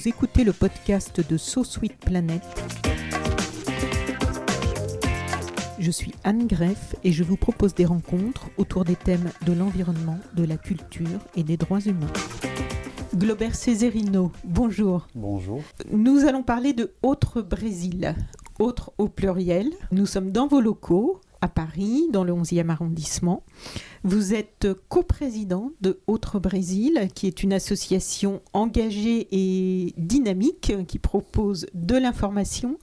Vous 0.00 0.08
écoutez 0.08 0.44
le 0.44 0.54
podcast 0.54 1.20
de 1.28 1.36
So 1.36 1.62
Sweet 1.62 1.98
Planet. 1.98 2.42
Je 5.78 5.90
suis 5.90 6.14
Anne 6.24 6.46
Greff 6.46 6.96
et 7.04 7.12
je 7.12 7.22
vous 7.22 7.36
propose 7.36 7.74
des 7.74 7.84
rencontres 7.84 8.46
autour 8.56 8.86
des 8.86 8.96
thèmes 8.96 9.30
de 9.44 9.52
l'environnement, 9.52 10.18
de 10.34 10.44
la 10.44 10.56
culture 10.56 11.20
et 11.36 11.42
des 11.42 11.58
droits 11.58 11.80
humains. 11.80 12.10
Glober 13.14 13.52
Cesarino, 13.52 14.32
bonjour. 14.42 15.06
Bonjour. 15.14 15.60
Nous 15.92 16.24
allons 16.24 16.44
parler 16.44 16.72
de 16.72 16.94
Autre 17.02 17.42
Brésil. 17.42 18.14
Autre 18.58 18.94
au 18.96 19.06
pluriel. 19.06 19.68
Nous 19.92 20.06
sommes 20.06 20.32
dans 20.32 20.46
vos 20.46 20.62
locaux 20.62 21.20
à 21.40 21.48
Paris, 21.48 22.06
dans 22.12 22.24
le 22.24 22.32
11e 22.32 22.68
arrondissement. 22.68 23.42
Vous 24.02 24.34
êtes 24.34 24.68
coprésident 24.88 25.72
de 25.80 26.00
Autre 26.06 26.38
Brésil, 26.38 27.08
qui 27.14 27.26
est 27.26 27.42
une 27.42 27.52
association 27.52 28.40
engagée 28.52 29.28
et 29.30 29.92
dynamique 29.98 30.72
qui 30.88 30.98
propose 30.98 31.66
de 31.74 31.96
l'information, 31.96 32.78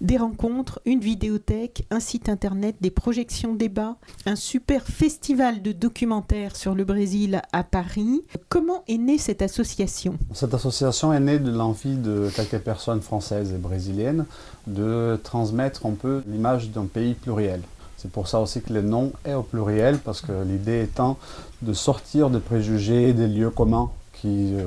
des 0.00 0.16
rencontres, 0.16 0.80
une 0.86 1.00
vidéothèque, 1.00 1.86
un 1.90 2.00
site 2.00 2.28
internet, 2.28 2.76
des 2.80 2.90
projections 2.90 3.54
débats, 3.54 3.96
un 4.24 4.36
super 4.36 4.86
festival 4.86 5.62
de 5.62 5.72
documentaires 5.72 6.56
sur 6.56 6.74
le 6.74 6.84
Brésil 6.84 7.42
à 7.52 7.64
Paris. 7.64 8.22
Comment 8.48 8.82
est 8.88 8.98
née 8.98 9.18
cette 9.18 9.42
association? 9.42 10.18
Cette 10.32 10.54
association 10.54 11.12
est 11.12 11.20
née 11.20 11.38
de 11.38 11.50
l'envie 11.50 11.96
de 11.96 12.30
quelques 12.34 12.60
personnes 12.60 13.02
françaises 13.02 13.52
et 13.52 13.58
brésiliennes 13.58 14.24
de 14.66 15.20
transmettre 15.22 15.84
un 15.86 15.92
peu 15.92 16.22
l'image 16.26 16.70
d'un 16.70 16.86
pays 16.86 17.14
pluriel. 17.14 17.60
C'est 18.02 18.10
pour 18.10 18.26
ça 18.26 18.40
aussi 18.40 18.60
que 18.60 18.72
le 18.72 18.82
nom 18.82 19.12
est 19.24 19.34
au 19.34 19.44
pluriel, 19.44 19.98
parce 19.98 20.20
que 20.20 20.32
l'idée 20.42 20.82
étant 20.82 21.18
de 21.62 21.72
sortir 21.72 22.30
des 22.30 22.40
préjugés 22.40 23.10
et 23.10 23.12
des 23.12 23.28
lieux 23.28 23.50
communs 23.50 23.90
qui, 24.14 24.54
euh, 24.54 24.64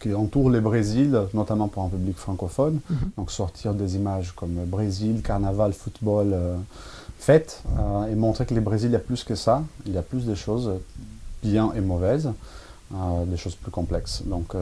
qui 0.00 0.14
entourent 0.14 0.50
le 0.50 0.60
Brésil, 0.60 1.20
notamment 1.34 1.66
pour 1.66 1.82
un 1.82 1.88
public 1.88 2.16
francophone. 2.16 2.78
Mhm. 2.88 2.98
Donc 3.16 3.32
sortir 3.32 3.74
des 3.74 3.96
images 3.96 4.30
comme 4.36 4.54
Brésil, 4.66 5.20
carnaval, 5.22 5.72
football, 5.72 6.28
euh, 6.32 6.56
fête, 7.18 7.64
euh, 7.76 8.06
et 8.06 8.14
montrer 8.14 8.46
que 8.46 8.54
le 8.54 8.60
Brésil, 8.60 8.90
il 8.90 8.92
y 8.92 8.96
a 8.96 9.00
plus 9.00 9.24
que 9.24 9.34
ça, 9.34 9.64
il 9.84 9.92
y 9.92 9.98
a 9.98 10.02
plus 10.02 10.24
de 10.24 10.36
choses 10.36 10.70
bien 11.42 11.72
et 11.76 11.80
mauvaises, 11.80 12.30
des 13.26 13.36
choses 13.36 13.56
plus 13.56 13.72
complexes. 13.72 14.22
Donc 14.26 14.54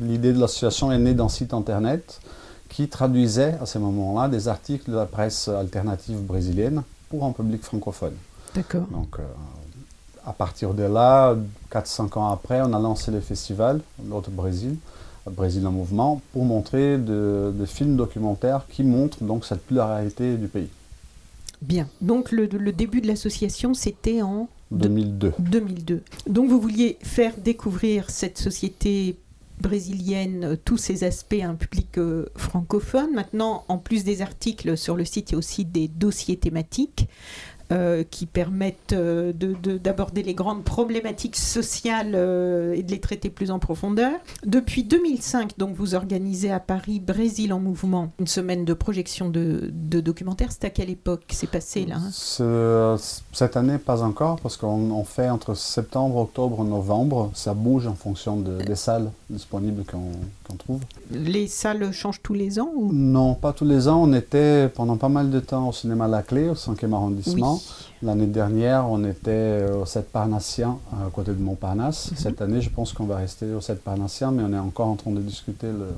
l'idée 0.00 0.32
de 0.32 0.40
l'association 0.40 0.92
est 0.92 0.98
née 0.98 1.14
d'un 1.14 1.28
site 1.28 1.54
internet 1.54 2.20
qui 2.68 2.88
traduisait 2.88 3.56
à 3.60 3.66
ce 3.66 3.78
moment-là 3.78 4.28
des 4.28 4.46
articles 4.48 4.90
de 4.90 4.96
la 4.96 5.06
presse 5.06 5.48
alternative 5.48 6.20
brésilienne 6.22 6.82
pour 7.12 7.26
un 7.26 7.32
public 7.32 7.62
francophone. 7.62 8.14
D'accord. 8.54 8.86
Donc, 8.90 9.16
euh, 9.18 9.22
à 10.24 10.32
partir 10.32 10.72
de 10.72 10.84
là, 10.84 11.36
4-5 11.70 12.18
ans 12.18 12.30
après, 12.30 12.62
on 12.62 12.72
a 12.72 12.78
lancé 12.78 13.10
le 13.10 13.20
festival, 13.20 13.82
l'autre 14.08 14.30
Brésil, 14.30 14.76
Brésil 15.30 15.66
en 15.66 15.72
mouvement, 15.72 16.22
pour 16.32 16.46
montrer 16.46 16.96
de, 16.96 17.52
de 17.54 17.66
films 17.66 17.96
documentaires 17.96 18.62
qui 18.66 18.82
montrent 18.82 19.22
donc 19.24 19.44
cette 19.44 19.60
pluralité 19.66 20.38
du 20.38 20.48
pays. 20.48 20.70
Bien. 21.60 21.86
Donc 22.00 22.32
le, 22.32 22.46
le 22.46 22.72
début 22.72 23.02
de 23.02 23.08
l'association, 23.08 23.74
c'était 23.74 24.22
en 24.22 24.48
2002. 24.70 25.34
2002. 25.38 26.02
Donc 26.28 26.48
vous 26.48 26.60
vouliez 26.60 26.96
faire 27.02 27.34
découvrir 27.36 28.08
cette 28.08 28.38
société 28.38 29.16
brésilienne, 29.62 30.44
euh, 30.44 30.56
tous 30.62 30.76
ses 30.76 31.04
aspects 31.04 31.40
à 31.40 31.48
un 31.48 31.54
public 31.54 31.96
euh, 31.96 32.26
francophone. 32.36 33.12
Maintenant, 33.14 33.64
en 33.68 33.78
plus 33.78 34.04
des 34.04 34.20
articles 34.20 34.76
sur 34.76 34.96
le 34.96 35.06
site, 35.06 35.30
il 35.30 35.32
y 35.32 35.36
a 35.36 35.38
aussi 35.38 35.64
des 35.64 35.88
dossiers 35.88 36.36
thématiques. 36.36 37.08
Euh, 37.72 38.04
qui 38.08 38.26
permettent 38.26 38.92
euh, 38.92 39.32
de- 39.32 39.54
de- 39.62 39.78
d'aborder 39.78 40.22
les 40.22 40.34
grandes 40.34 40.62
problématiques 40.64 41.36
sociales 41.36 42.12
euh, 42.14 42.74
et 42.74 42.82
de 42.82 42.90
les 42.90 43.00
traiter 43.00 43.30
plus 43.30 43.50
en 43.50 43.58
profondeur. 43.58 44.12
Depuis 44.46 44.84
2005, 44.84 45.58
donc, 45.58 45.74
vous 45.74 45.94
organisez 45.94 46.50
à 46.50 46.60
Paris 46.60 47.00
Brésil 47.00 47.52
en 47.52 47.60
mouvement, 47.60 48.10
une 48.20 48.26
semaine 48.26 48.64
de 48.64 48.74
projection 48.74 49.28
de, 49.28 49.70
de 49.72 50.00
documentaires. 50.00 50.48
C'est 50.50 50.64
à 50.64 50.70
quelle 50.70 50.90
époque 50.90 51.22
C'est 51.30 51.50
passé 51.50 51.86
là 51.86 51.96
hein? 51.96 52.10
Ce- 52.12 52.96
cette 53.32 53.56
année, 53.56 53.78
pas 53.78 54.02
encore, 54.02 54.38
parce 54.40 54.56
qu'on 54.56 54.90
on 54.90 55.04
fait 55.04 55.28
entre 55.30 55.54
septembre, 55.54 56.16
octobre, 56.16 56.64
novembre. 56.64 57.30
Ça 57.34 57.54
bouge 57.54 57.86
en 57.86 57.94
fonction 57.94 58.36
de- 58.36 58.62
des 58.62 58.76
salles 58.76 59.10
disponibles 59.30 59.84
qu'on 59.84 60.56
trouve. 60.56 60.80
Les 61.10 61.46
salles 61.46 61.92
changent 61.92 62.20
tous 62.22 62.34
les 62.34 62.60
ans 62.60 62.70
ou... 62.76 62.92
Non, 62.92 63.34
pas 63.34 63.52
tous 63.52 63.64
les 63.64 63.88
ans. 63.88 64.02
On 64.02 64.12
était 64.12 64.68
pendant 64.68 64.96
pas 64.96 65.08
mal 65.08 65.30
de 65.30 65.40
temps 65.40 65.68
au 65.68 65.72
cinéma 65.72 66.08
La 66.08 66.22
Clé, 66.22 66.48
au 66.48 66.54
5e 66.54 66.92
arrondissement. 66.92 67.60
L'année 68.02 68.26
dernière, 68.26 68.88
on 68.88 69.04
était 69.04 69.30
euh, 69.30 69.82
au 69.82 69.86
7 69.86 70.10
Parnassien, 70.10 70.78
à 70.92 71.08
côté 71.10 71.32
de 71.32 71.40
Montparnasse. 71.40 72.10
Mhm. 72.10 72.16
Cette 72.16 72.42
année, 72.42 72.60
je 72.60 72.70
pense 72.70 72.92
qu'on 72.92 73.06
va 73.06 73.16
rester 73.16 73.52
au 73.52 73.60
7 73.60 73.82
Parnassien, 73.82 74.32
mais 74.32 74.42
on 74.42 74.52
est 74.52 74.58
encore 74.58 74.88
en 74.88 74.96
train 74.96 75.12
de 75.12 75.20
discuter 75.20 75.68
le. 75.68 75.88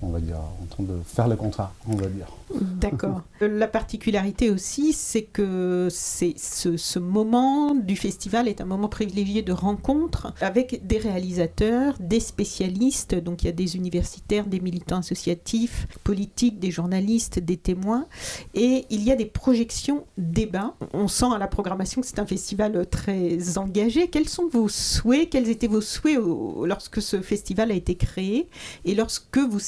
On 0.00 0.10
va 0.10 0.20
dire, 0.20 0.38
en 0.38 0.66
train 0.70 0.84
de 0.84 0.96
faire 1.04 1.26
le 1.28 1.36
contrat, 1.36 1.72
on 1.88 1.96
va 1.96 2.06
dire. 2.06 2.28
D'accord. 2.54 3.22
La 3.40 3.66
particularité 3.66 4.50
aussi, 4.50 4.92
c'est 4.92 5.22
que 5.22 5.88
c'est 5.90 6.34
ce, 6.38 6.76
ce 6.76 6.98
moment 6.98 7.74
du 7.74 7.96
festival 7.96 8.48
est 8.48 8.60
un 8.60 8.64
moment 8.64 8.88
privilégié 8.88 9.42
de 9.42 9.52
rencontre 9.52 10.32
avec 10.40 10.86
des 10.86 10.98
réalisateurs, 10.98 11.94
des 12.00 12.20
spécialistes. 12.20 13.14
Donc 13.14 13.42
il 13.42 13.46
y 13.46 13.48
a 13.48 13.52
des 13.52 13.76
universitaires, 13.76 14.46
des 14.46 14.60
militants 14.60 14.98
associatifs, 14.98 15.86
politiques, 16.04 16.58
des 16.58 16.70
journalistes, 16.70 17.38
des 17.38 17.56
témoins. 17.56 18.06
Et 18.54 18.86
il 18.90 19.02
y 19.02 19.10
a 19.10 19.16
des 19.16 19.26
projections 19.26 20.04
débats. 20.16 20.74
On 20.92 21.08
sent 21.08 21.26
à 21.34 21.38
la 21.38 21.48
programmation 21.48 22.00
que 22.00 22.06
c'est 22.06 22.18
un 22.18 22.26
festival 22.26 22.86
très 22.86 23.58
engagé. 23.58 24.08
Quels 24.08 24.28
sont 24.28 24.48
vos 24.48 24.68
souhaits? 24.68 25.30
Quels 25.30 25.48
étaient 25.48 25.66
vos 25.66 25.80
souhaits 25.80 26.18
lorsque 26.64 27.02
ce 27.02 27.20
festival 27.20 27.70
a 27.70 27.74
été 27.74 27.94
créé? 27.96 28.48
Et 28.84 28.94
lorsque 28.94 29.38
vous 29.38 29.58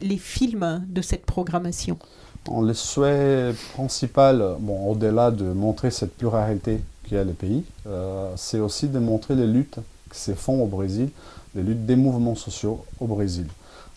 les 0.00 0.16
films 0.18 0.84
de 0.88 1.02
cette 1.02 1.24
programmation 1.26 1.96
On 2.48 2.62
le 2.62 2.74
souhait 2.74 3.52
principal, 3.74 4.56
bon, 4.58 4.90
au-delà 4.90 5.30
de 5.30 5.44
montrer 5.44 5.90
cette 5.90 6.14
pluralité 6.16 6.80
qu'il 7.04 7.16
y 7.16 7.20
a 7.20 7.24
le 7.24 7.32
pays, 7.32 7.62
euh, 7.86 8.30
c'est 8.36 8.60
aussi 8.60 8.88
de 8.88 8.98
montrer 8.98 9.34
les 9.34 9.46
luttes 9.46 9.78
qui 10.12 10.18
se 10.18 10.34
font 10.34 10.62
au 10.62 10.66
Brésil, 10.66 11.08
les 11.54 11.62
luttes 11.62 11.86
des 11.86 11.96
mouvements 11.96 12.34
sociaux 12.36 12.84
au 13.00 13.06
Brésil. 13.06 13.46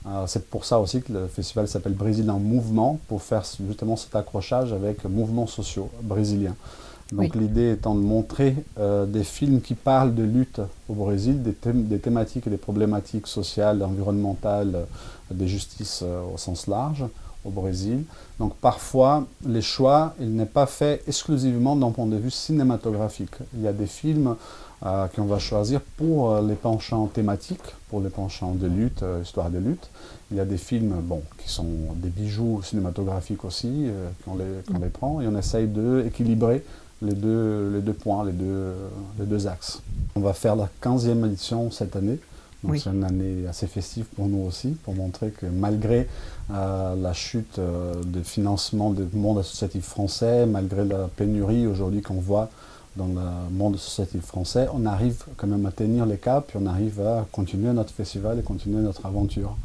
Euh, 0.05 0.25
c'est 0.27 0.45
pour 0.49 0.65
ça 0.65 0.79
aussi 0.79 1.01
que 1.01 1.13
le 1.13 1.27
festival 1.27 1.67
s'appelle 1.67 1.93
Brésil 1.93 2.29
en 2.29 2.39
mouvement, 2.39 2.99
pour 3.07 3.21
faire 3.21 3.43
justement 3.67 3.95
cet 3.95 4.15
accrochage 4.15 4.73
avec 4.73 5.05
mouvements 5.05 5.47
sociaux 5.47 5.89
brésiliens. 6.01 6.55
Donc 7.11 7.31
Oui. 7.35 7.41
l'idée 7.41 7.73
étant 7.73 7.95
de 7.95 8.01
montrer 8.01 8.55
euh, 8.79 9.05
des 9.05 9.23
films 9.23 9.61
qui 9.61 9.75
parlent 9.75 10.15
de 10.15 10.23
lutte 10.23 10.61
au 10.89 10.93
Brésil, 10.93 11.43
des, 11.43 11.51
thém- 11.51 11.87
des 11.87 11.99
thématiques 11.99 12.47
et 12.47 12.49
des 12.49 12.57
problématiques 12.57 13.27
sociales, 13.27 13.83
environnementales, 13.83 14.75
des 15.33 15.47
justices 15.47 16.01
euh, 16.03 16.21
au 16.33 16.37
sens 16.37 16.67
large 16.67 17.05
au 17.45 17.49
Brésil. 17.49 18.03
Donc 18.39 18.55
parfois, 18.55 19.25
les 19.45 19.61
choix, 19.61 20.13
il 20.19 20.33
n'est 20.35 20.45
pas 20.45 20.65
fait 20.65 21.03
exclusivement 21.07 21.75
d'un 21.75 21.91
point 21.91 22.05
de 22.05 22.15
vue 22.15 22.31
cinématographique. 22.31 23.35
Il 23.53 23.61
y 23.61 23.67
a 23.67 23.73
des 23.73 23.85
films 23.85 24.35
euh, 24.85 25.07
qu'on 25.07 25.23
va 25.23 25.39
choisir 25.39 25.79
pour 25.97 26.31
euh, 26.31 26.41
les 26.41 26.55
penchants 26.55 27.07
thématiques, 27.07 27.75
pour 27.89 28.01
les 28.01 28.09
penchants 28.09 28.53
de 28.53 28.67
lutte, 28.67 29.03
euh, 29.03 29.21
histoire 29.23 29.49
de 29.49 29.57
lutte. 29.57 29.89
Il 30.29 30.35
y 30.37 30.39
a 30.41 30.45
des 30.45 30.57
films 30.57 30.95
bon, 31.01 31.21
qui 31.37 31.49
sont 31.49 31.93
des 31.95 32.09
bijoux 32.09 32.61
cinématographiques 32.63 33.45
aussi, 33.45 33.87
qu'on 34.25 34.35
les, 34.35 34.45
qu'on 34.67 34.79
les 34.79 34.89
prend, 34.89 35.21
et 35.21 35.27
on 35.27 35.37
essaye 35.37 35.67
d'équilibrer 35.67 36.65
les 37.03 37.13
deux, 37.13 37.69
les 37.75 37.81
deux 37.81 37.93
points, 37.93 38.25
les 38.25 38.31
deux, 38.31 38.73
les 39.19 39.25
deux 39.25 39.45
axes. 39.45 39.81
On 40.15 40.21
va 40.21 40.33
faire 40.33 40.55
la 40.55 40.69
15e 40.81 41.25
édition 41.27 41.69
cette 41.69 41.95
année. 41.95 42.17
Donc 42.63 42.71
Oui. 42.73 42.79
c'est 42.79 42.91
une 42.91 43.03
année 43.03 43.45
assez 43.47 43.67
festive 43.67 44.05
pour 44.15 44.27
nous 44.27 44.45
aussi, 44.45 44.69
pour 44.83 44.95
montrer 44.95 45.31
que 45.31 45.45
malgré 45.45 46.07
euh, 46.51 46.95
la 46.95 47.13
chute 47.13 47.59
euh, 47.59 47.93
de 48.05 48.21
financement 48.23 48.91
du 48.91 49.03
monde 49.13 49.39
associatif 49.39 49.83
français, 49.85 50.45
malgré 50.45 50.85
la 50.85 51.09
pénurie 51.13 51.67
aujourd'hui 51.67 52.01
qu'on 52.01 52.21
voit 52.21 52.49
dans 52.95 53.07
le 53.07 53.53
monde 53.53 53.75
associatif 53.75 54.21
français, 54.21 54.67
on 54.73 54.85
arrive 54.85 55.23
quand 55.35 55.47
même 55.47 55.65
à 55.65 55.71
tenir 55.71 56.05
les 56.05 56.17
caps, 56.17 56.47
puis 56.47 56.59
on 56.61 56.65
arrive 56.67 57.01
à 57.01 57.25
continuer 57.31 57.73
notre 57.73 57.91
festival 57.91 58.39
et 58.39 58.43
continuer 58.43 58.81
notre 58.81 59.05
aventure. 59.05 59.57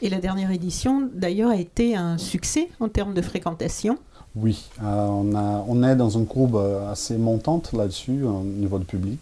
Et 0.00 0.08
la 0.08 0.18
dernière 0.20 0.50
édition, 0.50 1.08
d'ailleurs, 1.14 1.50
a 1.50 1.56
été 1.56 1.94
un 1.96 2.18
succès 2.18 2.68
en 2.80 2.88
termes 2.88 3.14
de 3.14 3.22
fréquentation. 3.22 3.98
Oui, 4.34 4.64
euh, 4.82 5.06
on, 5.06 5.34
a, 5.34 5.64
on, 5.68 5.82
est 5.82 5.94
dans 5.94 6.08
une 6.08 6.26
courbe 6.26 6.56
assez 6.90 7.18
montante 7.18 7.72
là-dessus 7.74 8.22
au 8.24 8.40
niveau 8.42 8.78
du 8.78 8.86
public. 8.86 9.20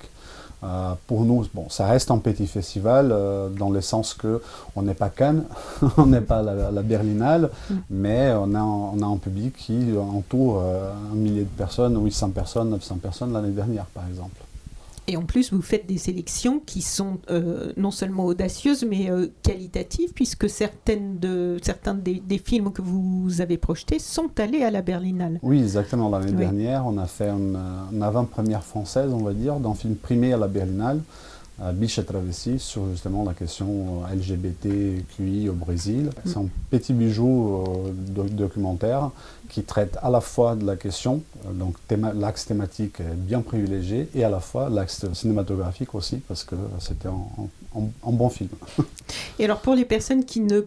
Euh, 0.62 0.92
pour 1.06 1.24
nous, 1.24 1.46
bon, 1.54 1.68
ça 1.70 1.86
reste 1.86 2.10
un 2.10 2.18
petit 2.18 2.46
festival 2.46 3.10
euh, 3.12 3.48
dans 3.48 3.70
le 3.70 3.80
sens 3.80 4.12
que 4.14 4.42
on 4.76 4.82
n'est 4.82 4.94
pas 4.94 5.08
Cannes, 5.08 5.44
on 5.96 6.06
n'est 6.06 6.20
pas 6.20 6.42
la, 6.42 6.82
Berlinale, 6.82 7.50
mm. 7.70 7.74
mais 7.90 8.32
on 8.36 8.54
a, 8.54 8.62
on 8.62 9.00
a 9.02 9.06
un 9.06 9.16
public 9.16 9.56
qui 9.56 9.94
entoure 9.96 10.62
un 10.62 11.14
millier 11.14 11.42
de 11.42 11.48
personnes, 11.48 12.02
800 12.02 12.30
personnes, 12.30 12.70
900 12.70 12.96
personnes 12.96 13.32
l'année 13.32 13.50
dernière, 13.50 13.86
par 13.86 14.06
exemple. 14.06 14.36
Et 15.10 15.16
en 15.16 15.22
plus, 15.22 15.52
vous 15.52 15.60
faites 15.60 15.88
des 15.88 15.98
sélections 15.98 16.60
qui 16.64 16.82
sont 16.82 17.18
euh, 17.32 17.72
non 17.76 17.90
seulement 17.90 18.26
audacieuses, 18.26 18.84
mais 18.84 19.10
euh, 19.10 19.26
qualitatives, 19.42 20.12
puisque 20.14 20.48
certaines 20.48 21.18
de, 21.18 21.58
certains 21.62 21.94
des, 21.94 22.22
films 22.38 22.72
que 22.72 22.80
vous 22.80 23.40
avez 23.40 23.58
projetés 23.58 23.98
sont 23.98 24.30
allés 24.38 24.62
à 24.62 24.70
la 24.70 24.82
Berlinale. 24.82 25.40
Oui, 25.42 25.58
exactement. 25.58 26.10
L'année 26.10 26.30
dernière, 26.30 26.86
on 26.86 26.96
a 26.96 27.06
fait 27.06 27.28
une, 27.28 27.58
une 27.92 28.04
avant-première 28.04 28.62
française, 28.62 29.12
on 29.12 29.24
va 29.24 29.32
dire, 29.32 29.56
d'un 29.56 29.74
film 29.74 29.96
primé 29.96 30.32
à 30.32 30.36
la 30.36 30.46
Berlinale. 30.46 31.00
Biche 31.74 32.00
Travessie 32.04 32.58
sur 32.58 32.88
justement 32.90 33.24
la 33.24 33.34
question 33.34 34.02
euh, 34.04 34.14
LGBTQI 34.14 35.48
au 35.48 35.52
Brésil. 35.52 36.06
Mm. 36.06 36.10
C'est 36.24 36.36
un 36.38 36.48
petit 36.70 36.92
bijou 36.92 37.64
euh, 38.16 38.24
documentaire 38.30 39.10
qui 39.48 39.62
traite 39.62 39.98
à 40.02 40.10
la 40.10 40.20
fois 40.20 40.56
de 40.56 40.64
la 40.64 40.76
question, 40.76 41.22
euh, 41.46 41.52
donc 41.52 41.76
l'axe 42.14 42.46
thématique 42.46 43.00
est 43.00 43.14
bien 43.14 43.42
privilégié, 43.42 44.08
et 44.14 44.24
à 44.24 44.30
la 44.30 44.40
fois 44.40 44.70
l'axe 44.70 45.04
cinématographique 45.12 45.94
aussi, 45.94 46.16
parce 46.16 46.44
que 46.44 46.54
c'était 46.78 47.08
un 47.08 48.10
bon 48.12 48.28
film. 48.30 48.50
Et 49.38 49.44
alors 49.44 49.60
pour 49.60 49.74
les 49.74 49.84
personnes 49.84 50.24
qui 50.24 50.40
ne 50.40 50.62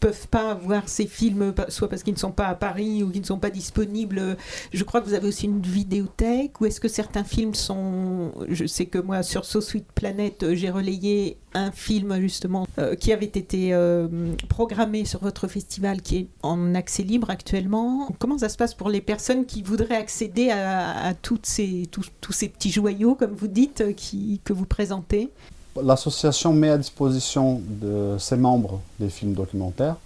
peuvent 0.00 0.28
pas 0.28 0.54
voir 0.54 0.88
ces 0.88 1.06
films, 1.06 1.54
soit 1.68 1.88
parce 1.88 2.02
qu'ils 2.02 2.14
ne 2.14 2.18
sont 2.18 2.32
pas 2.32 2.46
à 2.46 2.54
Paris 2.54 3.02
ou 3.02 3.10
qu'ils 3.10 3.22
ne 3.22 3.26
sont 3.26 3.38
pas 3.38 3.50
disponibles. 3.50 4.36
Je 4.72 4.84
crois 4.84 5.00
que 5.00 5.06
vous 5.06 5.14
avez 5.14 5.28
aussi 5.28 5.46
une 5.46 5.60
vidéothèque. 5.60 6.60
Ou 6.60 6.66
est-ce 6.66 6.80
que 6.80 6.88
certains 6.88 7.24
films 7.24 7.54
sont. 7.54 8.32
Je 8.48 8.66
sais 8.66 8.86
que 8.86 8.98
moi, 8.98 9.22
sur 9.22 9.44
So 9.44 9.60
Sweet 9.60 9.86
Planet, 9.94 10.42
euh, 10.42 10.54
j'ai 10.54 10.70
relayé 10.70 11.38
un 11.54 11.72
film 11.72 12.20
justement 12.20 12.66
euh, 12.78 12.94
qui 12.94 13.12
avait 13.12 13.24
été 13.24 13.72
euh, 13.72 14.34
programmé 14.48 15.04
sur 15.04 15.20
votre 15.20 15.48
festival 15.48 16.02
qui 16.02 16.16
est 16.18 16.28
en 16.42 16.74
accès 16.74 17.02
libre 17.02 17.30
actuellement. 17.30 18.08
Comment 18.18 18.38
ça 18.38 18.48
se 18.48 18.56
passe 18.56 18.74
pour 18.74 18.90
les 18.90 19.00
personnes 19.00 19.46
qui 19.46 19.62
voudraient 19.62 19.96
accéder 19.96 20.50
à, 20.50 21.14
toutes 21.22 21.46
ces, 21.46 21.88
tous, 21.90 22.10
ces 22.30 22.48
petits 22.48 22.70
joyaux, 22.70 23.14
comme 23.14 23.32
vous 23.32 23.48
dites, 23.48 23.82
que 24.44 24.52
vous 24.52 24.66
présentez? 24.66 25.30
L'association 25.82 26.52
met 26.52 26.70
à 26.70 26.78
disposition 26.78 27.60
de 27.66 28.16
ses 28.18 28.36
membres 28.36 28.80
des 28.98 29.08
films 29.08 29.34
documentaires 29.34 29.96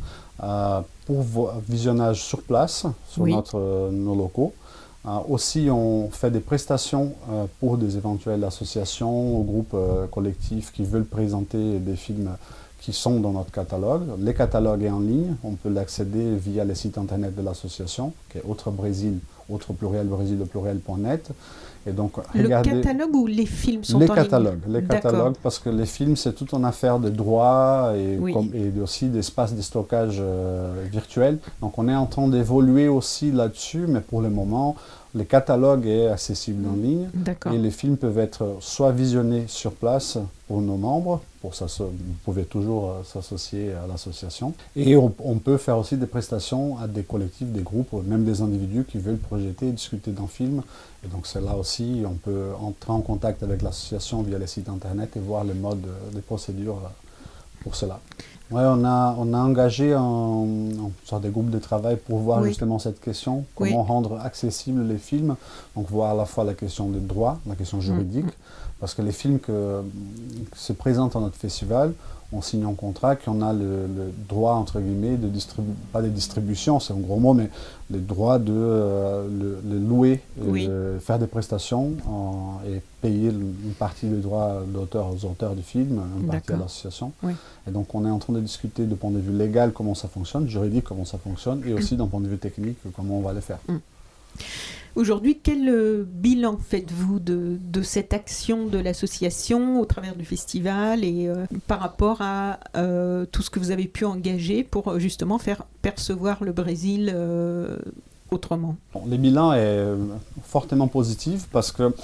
euh, 0.42 0.80
pour 1.06 1.52
visionnage 1.68 2.22
sur 2.22 2.42
place, 2.42 2.86
sur 3.08 3.26
notre, 3.26 3.90
nos 3.90 4.14
locaux. 4.14 4.52
Euh, 5.04 5.18
aussi, 5.28 5.68
on 5.70 6.10
fait 6.10 6.30
des 6.30 6.40
prestations 6.40 7.14
euh, 7.30 7.46
pour 7.60 7.76
des 7.76 7.96
éventuelles 7.96 8.44
associations 8.44 9.36
ou 9.36 9.42
groupes 9.42 9.76
collectifs 10.10 10.72
qui 10.72 10.84
veulent 10.84 11.04
présenter 11.04 11.78
des 11.78 11.96
films 11.96 12.30
qui 12.80 12.92
sont 12.92 13.20
dans 13.20 13.30
notre 13.30 13.52
catalogue. 13.52 14.02
Les 14.18 14.34
catalogues 14.34 14.82
est 14.82 14.90
en 14.90 14.98
ligne, 14.98 15.36
on 15.44 15.52
peut 15.52 15.68
l'accéder 15.68 16.34
via 16.34 16.64
le 16.64 16.74
site 16.74 16.98
internet 16.98 17.34
de 17.36 17.42
l'association, 17.42 18.12
qui 18.30 18.38
est 18.38 18.42
Autre 18.48 18.72
Brésil, 18.72 19.20
autre 19.48 19.72
pluriel, 19.72 20.08
Brésil, 20.08 20.38
pluriel.net. 20.50 21.30
Et 21.86 21.92
donc, 21.92 22.12
le 22.34 22.48
catalogue 22.48 23.14
ou 23.14 23.26
les 23.26 23.46
films 23.46 23.82
sont 23.82 23.98
les 23.98 24.06
catalogues, 24.06 24.60
Les 24.68 24.84
catalogues, 24.84 25.34
parce 25.42 25.58
que 25.58 25.68
les 25.68 25.86
films, 25.86 26.16
c'est 26.16 26.32
toute 26.32 26.52
une 26.52 26.64
affaire 26.64 26.98
de 26.98 27.08
droit 27.08 27.92
et, 27.96 28.18
et 28.54 28.80
aussi 28.80 29.06
d'espace 29.08 29.54
de 29.54 29.62
stockage 29.62 30.18
euh, 30.20 30.84
virtuel. 30.90 31.38
Donc 31.60 31.78
on 31.78 31.88
est 31.88 31.94
en 31.94 32.06
train 32.06 32.28
d'évoluer 32.28 32.88
aussi 32.88 33.32
là-dessus, 33.32 33.86
mais 33.88 34.00
pour 34.00 34.20
le 34.22 34.30
moment, 34.30 34.76
le 35.14 35.24
catalogue 35.24 35.86
est 35.86 36.06
accessible 36.08 36.66
en 36.66 36.74
ligne 36.74 37.08
et 37.52 37.58
les 37.58 37.70
films 37.70 37.96
peuvent 37.96 38.18
être 38.18 38.56
soit 38.60 38.92
visionnés 38.92 39.44
sur 39.46 39.72
place 39.72 40.18
pour 40.48 40.60
nos 40.62 40.76
membres, 40.76 41.20
pour 41.40 41.54
ça, 41.54 41.66
vous 41.78 41.92
pouvez 42.24 42.44
toujours 42.44 42.90
euh, 42.90 43.02
s'associer 43.04 43.72
à 43.72 43.86
l'association, 43.86 44.54
et 44.76 44.96
on, 44.96 45.10
peut 45.10 45.56
faire 45.56 45.76
aussi 45.78 45.96
des 45.96 46.06
prestations 46.06 46.78
à 46.78 46.86
des 46.86 47.02
collectifs, 47.02 47.48
des 47.48 47.62
groupes, 47.62 47.92
même 48.04 48.24
des 48.24 48.42
individus 48.42 48.84
qui 48.84 48.98
veulent 48.98 49.16
projeter 49.18 49.68
et 49.68 49.72
discuter 49.72 50.12
d'un 50.12 50.26
film. 50.26 50.62
Et 51.04 51.08
donc 51.08 51.26
c'est 51.26 51.40
là 51.40 51.56
aussi, 51.56 52.02
on 52.06 52.14
peut 52.14 52.50
entrer 52.60 52.92
en 52.92 53.00
contact 53.00 53.42
avec 53.42 53.62
l'association 53.62 54.22
via 54.22 54.38
les 54.38 54.46
sites 54.46 54.68
internet 54.68 55.16
et 55.16 55.20
voir 55.20 55.44
le 55.44 55.54
mode, 55.54 55.84
des 56.12 56.20
procédures 56.20 56.76
euh, 56.84 56.88
pour 57.62 57.74
cela. 57.74 58.00
Ouais, 58.50 58.64
on 58.66 58.84
a, 58.84 59.16
on 59.18 59.32
a 59.32 59.38
engagé 59.38 59.94
un, 59.94 60.46
sorte 61.06 61.22
de 61.22 61.30
groupe 61.30 61.48
de 61.48 61.58
travail 61.58 61.96
pour 61.96 62.18
voir 62.18 62.44
justement 62.44 62.78
cette 62.78 63.00
question, 63.00 63.46
comment 63.54 63.82
rendre 63.82 64.20
accessibles 64.20 64.86
les 64.86 64.98
films, 64.98 65.36
donc 65.74 65.88
voir 65.88 66.10
à 66.10 66.14
la 66.14 66.26
fois 66.26 66.44
la 66.44 66.52
question 66.52 66.88
des 66.90 67.00
droits, 67.00 67.38
la 67.46 67.54
question 67.54 67.78
mm, 67.78 67.82
juridique, 67.82 68.32
parce 68.78 68.92
que 68.92 69.00
les 69.00 69.12
films 69.12 69.38
que, 69.38 69.80
se 70.54 70.74
présentent 70.74 71.16
à 71.16 71.20
notre 71.20 71.36
festival, 71.36 71.94
on 72.32 72.40
signe 72.40 72.64
un 72.64 72.74
contrat 72.74 73.16
qu'on 73.16 73.42
a 73.42 73.52
le, 73.52 73.86
droit, 74.28 74.54
entre 74.54 74.80
guillemets, 74.80 75.16
de 75.16 75.28
distribuer, 75.28 75.72
pas 75.92 76.02
de 76.02 76.08
distribution, 76.08 76.80
c'est 76.80 76.92
un 76.92 76.98
gros 76.98 77.18
mot, 77.18 77.34
mais 77.34 77.50
le 77.90 77.98
droit 77.98 78.38
de 78.38 78.52
euh, 78.52 79.26
le, 79.64 79.78
louer, 79.78 80.20
de 80.36 80.98
faire 81.00 81.18
des 81.18 81.26
prestations 81.26 81.92
et 82.66 82.80
payer 83.00 83.28
une 83.30 83.74
partie 83.78 84.06
des 84.06 84.20
droits 84.20 84.62
d'auteur 84.66 85.08
aux 85.08 85.24
auteurs 85.26 85.54
du 85.54 85.62
film, 85.62 86.00
une 86.20 86.26
partie 86.28 86.52
à 86.52 86.56
l'association. 86.56 87.12
Et 87.66 87.70
donc 87.70 87.94
on 87.94 88.06
est 88.06 88.10
en 88.10 88.18
train 88.18 88.32
de 88.32 88.40
discuter 88.40 88.84
de 88.86 88.94
point 88.94 89.10
de 89.10 89.18
vue 89.18 89.36
légal 89.36 89.72
comment 89.72 89.94
ça 89.94 90.08
fonctionne, 90.08 90.48
juridique 90.48 90.84
comment 90.84 91.04
ça 91.04 91.18
fonctionne, 91.18 91.62
et 91.66 91.72
aussi 91.74 91.96
d'un 91.96 92.06
point 92.06 92.20
de 92.20 92.28
vue 92.28 92.38
technique 92.38 92.78
comment 92.96 93.18
on 93.18 93.22
va 93.22 93.32
le 93.32 93.40
faire. 93.40 93.58
Mm. 93.68 93.76
Aujourd'hui, 94.94 95.38
quel 95.42 95.70
euh, 95.70 96.04
bilan 96.06 96.58
faites-vous 96.58 97.18
de, 97.18 97.58
cette 97.82 98.12
action 98.12 98.66
de 98.66 98.78
l'association 98.78 99.80
au 99.80 99.86
travers 99.86 100.14
du 100.14 100.24
festival 100.26 101.02
et 101.02 101.28
euh, 101.28 101.46
par 101.66 101.80
rapport 101.80 102.18
à 102.20 102.58
euh, 102.76 103.24
tout 103.32 103.40
ce 103.40 103.48
que 103.48 103.58
vous 103.58 103.70
avez 103.70 103.86
pu 103.86 104.04
engager 104.04 104.64
pour 104.64 104.98
justement 104.98 105.38
faire 105.38 105.64
percevoir 105.80 106.44
le 106.44 106.52
Brésil 106.52 107.14
autrement? 108.30 108.76
Le 109.08 109.16
bilan 109.16 109.54
est 109.54 109.82
fortement 110.44 110.88
positif 110.88 111.48
parce 111.50 111.72
que 111.72 111.94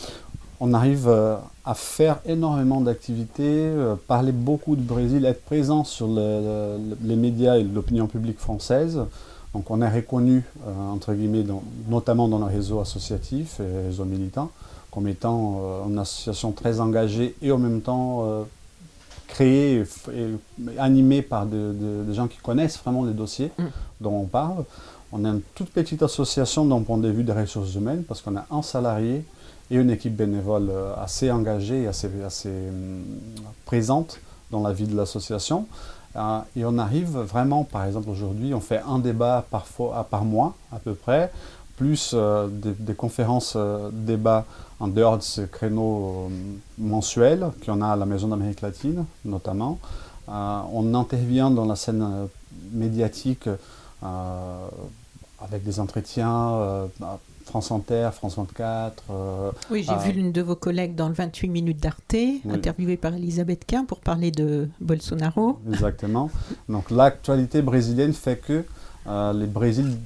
on 0.60 0.74
arrive 0.74 1.08
à 1.08 1.74
faire 1.74 2.18
énormément 2.26 2.80
d'activités, 2.80 3.70
parler 4.08 4.32
beaucoup 4.32 4.74
du 4.74 4.82
Brésil, 4.82 5.24
être 5.26 5.44
présent 5.44 5.84
sur 5.84 6.08
les 6.08 7.16
médias 7.16 7.58
et 7.58 7.62
l'opinion 7.62 8.06
publique 8.06 8.38
française. 8.38 8.98
Donc 9.54 9.70
on 9.70 9.80
est 9.80 9.88
reconnu, 9.88 10.44
euh, 10.66 10.90
entre 10.90 11.14
guillemets, 11.14 11.44
notamment 11.88 12.28
dans 12.28 12.38
le 12.38 12.44
réseau 12.44 12.80
associatif 12.80 13.60
et 13.60 13.86
réseau 13.86 14.04
militant, 14.04 14.50
comme 14.90 15.08
étant 15.08 15.60
euh, 15.62 15.88
une 15.88 15.98
association 15.98 16.52
très 16.52 16.80
engagée 16.80 17.34
et 17.40 17.50
en 17.50 17.58
même 17.58 17.80
temps 17.80 18.24
euh, 18.24 18.42
créée 19.26 19.82
et, 20.14 20.78
animée 20.78 21.22
par 21.22 21.46
des 21.46 22.14
gens 22.14 22.28
qui 22.28 22.38
connaissent 22.38 22.78
vraiment 22.78 23.04
les 23.04 23.14
dossiers 23.14 23.50
mm. 23.58 23.64
dont 24.00 24.14
on 24.14 24.26
parle. 24.26 24.64
On 25.12 25.24
est 25.24 25.28
une 25.28 25.40
toute 25.54 25.70
petite 25.70 26.02
association 26.02 26.66
d'un 26.66 26.82
point 26.82 26.98
de 26.98 27.08
vue 27.08 27.24
des 27.24 27.32
ressources 27.32 27.74
humaines 27.74 28.04
parce 28.06 28.20
qu'on 28.20 28.36
a 28.36 28.46
un 28.50 28.60
salarié 28.60 29.24
et 29.70 29.76
une 29.76 29.90
équipe 29.90 30.14
bénévole 30.14 30.70
assez 30.98 31.30
engagée 31.30 31.82
et 31.82 31.86
assez, 31.86 32.10
assez 32.26 32.50
hum, 32.50 33.02
présente 33.64 34.20
dans 34.50 34.62
la 34.62 34.72
vie 34.72 34.86
de 34.86 34.96
l'association. 34.96 35.66
Euh, 36.16 36.40
et 36.56 36.64
on 36.64 36.78
arrive 36.78 37.10
vraiment, 37.18 37.64
par 37.64 37.84
exemple 37.84 38.08
aujourd'hui, 38.10 38.54
on 38.54 38.60
fait 38.60 38.80
un 38.86 38.98
débat 38.98 39.44
par, 39.50 40.24
mois 40.24 40.54
à 40.72 40.78
peu 40.78 40.94
près, 40.94 41.30
plus 41.76 42.12
euh, 42.14 42.48
des, 42.50 42.94
conférences 42.94 43.54
euh, 43.56 43.90
débats 43.92 44.44
en 44.80 44.88
dehors 44.88 45.18
de 45.18 45.22
ce 45.22 45.42
créneau 45.42 46.30
mensuel 46.78 47.50
qu'on 47.64 47.82
a 47.82 47.88
à 47.88 47.96
la 47.96 48.06
Maison 48.06 48.28
d'Amérique 48.28 48.60
latine 48.60 49.04
notamment. 49.24 49.78
on 50.28 50.94
intervient 50.94 51.50
dans 51.50 51.64
la 51.64 51.74
scène 51.74 52.28
médiatique 52.72 53.48
avec 54.02 55.64
des 55.64 55.80
entretiens 55.80 56.88
France 57.48 57.72
Inter, 57.72 58.10
France 58.12 58.36
24. 58.36 59.02
Euh, 59.10 59.50
oui, 59.70 59.84
j'ai 59.86 59.96
vu 59.96 60.12
l'une 60.12 60.32
de 60.32 60.42
vos 60.42 60.54
collègues 60.54 60.94
dans 60.94 61.08
le 61.08 61.14
28 61.14 61.48
minutes 61.48 61.80
d'Arte, 61.80 62.14
interviewée 62.50 62.98
par 62.98 63.14
Elisabeth 63.14 63.64
Quint 63.66 63.84
pour 63.86 64.00
parler 64.00 64.30
de 64.30 64.68
Bolsonaro. 64.80 65.58
Exactement. 65.68 66.30
Donc 66.68 66.90
l'actualité 66.90 67.62
brésilienne 67.62 68.12
fait 68.12 68.36
que 68.36 68.64
euh, 69.06 69.32
le 69.32 69.46
Brésil 69.46 69.96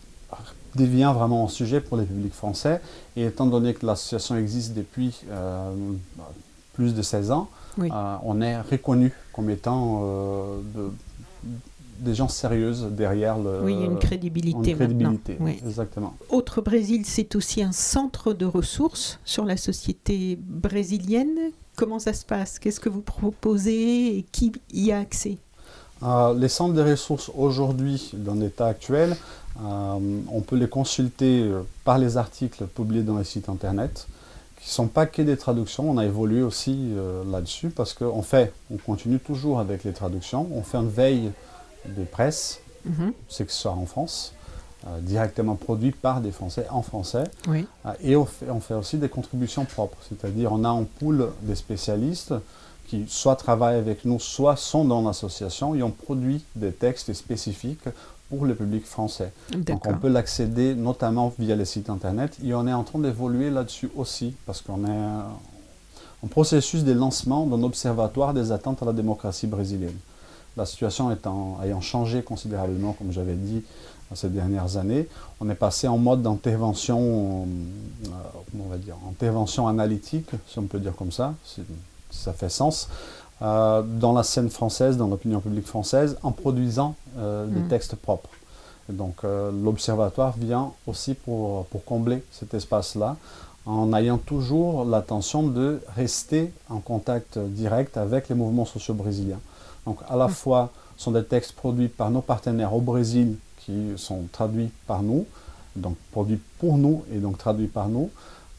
devient 0.77 1.13
vraiment 1.15 1.45
un 1.45 1.49
sujet 1.49 1.81
pour 1.81 1.97
les 1.97 2.05
publics 2.05 2.33
français. 2.33 2.81
Et 3.17 3.25
étant 3.25 3.47
donné 3.47 3.75
que 3.75 3.85
l'association 3.85 4.37
existe 4.37 4.75
depuis 4.75 5.21
euh, 5.29 5.73
plus 6.75 6.95
de 6.95 7.03
16 7.03 7.33
ans, 7.33 7.49
on 8.25 8.41
est 8.41 8.61
reconnu 8.61 9.13
comme 9.33 9.51
étant 9.51 10.03
des 12.03 12.15
gens 12.15 12.29
sérieuses 12.29 12.89
derrière 12.91 13.39
le. 13.39 13.63
Oui, 13.63 13.75
une 13.75 13.99
crédibilité. 13.99 14.71
Une 14.71 14.77
crédibilité, 14.77 15.37
oui. 15.41 15.61
exactement. 15.67 16.15
Autre 16.31 16.61
Brésil, 16.61 17.03
c'est 17.07 17.37
aussi 17.37 17.63
un 17.63 17.73
centre 17.73 18.33
de 18.33 18.45
ressources 18.45 19.19
sur 19.25 19.45
la 19.45 19.57
société 19.57 20.39
brésilienne. 20.41 21.39
Comment 21.77 21.99
ça 21.99 22.13
se 22.13 22.25
passe? 22.25 22.59
Qu'est-ce 22.59 22.81
que 22.81 22.89
vous 22.89 23.01
proposez 23.01 24.19
et 24.19 24.27
qui 24.31 24.53
y 24.73 24.93
a 24.93 24.99
accès? 24.99 25.39
Euh, 26.03 26.35
Les 26.35 26.49
centres 26.49 26.75
de 26.75 26.83
ressources 26.83 27.31
aujourd'hui, 27.37 28.11
dans 28.15 28.35
l'état 28.35 28.67
actuel, 28.67 29.17
euh, 29.63 29.99
on 30.31 30.41
peut 30.41 30.57
les 30.57 30.69
consulter 30.69 31.43
euh, 31.43 31.63
par 31.85 31.99
les 31.99 32.17
articles 32.17 32.67
publiés 32.67 33.03
dans 33.03 33.19
les 33.19 33.25
sites 33.25 33.49
internet 33.49 34.07
qui 34.61 34.69
ne 34.69 34.73
sont 34.75 34.87
pas 34.89 35.07
que 35.07 35.23
des 35.23 35.37
traductions. 35.37 35.91
On 35.91 35.99
a 35.99 36.05
évolué 36.05 36.41
aussi 36.41 36.93
là-dessus 37.29 37.71
parce 37.71 37.95
qu'on 37.95 38.23
fait, 38.23 38.53
on 38.73 38.77
continue 38.77 39.19
toujours 39.19 39.59
avec 39.59 39.83
les 39.83 39.93
traductions. 39.93 40.47
On 40.55 40.63
fait 40.63 40.79
une 40.79 40.89
veille 40.89 41.33
de 41.87 42.05
presse, 42.05 42.61
mhm. 42.85 43.12
c'est 43.29 43.47
que 43.47 43.53
ce 43.53 43.61
soit 43.62 43.73
en 43.73 43.87
France, 43.87 44.35
directement 45.01 45.55
produit 45.55 45.93
par 45.93 46.21
des 46.21 46.33
Français 46.33 46.67
en 46.71 46.83
français. 46.83 47.25
et 48.03 48.17
on 48.17 48.25
fait, 48.25 48.51
on 48.51 48.61
fait, 48.61 48.75
aussi 48.75 48.97
des 48.97 49.09
contributions 49.09 49.65
propres, 49.65 49.99
c'est-à-dire 50.09 50.53
on 50.53 50.65
a 50.65 50.71
en 50.71 50.85
pool 50.85 51.29
des 51.43 51.55
spécialistes 51.55 52.35
qui 52.89 53.07
soit 53.09 53.37
travaillent 53.37 53.79
avec 53.79 54.05
nous, 54.05 54.19
soit 54.19 54.57
sont 54.57 54.85
dans 54.85 55.03
l'association 55.03 55.75
et 55.75 55.83
ont 55.83 55.91
produit 55.91 56.45
des 56.57 56.73
textes 56.73 57.12
spécifiques 57.12 57.89
pour 58.29 58.47
le 58.47 58.55
public 58.55 58.87
français. 58.87 59.33
Donc 59.55 59.87
on 59.87 59.95
peut 59.95 60.09
l'accéder 60.09 60.75
notamment 60.75 61.33
via 61.39 61.55
les 61.55 61.65
sites 61.65 61.91
internet 61.91 62.37
et 62.45 62.55
on 62.55 62.67
est 62.67 62.73
en 62.73 62.83
train 62.83 62.99
d'évoluer 62.99 63.51
là-dessus 63.51 63.91
aussi 63.95 64.35
parce 64.47 64.62
qu'on 64.62 64.87
est 64.87 65.09
en 66.23 66.27
processus 66.29 66.85
de 66.85 66.93
lancement 66.93 67.47
d'un 67.47 67.62
observatoire 67.62 68.33
des 68.33 68.53
attentes 68.53 68.83
à 68.83 68.87
la 68.87 68.93
démocratie 68.93 69.47
brésilienne. 69.47 69.97
La 70.57 70.67
situation 70.67 71.11
étant, 71.11 71.59
ayant 71.65 71.81
changé 71.81 72.23
considérablement, 72.23 72.93
comme 72.93 73.13
j'avais 73.13 73.35
dit, 73.35 73.63
ces 74.15 74.29
dernières 74.29 74.77
années, 74.77 75.09
on 75.41 75.49
est 75.49 75.55
passé 75.55 75.89
en 75.89 75.99
mode 75.99 76.23
d'intervention, 76.23 77.47
euh, 78.07 78.09
on 78.59 78.69
va 78.69 78.77
dire, 78.77 78.97
intervention 79.09 79.69
analytique, 79.69 80.31
si 80.47 80.59
on 80.59 80.65
peut 80.65 80.79
dire 80.79 80.95
comme 80.97 81.13
ça 81.13 81.35
ça 82.11 82.35
fait 82.35 82.51
sens, 82.51 82.89
euh, 83.41 83.83
dans 83.83 84.13
la 84.13 84.23
scène 84.23 84.51
française, 84.51 84.99
dans 84.99 85.09
l'opinion 85.09 85.41
publique 85.41 85.67
française, 85.67 86.19
en 86.23 86.31
produisant 86.31 86.95
euh, 87.17 87.47
des 87.47 87.61
mm. 87.61 87.69
textes 87.69 87.97
propres. 87.97 88.29
donc 88.91 89.23
l'Observatoire 89.23 90.35
vient 90.37 90.73
aussi 90.87 91.15
pour, 91.15 91.65
pour 91.67 91.85
combler 91.85 92.23
cet 92.31 92.53
espace-là, 92.53 93.17
en 93.65 93.95
ayant 93.95 94.19
toujours 94.19 94.85
l'intention 94.85 95.45
de 95.45 95.81
rester 95.97 96.53
en 96.69 96.81
contact 96.81 97.39
direct 97.39 97.97
avec 97.97 98.29
les 98.29 98.35
mouvements 98.35 98.67
sociaux 98.67 98.95
brésiliens. 98.95 99.41
Donc 99.87 99.99
à 100.09 100.17
la 100.17 100.29
fois, 100.29 100.71
ce 100.97 101.05
sont 101.05 101.12
des 101.12 101.25
textes 101.25 101.53
produits 101.53 101.89
par 101.89 102.11
nos 102.11 102.21
partenaires 102.21 102.75
au 102.75 102.81
Brésil, 102.81 103.37
qui 103.59 103.93
sont 103.97 104.23
traduits 104.33 104.71
par 104.87 105.03
nous, 105.03 105.27
donc 105.77 105.97
produits 106.11 106.41
pour 106.59 106.79
nous 106.79 107.05
et 107.12 107.19
donc 107.19 107.39
traduits 107.39 107.69
par 107.69 107.89
nous, 107.89 108.11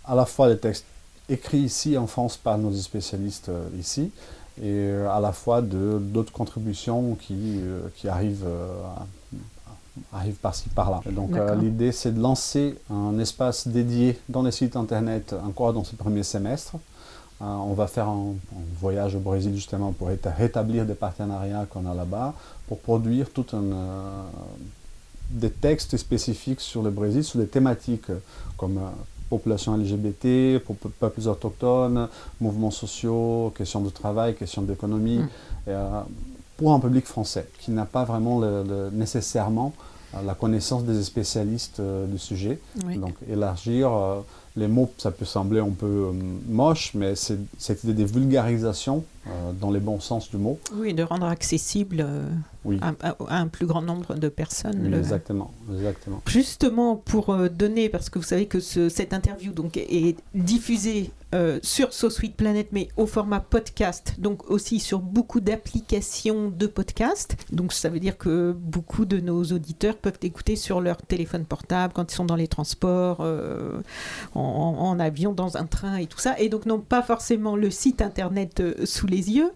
à 0.06 0.16
la 0.16 0.26
fois 0.26 0.50
des 0.50 0.58
textes 0.58 0.86
écrit 1.30 1.60
ici 1.60 1.98
en 1.98 2.08
France 2.08 2.38
par 2.38 2.58
nos 2.58 2.74
spécialistes 2.74 3.50
euh, 3.50 3.68
ici, 3.80 4.12
et 4.62 4.66
euh, 4.66 5.10
à 5.10 5.20
la 5.20 5.32
fois 5.32 5.62
d'autres 5.62 6.34
contributions 6.34 7.16
qui, 7.16 7.60
euh, 7.62 7.88
qui 7.96 8.08
arrivent, 8.08 8.46
arrivent 10.12 10.36
par-ci 10.36 10.70
par-là. 10.70 11.02
Donc 11.12 11.32
l'idée 11.60 11.92
c'est 11.92 12.12
de 12.12 12.20
lancer 12.20 12.78
un 12.90 13.18
espace 13.20 13.68
dédié 13.68 14.20
dans 14.30 14.44
les 14.44 14.52
sites 14.52 14.76
internet 14.76 15.34
encore 15.46 15.74
dans 15.74 15.84
ce 15.84 15.96
premier 15.96 16.24
semestre. 16.24 16.76
On 17.40 17.74
va 17.74 17.88
faire 17.88 18.08
un, 18.08 18.36
voyage 18.80 19.16
au 19.16 19.20
Brésil 19.20 19.54
justement 19.56 19.92
pour 19.92 20.08
rétablir 20.08 20.86
des 20.86 20.94
partenariats 20.94 21.66
qu'on 21.70 21.90
a 21.90 21.94
là-bas, 21.94 22.34
pour 22.68 22.80
produire 22.80 23.30
tout 23.30 23.46
un, 23.54 24.26
des 25.30 25.50
textes 25.50 25.98
spécifiques 25.98 26.62
sur 26.62 26.82
le 26.82 26.92
Brésil, 26.92 27.24
sur 27.24 27.40
des 27.40 27.48
thématiques 27.48 28.12
comme 28.58 28.80
population 29.30 29.76
LGBT, 29.76 30.60
peuples 31.00 31.28
autochtones, 31.28 32.08
mouvements 32.40 32.72
sociaux, 32.72 33.52
questions 33.58 33.82
de 33.82 33.90
travail, 33.90 34.36
questions 34.36 34.62
d'économie, 34.62 35.20
mm. 35.20 35.30
euh, 35.70 36.02
pour 36.58 36.74
un 36.74 36.80
public 36.80 37.06
français 37.06 37.48
qui 37.60 37.72
n'a 37.72 37.86
pas 37.86 38.04
vraiment 38.04 38.42
nécessairement 38.92 39.74
euh, 40.16 40.22
la 40.24 40.36
connaissance 40.36 40.84
des 40.84 41.02
spécialistes 41.04 41.80
euh, 41.80 42.06
du 42.06 42.20
sujet. 42.20 42.60
Donc 42.96 43.16
élargir 43.28 43.90
les 44.56 44.68
mots, 44.68 44.92
ça 44.98 45.12
peut 45.12 45.26
sembler 45.26 45.60
un 45.60 45.72
peu 45.72 46.12
moche, 46.48 46.92
mais 46.94 47.16
c'est 47.16 47.40
cette 47.58 47.84
idée 47.84 47.94
de 47.94 48.04
vulgarisation 48.04 49.04
dans 49.60 49.72
les 49.72 49.80
bons 49.80 50.00
sens 50.00 50.30
du 50.30 50.38
mot. 50.38 50.60
Oui, 50.76 50.94
de 50.94 51.04
rendre 51.04 51.26
accessible 51.26 52.06
à, 52.82 53.16
un 53.30 53.48
plus 53.48 53.66
grand 53.66 53.82
nombre 53.82 54.16
de 54.16 54.30
personnes. 54.30 54.94
Exactement, 54.94 55.52
exactement. 55.72 56.22
Justement, 56.28 56.96
pour 56.96 57.30
euh, 57.30 57.50
donner, 57.50 57.90
parce 57.90 58.10
que 58.10 58.20
vous 58.20 58.26
savez 58.26 58.46
que 58.46 58.60
cette 58.60 59.14
interview 59.14 59.52
donc, 59.52 59.78
est 59.78 60.18
diffusée 60.34 61.12
euh, 61.34 61.60
sur 61.64 61.94
So 61.94 62.10
Sweet 62.10 62.36
Planet, 62.36 62.68
mais 62.72 62.90
au 62.96 63.08
format 63.08 63.40
podcast, 63.40 64.16
donc 64.20 64.50
aussi 64.50 64.80
sur 64.80 65.00
beaucoup 65.00 65.40
d'applications 65.40 66.50
de 66.50 66.68
podcast. 66.68 67.36
Donc 67.52 67.74
ça 67.74 67.90
veut 67.90 68.00
dire 68.00 68.18
que 68.18 68.52
beaucoup 68.52 69.06
de 69.06 69.20
nos 69.20 69.44
auditeurs 69.44 69.98
peuvent 69.98 70.20
écouter 70.22 70.56
sur 70.56 70.80
leur 70.80 71.02
téléphone 71.02 71.46
portable 71.46 71.94
quand 71.94 72.12
ils 72.12 72.16
sont 72.16 72.26
dans 72.26 72.36
les 72.36 72.48
transports, 72.48 73.18
euh, 73.22 73.82
en, 74.36 75.00
avion, 75.00 75.34
dans 75.34 75.58
un 75.58 75.66
train 75.66 75.98
et 75.98 76.06
tout 76.06 76.20
ça, 76.20 76.40
et 76.40 76.50
donc 76.50 76.66
n'ont 76.66 76.80
pas 76.80 77.02
forcément 77.02 77.56
le 77.56 77.72
site 77.72 78.02
internet 78.02 78.62
sous 78.86 79.08
les 79.08 79.32
yeux. 79.32 79.52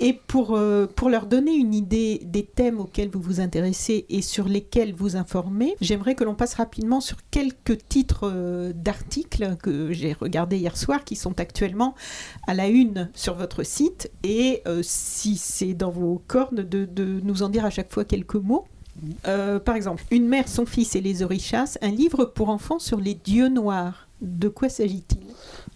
Et 0.00 0.12
pour, 0.12 0.58
pour 0.96 1.08
leur 1.08 1.26
donner 1.26 1.54
une 1.54 1.74
idée 1.74 2.20
des 2.24 2.42
thèmes 2.54 2.80
auxquels 2.80 3.08
vous 3.08 3.20
vous 3.20 3.40
intéressez 3.40 4.06
et 4.08 4.22
sur 4.22 4.48
lesquels 4.48 4.94
vous 4.94 5.16
informez, 5.16 5.76
j'aimerais 5.80 6.14
que 6.14 6.24
l'on 6.24 6.34
passe 6.34 6.54
rapidement 6.54 7.00
sur 7.00 7.18
quelques 7.30 7.78
titres 7.88 8.30
euh, 8.32 8.72
d'articles 8.74 9.56
que 9.62 9.92
j'ai 9.92 10.12
regardés 10.12 10.58
hier 10.58 10.76
soir 10.76 11.04
qui 11.04 11.16
sont 11.16 11.38
actuellement 11.40 11.94
à 12.46 12.54
la 12.54 12.68
une 12.68 13.10
sur 13.14 13.34
votre 13.34 13.62
site 13.62 14.10
et 14.22 14.62
euh, 14.66 14.80
si 14.82 15.36
c'est 15.36 15.74
dans 15.74 15.90
vos 15.90 16.22
cornes 16.26 16.62
de, 16.62 17.20
nous 17.22 17.42
en 17.42 17.48
dire 17.48 17.64
à 17.64 17.70
chaque 17.70 17.92
fois 17.92 18.04
quelques 18.04 18.34
mots. 18.34 18.64
Euh, 19.26 19.58
par 19.58 19.74
exemple, 19.74 20.04
Une 20.10 20.28
mère, 20.28 20.48
son 20.48 20.66
fils 20.66 20.94
et 20.96 21.00
les 21.00 21.22
orichas, 21.22 21.78
un 21.80 21.90
livre 21.90 22.26
pour 22.26 22.50
enfants 22.50 22.78
sur 22.78 23.00
les 23.00 23.14
dieux 23.14 23.48
noirs. 23.48 24.08
De 24.20 24.48
quoi 24.48 24.68
s'agit-il? 24.68 25.20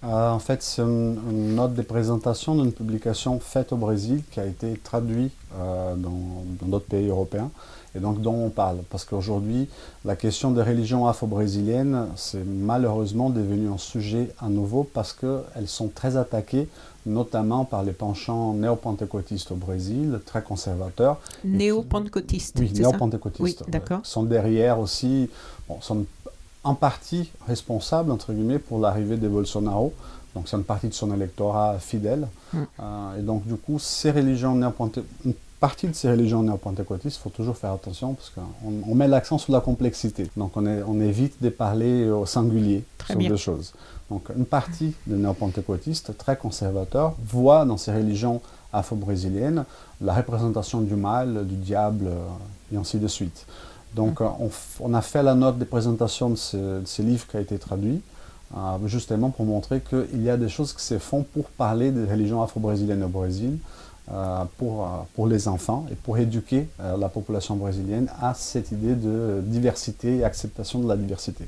En 0.09 0.39
fait, 0.39 0.63
c'est 0.63 0.83
une, 0.83 1.55
note 1.55 1.75
de 1.75 1.83
présentation 1.83 2.55
d'une 2.55 2.73
publication 2.73 3.41
faite 3.41 3.73
au 3.73 3.77
Brésil 3.77 4.23
qui 4.31 4.41
a 4.41 4.47
été 4.47 4.77
traduite 4.79 5.33
dans 5.53 6.45
d'autres 6.63 6.87
pays 6.87 7.09
européens 7.09 7.51
et 7.97 8.01
donc 8.01 8.21
dont 8.21 8.35
on 8.35 8.51
parle. 8.51 8.79
Parce 8.91 9.05
qu'aujourd'hui, 9.05 9.69
la 10.05 10.17
question 10.17 10.51
des 10.51 10.63
religions 10.63 11.07
afro-brésiliennes, 11.07 12.09
c'est 12.17 12.45
malheureusement 12.45 13.31
devenu 13.31 13.69
un 13.69 13.79
sujet 13.79 14.31
à 14.41 14.49
nouveau 14.49 14.85
parce 14.85 15.13
qu'elles 15.13 15.69
sont 15.69 15.89
très 15.89 16.17
attaquées, 16.17 16.69
notamment 17.07 17.65
par 17.65 17.83
les 17.83 17.93
penchants 17.93 18.53
néo-pentecôtistes 18.55 19.53
au 19.53 19.57
Brésil, 19.57 20.21
très 20.27 20.43
conservateurs. 20.43 21.21
Néo-pentecôtistes 21.45 22.57
Oui, 22.59 22.73
néo-pentecôtistes. 22.73 23.63
Oui, 23.67 23.71
d'accord. 23.71 24.01
sont 24.03 24.25
derrière 24.25 24.79
aussi, 24.79 25.31
bon, 25.69 25.81
sont 25.81 26.05
en 26.67 26.75
partie 26.75 27.31
responsables, 27.47 28.11
entre 28.11 28.33
guillemets, 28.33 28.59
pour 28.59 28.79
l'arrivée 28.79 29.17
des 29.17 29.29
Bolsonaro. 29.29 29.93
Donc 30.35 30.49
c'est 30.49 30.57
une 30.57 30.65
partie 30.65 30.89
de 30.89 30.95
son 30.95 31.15
électorat 31.15 31.79
fidèle. 31.79 32.29
Mm. 32.53 32.59
Euh, 32.81 33.19
et 33.19 33.23
donc 33.23 33.47
du 33.47 33.55
coup, 33.55 33.79
ces 33.79 34.11
religions 34.11 34.55
néo-pentecôtistes 34.55 35.37
partie 35.61 35.89
de 35.89 35.95
ces 35.95 36.11
religions 36.11 36.43
néo-pentecôtistes, 36.43 37.17
il 37.17 37.23
faut 37.23 37.31
toujours 37.31 37.57
faire 37.57 37.73
attention 37.73 38.15
parce 38.15 38.31
qu'on 38.31 38.95
met 38.95 39.09
l'accent 39.09 39.39
sur 39.39 39.53
la 39.53 39.61
complexité. 39.61 40.31
Donc 40.37 40.57
on, 40.57 40.67
est, 40.67 40.83
on 40.87 41.01
évite 41.01 41.43
de 41.43 41.49
parler 41.49 42.09
au 42.11 42.27
singulier 42.27 42.85
sur 43.07 43.17
deux 43.17 43.37
choses. 43.37 43.73
Donc 44.11 44.29
une 44.37 44.45
partie 44.45 44.93
des 45.07 45.17
néo-pentecôtistes, 45.17 46.17
très 46.19 46.37
conservateurs, 46.37 47.15
voit 47.25 47.65
dans 47.65 47.79
ces 47.79 47.93
religions 47.93 48.41
afro-brésiliennes 48.73 49.65
la 50.01 50.15
représentation 50.15 50.81
du 50.83 50.95
mal, 50.95 51.47
du 51.47 51.57
diable 51.57 52.09
euh, 52.09 52.75
et 52.75 52.77
ainsi 52.77 52.99
de 52.99 53.09
suite. 53.09 53.47
Donc 53.97 54.21
mm. 54.21 54.29
on, 54.81 54.95
a 54.95 55.03
fait 55.03 55.25
la 55.25 55.35
note 55.35 55.59
de 55.59 55.65
présentation 55.65 56.31
de 56.31 56.37
ce, 56.37 57.03
livre 57.03 57.27
qui 57.27 57.37
a 57.37 57.41
été 57.41 57.59
traduit. 57.59 58.01
Euh, 58.57 58.87
justement 58.87 59.31
pour 59.31 59.45
montrer 59.45 59.81
qu'il 59.81 60.23
y 60.23 60.31
a 60.31 60.37
des 60.37 60.49
choses 60.49 60.73
qui 60.73 60.81
se 60.81 60.99
font 61.01 61.25
pour 61.25 61.47
parler 61.47 61.91
des 61.91 62.05
religions 62.05 62.41
afro-brésiliennes 62.45 63.03
au 63.03 63.09
Brésil, 63.09 63.59
euh, 64.13 64.45
pour, 64.57 64.85
euh, 64.85 64.87
pour 65.17 65.27
les 65.27 65.49
enfants 65.49 65.85
et 65.91 65.97
pour 65.97 66.17
éduquer 66.17 66.69
euh, 66.79 66.97
la 66.97 67.09
population 67.09 67.57
brésilienne 67.57 68.09
à 68.23 68.35
cette 68.35 68.71
idée 68.71 68.95
de 68.95 69.41
diversité 69.43 70.19
et 70.19 70.25
acceptation 70.25 70.79
de 70.79 70.87
la 70.87 70.97
diversité. 70.97 71.45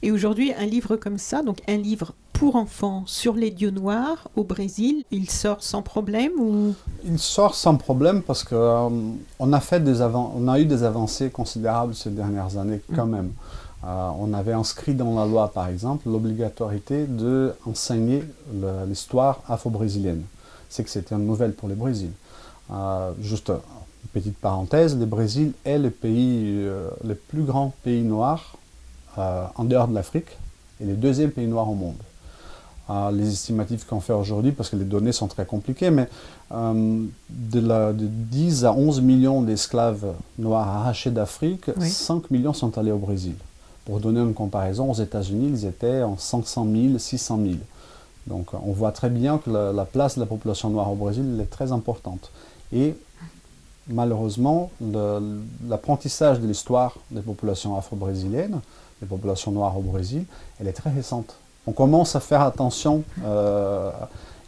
Et 0.00 0.10
aujourd'hui, 0.10 0.54
un 0.54 0.64
livre 0.64 0.96
comme 0.96 1.18
ça, 1.18 1.42
donc 1.42 1.58
un 1.68 1.76
livre 1.76 2.14
pour 2.38 2.54
enfants 2.54 3.02
sur 3.06 3.34
les 3.34 3.50
dieux 3.50 3.70
noirs 3.70 4.28
au 4.36 4.44
Brésil, 4.44 5.04
il 5.10 5.28
sort 5.28 5.60
sans 5.60 5.82
problème 5.82 6.30
ou? 6.38 6.72
Il 7.04 7.18
sort 7.18 7.56
sans 7.56 7.76
problème 7.76 8.22
parce 8.22 8.44
qu'on 8.44 9.16
on 9.40 9.52
a 9.52 9.60
fait 9.60 9.80
des 9.80 10.00
on 10.02 10.46
a 10.46 10.60
eu 10.60 10.64
des 10.64 10.84
avancées 10.84 11.30
considérables 11.30 11.96
ces 11.96 12.10
dernières 12.10 12.56
années 12.56 12.80
quand 12.94 13.06
mm. 13.06 13.10
même. 13.10 13.30
on 13.82 14.32
avait 14.34 14.52
inscrit 14.52 14.94
dans 14.94 15.14
la 15.18 15.26
loi, 15.26 15.48
par 15.52 15.68
exemple, 15.68 16.08
l'obligatorité 16.08 17.06
d'enseigner 17.06 18.22
l'histoire 18.86 19.40
afro-brésilienne 19.48 20.22
c'est 20.70 20.84
que 20.84 20.90
c'était 20.90 21.14
une 21.14 21.26
nouvelle 21.26 21.54
pour 21.54 21.66
le 21.66 21.74
Brésil. 21.74 22.10
Euh, 22.70 23.12
juste 23.22 23.50
petite 24.12 24.36
parenthèse, 24.36 24.98
le 24.98 25.06
Brésil 25.06 25.52
est 25.64 25.78
le 25.78 25.90
pays, 25.90 26.62
le 27.04 27.14
plus 27.14 27.42
grand 27.42 27.72
pays 27.82 28.02
noir 28.02 28.56
en 29.16 29.64
dehors 29.64 29.88
de 29.88 29.94
l'Afrique 29.94 30.36
et 30.80 30.84
le 30.84 30.94
deuxième 30.94 31.30
pays 31.30 31.46
noir 31.46 31.68
au 31.68 31.74
monde. 31.74 31.96
Les 33.12 33.28
estimatifs 33.28 33.86
qu'on 33.86 34.00
fait 34.00 34.12
aujourd'hui, 34.12 34.52
parce 34.52 34.70
que 34.70 34.76
les 34.76 34.84
données 34.84 35.12
sont 35.12 35.28
très 35.28 35.44
compliquées, 35.44 35.90
mais 35.90 36.08
de, 36.50 37.60
la, 37.60 37.92
de, 37.92 38.06
10 38.06 38.64
à 38.64 38.72
11 38.72 39.00
millions 39.02 39.42
d'esclaves 39.42 40.14
noirs 40.38 40.68
arrachés 40.68 41.10
d'Afrique, 41.10 41.70
5 41.78 42.30
millions 42.30 42.54
sont 42.54 42.78
allés 42.78 42.92
au 42.92 42.98
Brésil. 42.98 43.34
Pour 43.84 44.00
donner 44.00 44.20
une 44.20 44.34
comparaison, 44.34 44.90
aux 44.90 44.94
États-Unis, 44.94 45.48
ils 45.50 45.66
étaient 45.66 46.02
en 46.02 46.16
500 46.18 46.66
000, 46.70 46.98
600 46.98 47.38
000. 47.42 47.54
Donc 48.28 48.52
on 48.52 48.72
voit 48.72 48.92
très 48.92 49.08
bien 49.08 49.38
que 49.38 49.50
la, 49.50 49.84
place 49.84 50.16
de 50.16 50.20
la 50.20 50.26
population 50.26 50.70
noire 50.70 50.92
au 50.92 50.94
Brésil 50.94 51.38
est 51.40 51.50
très 51.50 51.72
importante. 51.72 52.30
Et 52.72 52.94
malheureusement, 53.88 54.70
l'apprentissage 55.66 56.38
de 56.40 56.46
l'histoire 56.46 56.96
des 57.10 57.22
populations 57.22 57.76
afro-brésiliennes, 57.76 58.60
des 59.00 59.06
populations 59.06 59.52
noires 59.52 59.76
au 59.78 59.82
Brésil, 59.82 60.24
elle 60.60 60.68
est 60.68 60.72
très 60.72 60.90
récente. 60.90 61.36
On 61.68 61.72
commence 61.72 62.16
à 62.16 62.20
faire 62.20 62.40
attention 62.40 63.04
euh, 63.26 63.90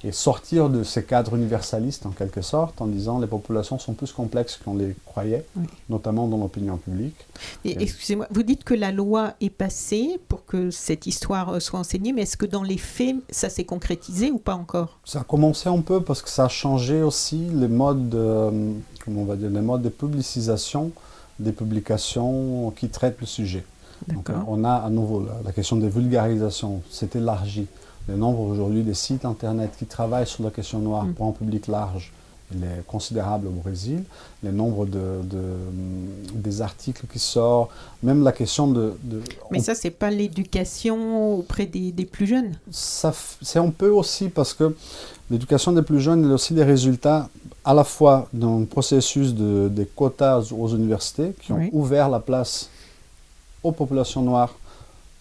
et 0.02 0.10
sortir 0.10 0.70
de 0.70 0.82
ces 0.82 1.04
cadres 1.04 1.36
universalistes 1.36 2.06
en 2.06 2.12
quelque 2.12 2.40
sorte 2.40 2.80
en 2.80 2.86
disant 2.86 3.18
les 3.18 3.26
populations 3.26 3.78
sont 3.78 3.92
plus 3.92 4.10
complexes 4.10 4.58
qu'on 4.64 4.74
les 4.74 4.96
croyait, 5.04 5.44
notamment 5.90 6.28
dans 6.28 6.38
l'opinion 6.38 6.78
publique. 6.78 7.26
Excusez-moi, 7.66 8.26
vous 8.30 8.42
dites 8.42 8.64
que 8.64 8.72
la 8.72 8.90
loi 8.90 9.34
est 9.42 9.50
passée 9.50 10.18
pour 10.28 10.46
que 10.46 10.70
cette 10.70 11.06
histoire 11.06 11.50
euh, 11.50 11.60
soit 11.60 11.80
enseignée, 11.80 12.14
mais 12.14 12.22
est-ce 12.22 12.38
que 12.38 12.46
dans 12.46 12.62
les 12.62 12.78
faits, 12.78 13.16
ça 13.28 13.50
s'est 13.50 13.64
concrétisé 13.64 14.30
ou 14.30 14.38
pas 14.38 14.54
encore? 14.54 14.98
Ça 15.04 15.20
a 15.20 15.24
commencé 15.24 15.68
un 15.68 15.82
peu 15.82 16.02
parce 16.02 16.22
que 16.22 16.30
ça 16.30 16.46
a 16.46 16.48
changé 16.48 17.02
aussi 17.02 17.36
les 17.52 17.68
modes, 17.68 18.08
de, 18.08 18.50
comment 19.04 19.20
on 19.20 19.26
va 19.26 19.36
dire, 19.36 19.50
les 19.50 19.60
modes 19.60 19.82
de 19.82 19.90
publicisation 19.90 20.90
des 21.38 21.52
publications 21.52 22.70
qui 22.70 22.88
traitent 22.88 23.20
le 23.20 23.26
sujet. 23.26 23.62
Donc, 24.08 24.30
on 24.48 24.64
a 24.64 24.72
à 24.74 24.90
nouveau 24.90 25.24
la, 25.24 25.40
la 25.44 25.52
question 25.52 25.76
des 25.76 25.88
vulgarisations, 25.88 26.82
c'est 26.90 27.16
élargi. 27.16 27.66
Le 28.08 28.16
nombre 28.16 28.40
aujourd'hui 28.40 28.82
des 28.82 28.94
sites 28.94 29.24
internet 29.24 29.70
qui 29.78 29.86
travaillent 29.86 30.26
sur 30.26 30.42
la 30.42 30.50
question 30.50 30.78
noire 30.78 31.04
mm. 31.04 31.14
pour 31.14 31.26
un 31.26 31.32
public 31.32 31.66
large, 31.68 32.12
il 32.52 32.64
est 32.64 32.84
considérable 32.86 33.46
au 33.46 33.50
Brésil. 33.50 34.02
Le 34.42 34.50
nombre 34.50 34.86
de, 34.86 35.20
des 36.34 36.62
articles 36.62 37.06
qui 37.12 37.18
sortent, 37.18 37.70
même 38.02 38.24
la 38.24 38.32
question 38.32 38.66
de... 38.66 38.94
Mais 39.50 39.60
ça, 39.60 39.74
c'est 39.74 39.90
pas 39.90 40.10
l'éducation 40.10 41.38
auprès 41.38 41.66
des, 41.66 41.92
des, 41.92 42.04
plus 42.04 42.26
jeunes 42.26 42.54
C'est 42.70 43.58
un 43.58 43.70
peu 43.70 43.90
aussi 43.90 44.28
parce 44.28 44.54
que 44.54 44.74
l'éducation 45.30 45.72
des 45.72 45.82
plus 45.82 46.00
jeunes 46.00 46.28
est 46.28 46.32
aussi 46.32 46.54
des 46.54 46.64
résultats 46.64 47.28
à 47.64 47.74
la 47.74 47.84
fois 47.84 48.28
d'un 48.32 48.64
processus 48.64 49.34
de, 49.34 49.68
des 49.68 49.86
quotas 49.86 50.50
aux 50.50 50.68
universités 50.68 51.32
qui 51.40 51.52
ont 51.52 51.68
ouvert 51.72 52.08
la 52.08 52.18
place 52.18 52.68
aux 53.62 53.72
populations 53.72 54.22
noires 54.22 54.54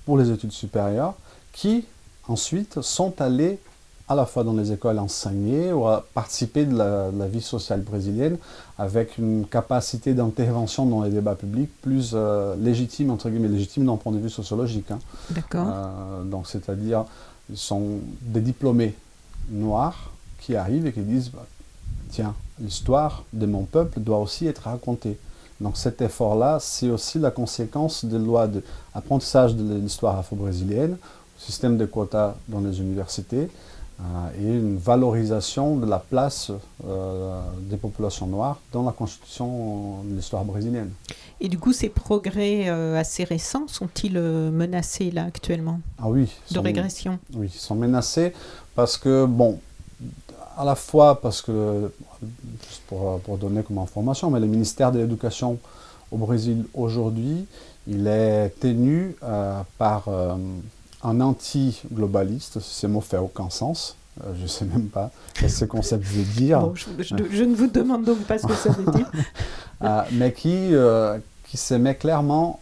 pour 0.06 0.18
les 0.18 0.32
études 0.32 0.52
supérieures, 0.52 1.14
qui 1.54 1.86
ensuite 2.28 2.82
sont 2.82 3.22
allés 3.22 3.60
à 4.08 4.16
la 4.16 4.26
fois 4.26 4.44
dans 4.44 4.54
les 4.54 4.72
écoles 4.72 4.98
enseigner 4.98 5.72
ou 5.72 5.88
à 5.88 6.04
participer 6.16 6.66
de 6.66 6.76
la, 6.76 7.28
vie 7.28 7.42
sociale 7.42 7.82
brésilienne 7.82 8.38
avec 8.80 9.20
une 9.20 9.46
capacité 9.46 10.16
d'intervention 10.16 10.88
dans 10.88 11.04
les 11.04 11.12
débats 11.12 11.36
publics 11.36 11.70
plus 11.82 12.12
euh, 12.14 12.56
légitime, 12.56 13.12
entre 13.12 13.30
guillemets, 13.30 13.50
légitime 13.50 13.86
d'un 13.86 13.98
point 13.98 14.12
de 14.12 14.18
vue 14.18 14.32
sociologique. 14.32 14.90
Hein. 14.90 15.00
D'accord. 15.30 15.68
Euh, 15.70 16.24
donc, 16.24 16.48
c'est-à-dire, 16.48 17.06
ils 17.52 17.58
sont 17.58 18.00
des 18.22 18.42
diplômés 18.42 18.96
noirs 19.52 20.12
qui 20.40 20.56
arrivent 20.56 20.88
et 20.88 20.92
qui 20.92 21.02
disent 21.02 21.30
bah, 21.30 21.46
Tiens, 22.10 22.34
l'histoire 22.60 23.24
de 23.34 23.46
mon 23.46 23.64
peuple 23.64 24.00
doit 24.00 24.18
aussi 24.18 24.48
être 24.48 24.64
racontée. 24.64 25.18
Donc, 25.62 25.78
cet 25.78 26.02
effort-là, 26.02 26.58
c'est 26.60 26.90
aussi 26.90 27.20
la 27.20 27.32
conséquence 27.32 28.06
des 28.06 28.20
lois 28.20 28.48
d'apprentissage 28.48 29.56
de 29.56 29.76
l'histoire 29.76 30.18
afro-brésilienne 30.18 30.98
système 31.40 31.78
de 31.78 31.86
quotas 31.86 32.36
dans 32.48 32.60
les 32.60 32.80
universités 32.80 33.50
euh, 34.00 34.04
et 34.40 34.44
une 34.44 34.78
valorisation 34.78 35.78
de 35.78 35.86
la 35.86 36.00
place 36.00 36.52
euh, 36.86 37.42
des 37.62 37.78
populations 37.78 38.28
noires 38.28 38.60
dans 38.72 38.84
la 38.84 38.92
constitution 38.92 40.04
de 40.04 40.16
l'histoire 40.16 40.44
brésilienne. 40.44 40.92
Et 41.40 41.48
du 41.48 41.58
coup, 41.58 41.74
ces 41.74 41.90
progrès 41.90 42.70
euh, 42.70 43.00
assez 43.00 43.24
récents 43.24 43.68
sont-ils 43.68 44.20
menacés 44.20 45.12
là 45.12 45.26
actuellement? 45.26 45.80
Ah 45.98 46.10
oui. 46.10 46.30
De 46.52 46.60
régression 46.60 47.20
Oui, 47.34 47.50
ils 47.54 47.60
sont 47.60 47.76
menacés 47.76 48.34
parce 48.76 48.98
que, 48.98 49.26
bon, 49.26 49.60
à 50.58 50.66
la 50.66 50.76
fois 50.76 51.20
parce 51.22 51.42
que, 51.42 51.92
juste 52.68 52.82
pour, 52.88 53.20
pour 53.22 53.38
donner 53.38 53.64
comme 53.64 53.78
information, 53.78 54.30
mais 54.30 54.40
le 54.40 54.48
ministère 54.48 54.92
de 54.92 55.00
l'Éducation 55.00 55.58
au 56.12 56.18
Brésil 56.18 56.66
aujourd'hui, 56.74 57.46
il 57.88 58.08
est 58.08 58.50
tenu 58.60 59.16
par 59.78 60.10
un 61.04 61.22
anti-globaliste, 61.22 62.60
ce 62.60 62.88
mot 62.88 63.02
fait 63.02 63.18
aucun 63.18 63.50
sens. 63.50 63.96
Euh, 64.24 64.34
je 64.38 64.44
ne 64.44 64.48
sais 64.48 64.66
même 64.66 64.88
pas 64.88 65.12
ce 65.36 65.42
que 65.42 65.48
ce 65.48 65.66
concept 65.66 66.04
veut 66.06 66.24
dire. 66.24 66.72
je, 66.76 67.44
ne 67.44 67.56
vous 67.56 67.68
demande 67.68 68.04
donc 68.04 68.20
pas 68.20 68.38
ce 68.38 68.48
que 68.48 68.54
ça 68.54 68.70
veut 68.72 68.92
dire. 68.92 69.10
Euh, 69.82 70.02
mais 70.12 70.34
qui, 70.34 70.76
euh, 70.76 71.18
qui 71.46 71.56
se 71.56 71.74
met 71.74 71.96
clairement 71.96 72.60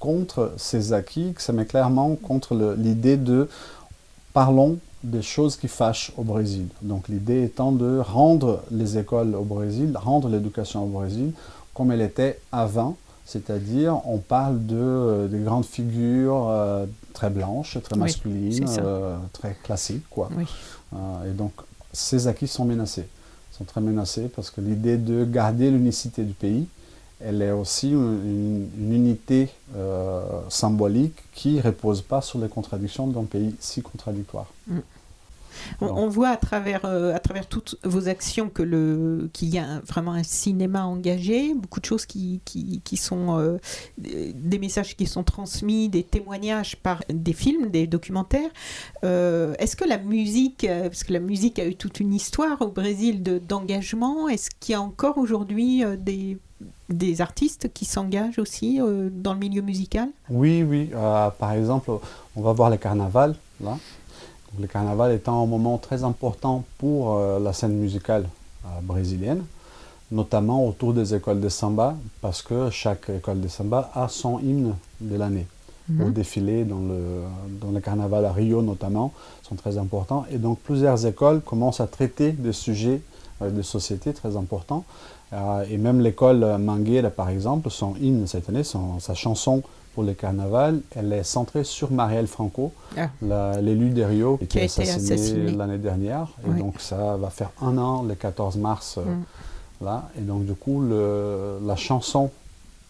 contre 0.00 0.52
ces 0.56 0.92
acquis, 0.92 1.32
qui 1.32 1.44
se 1.44 1.52
met 1.52 1.64
clairement 1.64 2.16
contre 2.16 2.56
l'idée 2.76 3.16
de 3.16 3.48
parlons 4.32 4.80
des 5.04 5.22
choses 5.22 5.56
qui 5.56 5.68
fâchent 5.68 6.12
au 6.16 6.22
Brésil. 6.22 6.66
Donc 6.82 7.08
l'idée 7.08 7.44
étant 7.44 7.72
de 7.72 7.98
rendre 7.98 8.62
les 8.70 8.98
écoles 8.98 9.34
au 9.34 9.44
Brésil, 9.44 9.96
rendre 9.96 10.28
l'éducation 10.28 10.84
au 10.84 10.88
Brésil 10.88 11.32
comme 11.74 11.92
elle 11.92 12.00
était 12.00 12.40
avant, 12.52 12.96
c'est-à-dire 13.24 14.00
on 14.06 14.18
parle 14.18 14.64
de, 14.66 15.28
des 15.30 15.40
grandes 15.40 15.66
figures 15.66 16.48
très 17.16 17.30
blanche, 17.30 17.78
très 17.82 17.96
masculine, 17.96 18.66
euh, 18.78 19.16
très 19.32 19.56
classique. 19.62 20.04
Quoi. 20.10 20.28
Euh, 20.92 21.30
et 21.30 21.32
donc, 21.32 21.52
ces 21.92 22.28
acquis 22.28 22.46
sont 22.46 22.66
menacés. 22.66 23.08
sont 23.52 23.64
très 23.64 23.80
menacés 23.80 24.28
parce 24.34 24.50
que 24.50 24.60
l'idée 24.60 24.98
de 24.98 25.24
garder 25.24 25.70
l'unicité 25.70 26.24
du 26.24 26.34
pays, 26.34 26.68
elle 27.20 27.42
est 27.42 27.50
aussi 27.50 27.90
une, 27.90 28.68
unité 28.78 29.48
euh, 29.74 30.22
symbolique 30.48 31.16
qui 31.32 31.54
ne 31.54 31.62
repose 31.62 32.02
pas 32.02 32.20
sur 32.20 32.38
les 32.38 32.48
contradictions 32.48 33.06
d'un 33.06 33.24
pays 33.24 33.54
si 33.60 33.82
contradictoire. 33.82 34.46
Mm. 34.66 34.80
On, 35.80 36.08
voit 36.08 36.28
à 36.28 36.36
travers, 36.36 36.84
euh, 36.84 37.14
à 37.14 37.18
travers 37.18 37.46
toutes 37.46 37.76
vos 37.84 38.08
actions 38.08 38.50
qu'il 38.50 39.48
y 39.48 39.58
a 39.58 39.80
vraiment 39.80 40.12
un 40.12 40.22
cinéma 40.22 40.84
engagé, 40.84 41.54
beaucoup 41.54 41.80
de 41.80 41.84
choses 41.84 42.06
qui, 42.06 42.40
qui, 42.44 42.96
sont 42.96 43.38
euh, 43.38 43.58
des 43.98 44.58
messages 44.58 44.96
qui 44.96 45.06
sont 45.06 45.24
transmis, 45.24 45.88
des 45.88 46.02
témoignages 46.02 46.76
par 46.76 47.02
des 47.08 47.32
films, 47.32 47.70
des 47.70 47.86
documentaires. 47.86 48.50
Euh, 49.04 49.54
est-ce 49.58 49.76
que 49.76 49.84
la 49.84 49.98
musique, 49.98 50.66
parce 50.66 51.04
que 51.04 51.12
la 51.12 51.20
musique 51.20 51.58
a 51.58 51.66
eu 51.66 51.74
toute 51.74 52.00
une 52.00 52.14
histoire 52.14 52.60
au 52.62 52.68
Brésil 52.68 53.22
de, 53.22 53.38
d'engagement, 53.38 54.28
est-ce 54.28 54.50
qu'il 54.60 54.72
y 54.72 54.76
a 54.76 54.80
encore 54.80 55.18
aujourd'hui 55.18 55.82
des 55.98 56.38
des 56.88 57.20
artistes 57.20 57.72
qui 57.72 57.84
s'engagent 57.84 58.38
aussi 58.38 58.80
dans 59.12 59.32
le 59.32 59.38
milieu 59.38 59.62
musical? 59.62 60.08
Oui, 60.30 60.62
oui. 60.62 60.90
par 61.38 61.52
exemple, 61.52 61.90
on 62.34 62.42
va 62.42 62.52
voir 62.52 62.70
les 62.70 62.78
carnavals, 62.78 63.34
là 63.60 63.76
le 64.58 64.66
carnaval 64.66 65.12
étant 65.12 65.42
un 65.42 65.46
moment 65.46 65.78
très 65.78 66.04
important 66.04 66.64
pour 66.78 67.16
euh, 67.16 67.38
la 67.38 67.52
scène 67.52 67.74
musicale 67.74 68.28
euh, 68.64 68.68
brésilienne, 68.82 69.44
notamment 70.10 70.66
autour 70.66 70.92
des 70.92 71.14
écoles 71.14 71.40
de 71.40 71.48
samba, 71.48 71.96
parce 72.20 72.42
que 72.42 72.70
chaque 72.70 73.10
école 73.10 73.40
de 73.40 73.48
samba 73.48 73.90
a 73.94 74.08
son 74.08 74.38
hymne 74.40 74.74
de 75.00 75.16
l'année. 75.16 75.46
Mm 75.88 76.02
Au 76.02 76.10
défilé 76.10 76.64
dans 76.64 76.80
le, 76.80 77.22
dans 77.60 77.70
le 77.70 77.80
carnaval 77.80 78.24
à 78.24 78.32
Rio 78.32 78.60
notamment, 78.62 79.12
sont 79.42 79.54
très 79.54 79.78
importants. 79.78 80.26
Et 80.30 80.38
donc 80.38 80.58
plusieurs 80.60 81.06
écoles 81.06 81.40
commencent 81.40 81.80
à 81.80 81.86
traiter 81.86 82.32
des 82.32 82.52
sujets 82.52 83.00
euh, 83.42 83.50
de 83.50 83.62
société 83.62 84.12
très 84.12 84.36
importants. 84.36 84.84
Et 85.32 85.76
même 85.76 86.00
l'école 86.00 86.56
Mangueira, 86.58 87.10
par 87.10 87.30
exemple, 87.30 87.70
son 87.70 87.94
hymne 87.96 88.26
cette 88.26 88.48
année, 88.48 88.62
sa 88.64 89.14
chanson 89.14 89.62
pour 89.96 90.04
le 90.04 90.12
carnaval, 90.12 90.82
elle 90.94 91.10
est 91.10 91.22
centrée 91.22 91.64
sur 91.64 91.90
Marielle 91.90 92.26
Franco, 92.26 92.74
ah. 92.98 93.08
l'élu 93.62 93.88
de 93.88 94.02
Rio, 94.02 94.36
qui, 94.36 94.58
a 94.58 94.64
été 94.64 94.82
assassiné, 94.82 95.50
l'année 95.52 95.78
dernière. 95.78 96.28
Et 96.46 96.60
donc 96.60 96.82
ça 96.82 97.16
va 97.16 97.30
faire 97.30 97.50
un 97.62 97.78
an, 97.78 98.02
le 98.02 98.14
14 98.14 98.56
mars. 98.58 98.98
Euh, 98.98 99.04
mm. 99.04 99.24
là. 99.86 100.10
Et 100.18 100.20
donc 100.20 100.44
du 100.44 100.52
coup, 100.52 100.82
le, 100.82 101.58
la 101.64 101.76
chanson 101.76 102.30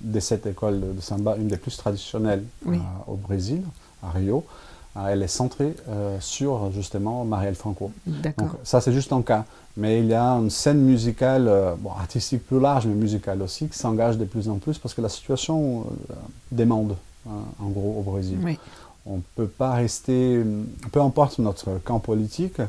de 0.01 0.19
cette 0.19 0.47
école 0.47 0.81
de 0.97 1.01
samba, 1.01 1.37
une 1.37 1.47
des 1.47 1.59
plus 1.59 1.77
traditionnelles 1.77 2.45
euh, 2.67 2.75
au 3.07 3.15
Brésil, 3.15 3.63
à 4.03 4.11
Rio, 4.11 4.39
euh, 4.39 4.76
elle 5.09 5.23
est 5.23 5.29
centrée 5.29 5.75
sur 6.21 6.73
justement 6.73 7.25
Marielle 7.25 7.55
Franco. 7.55 7.91
Donc 8.07 8.51
ça 8.65 8.81
c'est 8.81 8.93
juste 8.93 9.13
un 9.13 9.23
cas. 9.23 9.45
Mais 9.77 9.99
il 10.01 10.07
y 10.07 10.15
a 10.15 10.25
une 10.25 10.49
scène 10.49 10.81
musicale, 10.81 11.49
euh, 11.49 11.75
bon, 11.79 11.91
artistique 11.91 12.47
plus 12.47 12.59
large, 12.59 12.87
mais 12.87 12.95
musicale 12.95 13.43
aussi, 13.43 13.69
qui 13.69 13.77
s'engage 13.77 14.17
de 14.17 14.25
plus 14.25 14.49
en 14.49 14.57
plus 14.57 14.79
parce 14.79 14.95
que 14.95 15.03
la 15.03 15.11
situation 15.11 15.81
euh, 15.81 16.15
demande, 16.51 16.97
hein, 17.29 17.43
en 17.61 17.69
gros, 17.69 17.97
au 17.99 18.03
Brésil. 18.03 18.39
On 19.05 19.17
ne 19.17 19.23
peut 19.37 19.47
pas 19.47 19.73
rester, 19.73 20.43
peu 20.91 21.01
importe 21.01 21.39
notre 21.39 21.79
camp 21.85 22.01
politique, 22.01 22.61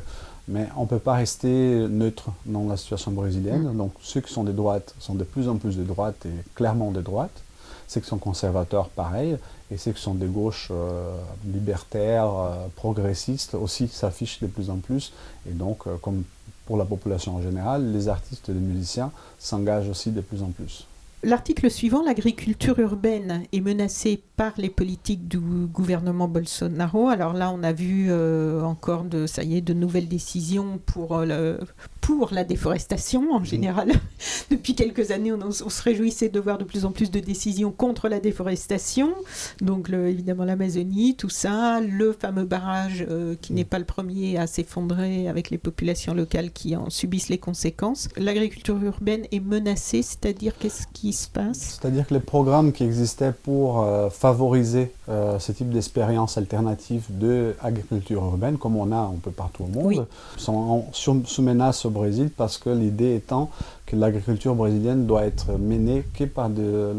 Mais 0.46 0.66
on 0.76 0.82
ne 0.82 0.86
peut 0.86 0.98
pas 0.98 1.14
rester 1.14 1.86
neutre 1.88 2.30
dans 2.46 2.64
la 2.68 2.76
situation 2.76 3.10
brésilienne. 3.10 3.72
Mm. 3.72 3.76
Donc 3.76 3.92
ceux 4.02 4.20
qui 4.20 4.32
sont 4.32 4.44
des 4.44 4.52
droites 4.52 4.94
sont 5.00 5.14
de 5.14 5.24
plus 5.24 5.48
en 5.48 5.56
plus 5.56 5.76
de 5.76 5.82
droite 5.82 6.26
et 6.26 6.54
clairement 6.54 6.90
des 6.90 7.02
droites. 7.02 7.42
Ceux 7.86 8.00
qui 8.00 8.06
sont 8.06 8.18
conservateurs, 8.18 8.88
pareil. 8.90 9.36
Et 9.70 9.76
ceux 9.76 9.92
qui 9.92 10.00
sont 10.00 10.14
des 10.14 10.26
gauches 10.26 10.68
euh, 10.70 11.14
libertaires, 11.46 12.30
euh, 12.30 12.66
progressistes, 12.74 13.54
aussi 13.54 13.88
s'affichent 13.88 14.40
de 14.40 14.46
plus 14.46 14.70
en 14.70 14.76
plus. 14.76 15.12
Et 15.48 15.52
donc, 15.52 15.86
euh, 15.86 15.96
comme 16.00 16.24
pour 16.66 16.76
la 16.76 16.84
population 16.84 17.36
en 17.36 17.42
général, 17.42 17.92
les 17.92 18.08
artistes 18.08 18.48
et 18.48 18.52
les 18.52 18.60
musiciens 18.60 19.10
s'engagent 19.38 19.88
aussi 19.88 20.10
de 20.10 20.20
plus 20.20 20.42
en 20.42 20.50
plus. 20.50 20.86
L'article 21.22 21.70
suivant, 21.70 22.02
l'agriculture 22.02 22.78
urbaine 22.78 23.42
est 23.52 23.60
menacée 23.60 24.22
par 24.38 24.52
les 24.56 24.70
politiques 24.70 25.26
du 25.26 25.38
gouvernement 25.38 26.28
Bolsonaro. 26.28 27.08
Alors 27.08 27.32
là, 27.32 27.50
on 27.52 27.64
a 27.64 27.72
vu 27.72 28.06
euh, 28.08 28.62
encore 28.62 29.02
de, 29.02 29.26
ça 29.26 29.42
y 29.42 29.56
est, 29.56 29.60
de 29.60 29.74
nouvelles 29.74 30.06
décisions 30.06 30.78
pour, 30.86 31.16
euh, 31.16 31.26
le, 31.26 31.58
pour 32.00 32.28
la 32.32 32.44
déforestation 32.44 33.32
en 33.32 33.42
général. 33.42 33.90
Depuis 34.50 34.76
quelques 34.76 35.10
années, 35.10 35.32
on, 35.32 35.40
on, 35.40 35.50
se 35.50 35.82
réjouissait 35.82 36.28
de 36.28 36.38
voir 36.38 36.56
de 36.56 36.62
plus 36.62 36.84
en 36.84 36.92
plus 36.92 37.10
de 37.10 37.18
décisions 37.18 37.72
contre 37.72 38.08
la 38.08 38.20
déforestation. 38.20 39.12
Donc 39.60 39.88
le, 39.88 40.06
évidemment 40.06 40.44
l'Amazonie, 40.44 41.16
tout 41.16 41.30
ça, 41.30 41.80
le 41.80 42.12
fameux 42.12 42.44
barrage 42.44 43.04
euh, 43.10 43.34
qui 43.42 43.52
n'est 43.52 43.64
pas 43.64 43.80
le 43.80 43.84
premier 43.84 44.38
à 44.38 44.46
s'effondrer 44.46 45.26
avec 45.26 45.50
les 45.50 45.58
populations 45.58 46.14
locales 46.14 46.52
qui 46.52 46.76
en 46.76 46.90
subissent 46.90 47.28
les 47.28 47.38
conséquences. 47.38 48.08
L'agriculture 48.16 48.80
urbaine 48.84 49.26
est 49.32 49.40
menacée, 49.40 50.02
c'est-à-dire 50.02 50.56
qu'est-ce 50.60 50.86
qui 50.92 51.12
se 51.12 51.28
passe? 51.28 51.80
C'est-à-dire 51.80 52.06
que 52.06 52.14
les 52.14 52.20
programmes 52.20 52.70
qui 52.70 52.84
existaient 52.84 53.32
pour 53.32 53.82
euh, 53.82 54.10
favoriser 54.32 54.92
euh, 55.08 55.38
ce 55.38 55.52
type 55.52 55.70
d'expérience 55.70 56.36
alternative 56.36 57.04
de 57.08 57.56
agriculture 57.62 58.22
urbaine, 58.22 58.58
comme 58.58 58.76
on 58.76 58.92
a 58.92 58.96
un 58.98 59.14
peu 59.22 59.30
partout 59.30 59.64
au 59.64 59.66
monde, 59.68 59.86
Oui. 59.86 60.00
sont 60.36 60.52
en- 60.54 60.84
sous, 60.92 61.22
sous 61.24 61.40
menace 61.42 61.86
au 61.86 61.90
Brésil 61.90 62.30
parce 62.36 62.58
que 62.58 62.68
l'idée 62.68 63.14
étant 63.14 63.48
que 63.86 63.96
l'agriculture 63.96 64.54
brésilienne 64.54 65.06
doit 65.06 65.24
être 65.24 65.52
menée 65.58 66.04
que 66.12 66.24
par 66.24 66.50
de 66.50 66.92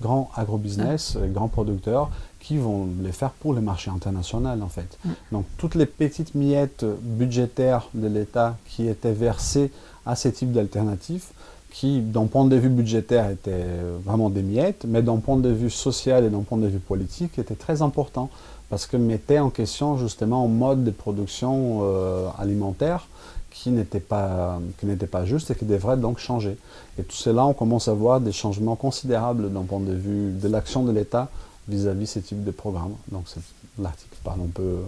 grands 0.00 0.30
agrobusiness, 0.36 1.16
grands 1.34 1.48
producteurs 1.48 2.08
qui 2.38 2.56
vont 2.58 2.86
les 3.02 3.10
faire 3.10 3.30
pour 3.30 3.52
le 3.52 3.60
marché 3.60 3.90
international 3.90 4.62
en 4.62 4.68
fait. 4.68 4.96
Donc 5.32 5.44
toutes 5.58 5.74
les 5.74 5.86
petites 5.86 6.36
miettes 6.36 6.84
budgétaires 7.02 7.88
de 7.94 8.06
l'État 8.06 8.56
qui 8.68 8.86
étaient 8.86 9.12
versées 9.12 9.72
à 10.04 10.14
ces 10.14 10.30
types 10.30 10.52
d'alternatives, 10.52 11.24
qui 11.78 12.00
d'un 12.00 12.24
point 12.24 12.46
de 12.46 12.56
vue 12.56 12.70
budgétaire 12.70 13.28
étaient 13.28 13.66
vraiment 14.02 14.30
des 14.30 14.40
miettes, 14.40 14.86
mais 14.88 15.02
d'un 15.02 15.18
point 15.18 15.36
de 15.36 15.50
vue 15.50 15.68
social 15.68 16.24
et 16.24 16.30
d'un 16.30 16.40
point 16.40 16.56
de 16.56 16.68
vue 16.68 16.78
politique 16.78 17.38
étaient 17.38 17.54
très 17.54 17.82
importants 17.82 18.30
parce 18.70 18.86
que 18.86 18.96
mettaient 18.96 19.40
en 19.40 19.50
question 19.50 19.98
justement 19.98 20.46
un 20.46 20.48
mode 20.48 20.84
de 20.84 20.90
production 20.90 21.80
euh, 21.82 22.28
alimentaire 22.38 23.08
qui 23.50 23.70
n'était 23.70 24.00
pas, 24.00 24.58
qui 24.80 24.86
pas 24.86 25.26
juste 25.26 25.50
et 25.50 25.54
qui 25.54 25.66
devrait 25.66 25.98
donc 25.98 26.18
changer. 26.18 26.56
Et 26.98 27.02
tout 27.02 27.14
cela, 27.16 27.44
on 27.44 27.52
commence 27.52 27.88
à 27.88 27.92
voir 27.92 28.22
des 28.22 28.32
changements 28.32 28.76
considérables 28.76 29.52
d'un 29.52 29.62
point 29.62 29.80
de 29.80 29.92
vue 29.92 30.32
de 30.32 30.48
l'action 30.48 30.82
de 30.82 30.92
l'État 30.92 31.28
vis-à-vis 31.68 32.06
ces 32.06 32.22
types 32.22 32.42
de 32.42 32.52
programmes. 32.52 32.94
Donc 33.12 33.24
l'article 33.78 34.16
un 34.26 34.48
peu, 34.52 34.78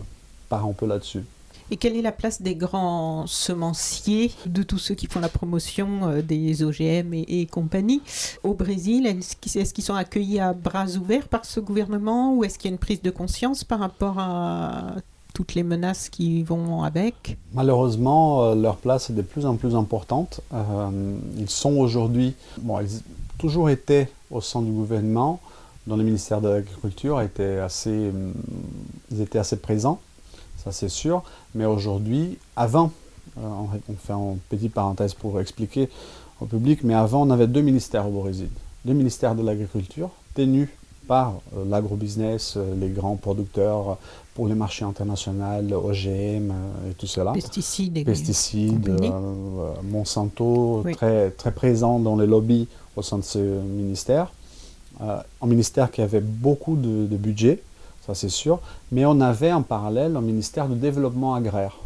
part 0.48 0.64
un 0.64 0.72
peu 0.72 0.86
là-dessus. 0.86 1.24
Et 1.70 1.76
quelle 1.76 1.96
est 1.96 2.02
la 2.02 2.12
place 2.12 2.40
des 2.40 2.54
grands 2.54 3.26
semenciers, 3.26 4.32
de 4.46 4.62
tous 4.62 4.78
ceux 4.78 4.94
qui 4.94 5.06
font 5.06 5.20
la 5.20 5.28
promotion 5.28 6.08
euh, 6.08 6.22
des 6.22 6.62
OGM 6.62 7.12
et, 7.12 7.46
compagnie 7.46 8.00
au 8.42 8.54
Brésil? 8.54 9.06
Est-ce 9.06 9.74
qu'ils 9.74 9.84
sont 9.84 9.94
accueillis 9.94 10.40
à 10.40 10.54
bras 10.54 10.86
ouverts 10.96 11.28
par 11.28 11.44
ce 11.44 11.60
gouvernement 11.60 12.34
ou 12.34 12.44
est-ce 12.44 12.58
qu'il 12.58 12.70
y 12.70 12.72
a 12.72 12.74
une 12.74 12.78
prise 12.78 13.02
de 13.02 13.10
conscience 13.10 13.64
par 13.64 13.80
rapport 13.80 14.18
à 14.18 14.94
toutes 15.34 15.54
les 15.54 15.62
menaces 15.62 16.08
qui 16.08 16.42
vont 16.42 16.82
avec? 16.82 17.36
Malheureusement, 17.52 18.44
euh, 18.44 18.54
leur 18.54 18.76
place 18.76 19.10
est 19.10 19.14
de 19.14 19.22
plus 19.22 19.44
en 19.44 19.56
plus 19.56 19.74
importante. 19.74 20.40
Euh, 20.54 20.90
ils 21.36 21.50
sont 21.50 21.76
aujourd'hui, 21.76 22.34
bon, 22.62 22.80
ils 22.80 22.96
ont 22.96 23.02
toujours 23.36 23.68
été 23.68 24.08
au 24.30 24.40
sein 24.40 24.62
du 24.62 24.70
gouvernement, 24.70 25.38
dans 25.86 25.96
le 25.96 26.02
ministère 26.04 26.40
de 26.40 26.48
l'Agriculture, 26.48 27.18
assez, 27.18 27.90
hum, 27.90 28.32
ils 29.10 29.20
étaient 29.20 29.38
assez 29.38 29.56
présents, 29.56 30.00
ça 30.62 30.72
c'est 30.72 30.88
sûr. 30.88 31.22
Mais 31.54 31.64
aujourd'hui, 31.64 32.38
avant, 32.56 32.92
euh, 33.38 33.40
on, 33.88 33.94
fait 33.94 34.12
une 34.12 34.38
petite 34.48 34.72
parenthèse 34.72 35.14
pour 35.14 35.40
expliquer 35.40 35.88
au 36.40 36.46
public, 36.46 36.80
mais 36.84 36.94
avant 36.94 37.22
on 37.22 37.30
avait 37.30 37.46
deux 37.46 37.62
ministères 37.62 38.06
au 38.08 38.20
Brésil. 38.22 38.48
Le 38.84 38.94
ministère 38.94 39.34
de 39.34 39.42
l'Agriculture, 39.42 40.10
tenu 40.34 40.68
par 41.06 41.34
euh, 41.56 41.64
l'agrobusiness, 41.68 42.54
euh, 42.56 42.74
les 42.78 42.90
grands 42.90 43.16
producteurs 43.16 43.98
pour 44.34 44.46
les 44.46 44.54
marchés 44.54 44.84
internationaux, 44.84 45.82
OGM 45.84 46.52
et 46.88 46.94
tout 46.96 47.08
cela 47.08 47.32
Pesticides 47.32 48.04
pesticides, 48.04 48.88
euh, 48.88 49.72
Monsanto, 49.82 50.82
Oui. 50.84 50.94
très, 50.94 51.30
très 51.30 51.50
présent 51.50 51.98
dans 51.98 52.14
les 52.16 52.26
lobbies 52.26 52.68
au 52.94 53.02
sein 53.02 53.18
de 53.18 53.24
ce 53.24 53.38
ministère. 53.38 54.32
Euh, 55.00 55.18
un 55.42 55.46
ministère 55.46 55.90
qui 55.90 56.02
avait 56.02 56.20
beaucoup 56.20 56.76
de, 56.76 57.06
de 57.06 57.16
budget, 57.16 57.62
ça 58.08 58.14
c'est 58.14 58.30
sûr, 58.30 58.58
mais 58.90 59.04
on 59.04 59.20
avait 59.20 59.52
en 59.52 59.60
parallèle 59.60 60.16
un 60.16 60.22
ministère 60.22 60.66
du 60.66 60.76
développement 60.76 61.34
agraire. 61.34 61.76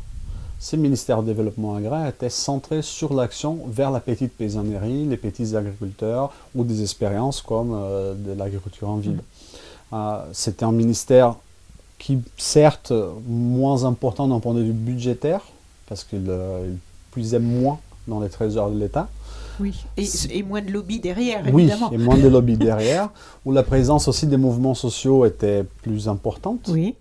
Ce 0.61 0.77
ministère 0.77 1.21
du 1.21 1.27
développement 1.35 1.75
agraire 1.75 2.07
était 2.07 2.31
centré 2.31 2.83
sur 2.83 3.13
l'action 3.13 3.59
vers 3.67 3.91
la 3.91 3.99
petite 3.99 4.33
paysannerie, 4.33 5.05
les 5.05 5.17
petits 5.17 5.57
agriculteurs 5.57 6.33
ou 6.55 6.63
des 6.63 6.81
expériences 6.81 7.43
comme 7.43 7.73
euh, 7.75 8.15
de 8.15 8.33
l'agriculture 8.39 8.89
en 8.89 8.99
ville. 8.99 9.21
Euh, 9.93 10.21
C'était 10.33 10.65
un 10.65 10.71
ministère 10.71 11.35
qui, 11.99 12.21
certes, 12.37 12.93
moins 13.27 13.83
important 13.85 14.29
d'un 14.29 14.39
point 14.39 14.55
de 14.55 14.63
vue 14.63 14.73
budgétaire, 14.73 15.41
parce 15.89 16.05
qu'il 16.05 16.27
euh, 16.29 16.73
puisait 17.11 17.41
moins 17.41 17.81
dans 18.07 18.21
les 18.21 18.29
trésors 18.29 18.71
de 18.71 18.79
l'État. 18.79 19.09
Oui, 19.63 19.85
et, 19.97 20.07
et 20.39 20.43
moins 20.43 20.61
de 20.61 20.71
lobby 20.71 20.99
derrière, 21.01 21.43
Oui, 21.53 21.63
évidemment. 21.63 21.91
et 21.93 21.99
moins 21.99 22.19
de 22.19 22.29
lobbies 22.37 22.57
derrière, 22.59 23.09
où 23.47 23.53
la 23.53 23.63
présence 23.63 24.09
aussi 24.09 24.27
des 24.27 24.37
mouvements 24.37 24.75
sociaux 24.75 25.25
était 25.25 25.65
plus 25.83 26.09
importante. 26.09 26.69
Oui, 26.69 26.95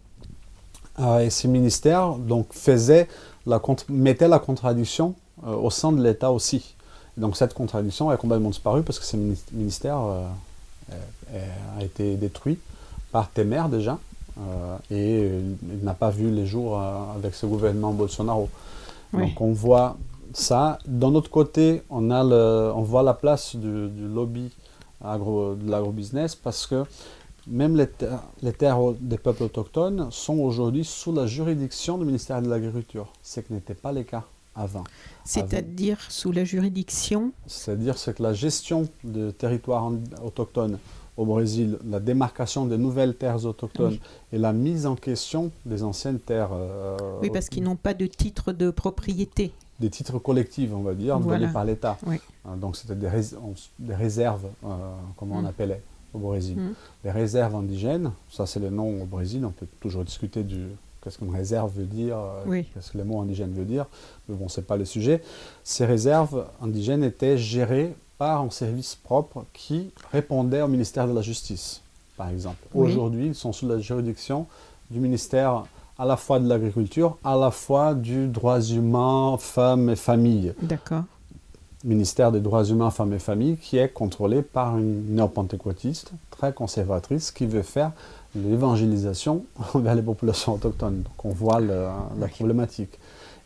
Euh, 1.00 1.20
et 1.26 1.30
ces 1.30 1.48
ministères 1.48 2.14
donc, 2.16 2.48
faisaient 2.52 3.08
la 3.48 3.60
mettaient 3.90 4.28
la 4.28 4.40
contradiction 4.40 5.16
euh, 5.48 5.56
au 5.56 5.70
sein 5.72 5.92
de 5.92 6.04
l'État 6.04 6.32
aussi. 6.32 6.76
Donc 7.18 7.36
cette 7.38 7.54
contradiction 7.54 8.10
a 8.10 8.18
complètement 8.18 8.50
disparu 8.50 8.84
parce 8.84 9.00
que 9.00 9.06
ce 9.06 9.18
mini- 9.18 9.44
ministère 9.54 9.98
euh, 10.00 10.28
a 11.80 11.84
été 11.84 12.16
détruit 12.16 12.58
par 13.12 13.30
Temer 13.32 13.64
déjà, 13.70 13.98
euh, 14.40 14.78
et 14.92 15.30
il 15.78 15.84
n'a 15.84 15.94
pas 15.94 16.10
vu 16.10 16.30
les 16.30 16.46
jours 16.46 16.80
avec 17.18 17.34
ce 17.36 17.46
gouvernement 17.46 17.92
Bolsonaro. 17.94 18.50
Oui. 19.14 19.24
Donc 19.28 19.42
on 19.42 19.52
voit 19.54 19.98
ça. 20.34 20.78
D'un 20.88 21.14
autre 21.16 21.30
côté, 21.30 21.82
on, 21.90 22.10
a 22.12 22.24
le, 22.24 22.72
on 22.76 22.82
voit 22.82 23.04
la 23.04 23.14
place 23.14 23.56
du, 23.56 23.88
du 23.90 24.08
lobby 24.08 24.50
agro, 25.04 25.56
de 25.56 25.70
l'agrobusiness 25.70 26.36
parce 26.36 26.68
que 26.68 26.84
même 27.48 27.76
les, 27.76 27.88
terres- 27.88 28.22
les 28.44 28.54
terres 28.54 28.80
des 29.00 29.18
peuples 29.18 29.44
autochtones 29.44 30.08
sont 30.12 30.38
aujourd'hui 30.38 30.86
sous 30.86 31.12
la 31.14 31.26
juridiction 31.26 31.98
du 31.98 32.06
ministère 32.06 32.42
de 32.42 32.48
l'Agriculture, 32.50 33.08
ce 33.24 33.40
qui 33.40 33.54
n'était 33.54 33.74
pas 33.74 33.92
le 33.92 34.04
cas 34.04 34.24
avant. 34.56 34.84
c'est-à-dire 35.24 35.98
sous 36.10 36.32
la 36.32 36.44
juridiction? 36.44 37.32
C'est-à-dire 37.48 37.98
c'est 37.98 38.16
que 38.16 38.22
la 38.24 38.34
gestion 38.34 38.88
des 39.04 39.34
territoires 39.34 39.90
autochtones 40.24 40.78
au 41.18 41.26
Brésil, 41.26 41.78
la 41.90 42.00
démarcation 42.00 42.66
des 42.66 42.78
nouvelles 42.78 43.16
terres 43.16 43.46
autochtones 43.46 43.94
Oui. 43.94 44.02
et 44.34 44.38
la 44.38 44.54
mise 44.54 44.86
en 44.86 44.96
question 44.96 45.52
des 45.66 45.84
anciennes 45.84 46.20
terres, 46.20 46.50
euh, 46.54 46.98
Oui, 47.22 47.30
parce 47.32 47.50
qu'ils 47.50 47.64
n'ont 47.64 47.76
pas 47.76 47.94
de 47.94 48.06
titre 48.06 48.52
de 48.54 48.70
propriété. 48.72 49.52
Des 49.82 49.90
titres 49.90 50.18
collectifs, 50.20 50.70
on 50.74 50.82
va 50.82 50.94
dire, 50.94 51.20
Voilà. 51.20 51.40
donnés 51.40 51.52
par 51.52 51.66
l'État. 51.66 51.98
Oui. 52.06 52.22
Euh, 52.48 52.56
donc 52.56 52.78
c'était 52.78 52.96
des, 52.96 53.10
rés- 53.10 53.36
on- 53.44 53.54
des 53.80 53.96
réserves, 53.96 54.46
euh, 54.66 54.68
comme 55.18 55.32
on 55.34 55.42
Mm. 55.42 55.46
appelait 55.48 55.82
au 56.14 56.20
Brésil. 56.20 56.58
Mm. 56.58 56.74
Les 57.04 57.12
réserves 57.12 57.56
indigènes, 57.56 58.12
ça 58.32 58.46
c'est 58.46 58.60
le 58.60 58.70
nom 58.70 59.02
au 59.02 59.06
Brésil, 59.06 59.44
on 59.46 59.52
peut 59.52 59.68
toujours 59.80 60.04
discuter 60.06 60.44
du 60.44 60.68
qu'est-ce 61.04 61.18
qu'une 61.18 61.34
réserve 61.36 61.72
veut 61.76 61.86
dire, 61.86 62.16
euh, 62.18 62.44
Oui. 62.46 62.66
qu'est-ce 62.74 62.92
que 62.92 62.98
le 63.00 63.04
mot 63.04 63.20
indigène 63.22 63.52
veut 63.54 63.66
dire, 63.66 63.88
mais 64.30 64.36
bon, 64.36 64.48
c'est 64.48 64.68
pas 64.68 64.78
le 64.78 64.86
sujet. 64.86 65.22
Ces 65.64 65.86
réserves 65.86 66.46
indigènes 66.62 67.04
étaient 67.04 67.38
gérées 67.40 67.96
par 68.20 68.42
un 68.44 68.52
service 68.52 68.94
propre 68.96 69.46
qui 69.52 69.90
répondait 70.12 70.62
au 70.62 70.68
ministère 70.68 71.08
de 71.08 71.14
la 71.14 71.24
Justice, 71.24 71.82
par 72.18 72.30
exemple. 72.30 72.64
Oui. 72.76 72.92
Aujourd'hui, 72.92 73.28
ils 73.28 73.36
sont 73.36 73.52
sous 73.52 73.68
la 73.68 73.80
juridiction 73.80 74.46
du 74.92 75.00
ministère 75.00 75.64
à 76.02 76.06
la 76.06 76.18
fois 76.18 76.40
de 76.40 76.50
l'agriculture, 76.50 77.18
à 77.24 77.36
la 77.36 77.52
fois 77.52 77.94
du 77.94 78.26
droits 78.28 78.60
humains, 78.62 79.36
femmes 79.38 79.90
et 79.92 79.96
familles 79.96 80.54
D'accord. 80.64 81.04
ministère 81.84 82.32
des 82.32 82.40
droits 82.40 82.64
humains, 82.66 82.90
femmes 82.90 83.14
et 83.14 83.20
familles, 83.20 83.58
qui 83.58 83.78
est 83.78 83.90
contrôlé 83.90 84.42
par 84.42 84.78
une 84.80 85.14
néo-pentecôtiste 85.16 86.12
très 86.32 86.54
conservatrice 86.54 87.30
qui 87.30 87.46
veut 87.46 87.62
faire 87.62 87.92
l'évangélisation 88.36 89.44
vers 89.76 89.96
les 89.96 90.02
populations 90.02 90.54
autochtones. 90.54 91.04
Donc 91.04 91.26
on 91.26 91.30
voit 91.30 91.60
le- 91.60 91.88
la 92.20 92.28
problématique. 92.28 92.98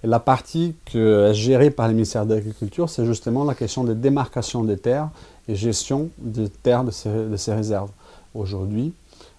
Et 0.03 0.07
la 0.07 0.19
partie 0.19 0.75
que 0.85 1.31
est 1.31 1.33
gérée 1.33 1.71
par 1.71 1.87
le 1.87 1.93
ministère 1.93 2.25
de 2.25 2.35
l'Agriculture, 2.35 2.89
c'est 2.89 3.05
justement 3.05 3.43
la 3.43 3.55
question 3.55 3.83
de 3.83 3.93
démarcation 3.93 4.63
des 4.63 4.77
terres 4.77 5.09
et 5.47 5.55
gestion 5.55 6.09
des 6.17 6.47
terres 6.49 6.83
de 6.83 6.91
ces, 6.91 7.09
de 7.09 7.35
ces 7.37 7.53
réserves. 7.53 7.89
Aujourd'hui, 8.33 8.93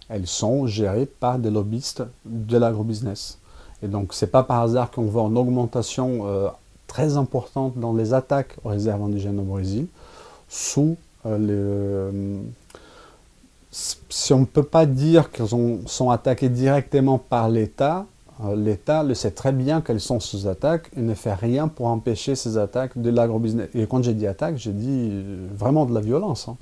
elles 0.09 0.27
sont 0.27 0.67
gérées 0.67 1.07
par 1.07 1.39
des 1.39 1.51
lobbyistes 1.51 2.05
de 2.25 2.57
l'agrobusiness. 2.57 3.39
Et 3.83 3.89
donc, 3.89 4.15
c'est 4.15 4.29
pas 4.29 4.43
par 4.43 4.63
hasard 4.63 4.91
qu'on 4.91 5.03
voit 5.03 5.23
une 5.25 5.37
augmentation 5.37 6.21
euh, 6.27 6.49
très 6.87 7.17
importante 7.17 7.77
dans 7.77 7.93
les 7.93 8.15
attaques 8.15 8.57
aux 8.65 8.71
réserves 8.71 9.03
indigènes 9.03 9.39
au 9.39 9.45
Brésil, 9.45 9.87
sous 10.49 10.97
le 11.25 12.41
si 14.09 14.33
on 14.33 14.41
ne 14.41 14.45
peut 14.45 14.63
pas 14.63 14.87
dire 14.87 15.31
qu'elles 15.31 15.49
sont 15.49 16.11
attaquées 16.11 16.49
directement 16.49 17.19
par 17.19 17.49
l'État, 17.49 18.07
euh, 18.45 18.55
l'État 18.55 19.03
le 19.03 19.15
sait 19.15 19.31
très 19.31 19.53
bien 19.53 19.81
qu'elles 19.81 20.01
sont 20.01 20.21
sous 20.21 20.47
attaque 20.47 20.91
et 20.97 21.01
ne 21.01 21.15
fait 21.15 21.35
rien 21.35 21.69
pour 21.69 21.87
empêcher 21.87 22.35
ces 22.35 22.59
attaques 22.59 22.99
de 23.01 23.11
l'agrobusiness. 23.11 23.69
Et 23.75 23.87
quand 23.87 24.03
j'ai 24.03 24.15
dit 24.15 24.27
attaque, 24.27 24.57
j'ai 24.57 24.73
dit 24.73 25.11
euh, 25.13 25.47
vraiment 25.55 25.87
de 25.87 25.95
la 25.95 26.01
violence. 26.01 26.49
Hein. 26.49 26.57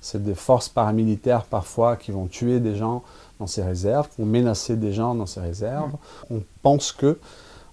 C'est 0.00 0.22
des 0.22 0.34
forces 0.34 0.68
paramilitaires 0.68 1.44
parfois 1.44 1.96
qui 1.96 2.10
vont 2.10 2.26
tuer 2.26 2.60
des 2.60 2.76
gens 2.76 3.02
dans 3.38 3.46
ces 3.46 3.62
réserves, 3.62 4.08
ou 4.18 4.24
menacer 4.24 4.76
des 4.76 4.92
gens 4.92 5.14
dans 5.14 5.26
ces 5.26 5.40
réserves. 5.40 5.92
On 6.30 6.42
pense 6.62 6.92
que 6.92 7.18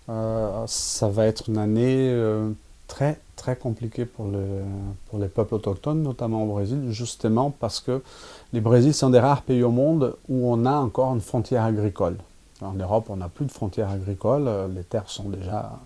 euh, 0.10 0.64
ça 0.68 1.10
va 1.10 1.26
être 1.26 1.50
une 1.50 1.58
année 1.58 2.14
très 2.88 3.20
très 3.38 3.56
compliquée 3.56 4.06
pour, 4.06 4.26
le, 4.26 4.44
pour 5.10 5.20
les 5.20 5.30
peuples 5.30 5.56
autochtones, 5.56 6.02
notamment 6.02 6.44
au 6.44 6.48
Brésil, 6.48 6.88
justement 6.90 7.52
parce 7.52 7.80
que 7.80 8.02
le 8.52 8.60
Brésil, 8.60 8.94
c'est 8.94 9.06
un 9.06 9.10
des 9.10 9.20
rares 9.20 9.44
pays 9.44 9.64
au 9.64 9.72
monde 9.72 10.16
où 10.28 10.52
on 10.52 10.66
a 10.66 10.74
encore 10.74 11.14
une 11.14 11.22
frontière 11.22 11.64
agricole. 11.64 12.18
En 12.62 12.74
Europe, 12.74 13.06
on 13.10 13.18
n'a 13.18 13.30
plus 13.30 13.46
de 13.46 13.52
frontière 13.52 13.92
agricole. 13.92 14.48
Euh, 14.48 14.68
les 14.68 14.84
terres 14.84 15.10
sont 15.10 15.30
déjà 15.30 15.80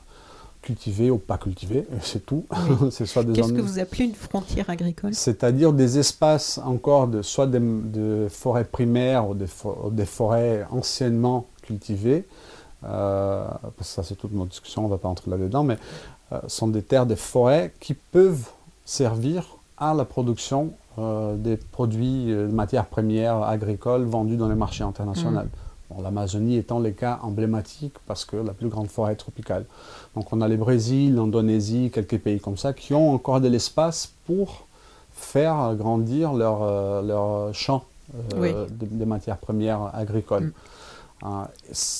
cultivées 0.61 1.09
ou 1.09 1.17
pas 1.17 1.37
cultivées, 1.37 1.85
c'est 2.01 2.25
tout. 2.25 2.45
Qu'est-ce 2.97 3.53
que 3.53 3.61
vous 3.61 3.79
appelez 3.79 4.05
une 4.05 4.15
frontière 4.15 4.69
agricole? 4.69 5.13
C'est-à-dire 5.13 5.73
des 5.73 5.97
espaces 5.97 6.59
encore, 6.59 7.07
de, 7.07 7.21
soit 7.21 7.47
de 7.47 8.27
forêts 8.29 8.65
primaires 8.65 9.29
ou 9.29 9.35
des, 9.35 10.05
forêts 10.05 10.65
anciennement 10.71 11.47
cultivées. 11.63 12.25
Euh, 12.83 13.47
ça, 13.81 14.03
c'est 14.03 14.15
toute 14.15 14.33
notre 14.33 14.49
discussion, 14.49 14.83
on 14.83 14.85
ne 14.85 14.91
va 14.91 14.97
pas 14.97 15.09
entrer 15.09 15.29
là-dedans, 15.29 15.63
mais 15.63 15.77
euh, 16.31 16.39
sont 16.47 16.67
des 16.67 16.81
terres, 16.81 17.05
des 17.05 17.15
forêts 17.15 17.73
qui 17.79 17.93
peuvent 17.93 18.49
servir 18.85 19.57
à 19.77 19.93
la 19.93 20.05
production 20.05 20.73
euh, 20.97 21.35
des 21.35 21.57
produits, 21.57 22.25
de 22.27 22.47
matières 22.47 22.85
premières 22.85 23.43
agricoles 23.43 24.03
vendus 24.03 24.37
dans 24.37 24.49
les 24.49 24.55
marchés 24.55 24.83
internationaux. 24.83 25.41
L'Amazonie 26.01 26.57
étant 26.57 26.79
le 26.79 26.91
cas 26.91 27.19
emblématique 27.23 27.95
parce 28.07 28.25
que 28.25 28.37
la 28.37 28.53
plus 28.53 28.69
grande 28.69 28.87
forêt 28.87 29.15
tropicale. 29.15 29.65
Donc 30.15 30.31
on 30.31 30.41
a 30.41 30.47
le 30.47 30.57
Brésil, 30.57 31.15
l'Indonésie, 31.15 31.91
quelques 31.93 32.19
pays 32.19 32.39
comme 32.39 32.57
ça 32.57 32.73
qui 32.73 32.93
ont 32.93 33.13
encore 33.13 33.41
de 33.41 33.47
l'espace 33.47 34.11
pour 34.25 34.67
faire 35.11 35.75
grandir 35.75 36.33
leur, 36.33 36.63
euh, 36.63 37.01
leur 37.01 37.53
champ 37.53 37.83
euh, 38.35 38.67
de, 38.69 39.05
matières 39.05 39.37
premières 39.37 39.91
agricoles. 39.93 40.53
Mm. 41.23 41.45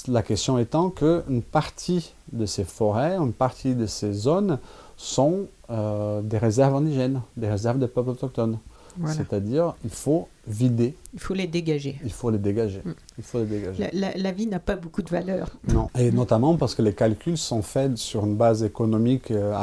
la 0.08 0.24
question 0.24 0.58
étant 0.58 0.90
qu'une 0.90 1.42
partie 1.42 2.14
de 2.32 2.46
ces 2.46 2.64
forêts, 2.64 3.18
une 3.18 3.34
partie 3.34 3.76
de 3.76 3.86
ces 3.86 4.14
zones 4.14 4.60
sont 4.98 5.48
des 5.70 6.38
réserves 6.38 6.76
indigènes, 6.76 7.22
des 7.38 7.50
réserves 7.50 7.80
des 7.80 7.88
peuples 7.88 8.10
autochtones. 8.10 8.58
C'est-à-dire, 9.06 9.76
il 9.84 9.90
faut 9.90 10.28
vider. 10.48 10.96
Il 11.14 11.20
faut 11.20 11.34
les 11.34 11.48
dégager. 11.48 12.00
Il 12.04 12.12
faut 12.12 12.30
les 12.30 12.38
dégager. 12.38 12.82
Mm. 12.84 12.94
Il 13.18 13.24
faut 13.24 13.40
les 13.40 13.46
dégager. 13.46 13.90
La, 13.94 14.32
vie 14.32 14.48
n'a 14.48 14.60
pas 14.60 14.76
beaucoup 14.76 15.02
de 15.02 15.10
valeur. 15.10 15.50
Non, 15.74 15.90
et 15.98 16.12
notamment 16.12 16.56
parce 16.56 16.76
que 16.76 16.82
les 16.82 16.94
calculs 16.94 17.38
sont 17.38 17.62
faits 17.62 17.98
sur 17.98 18.26
une 18.26 18.36
base 18.36 18.64
économique, 18.64 19.32
euh, 19.32 19.54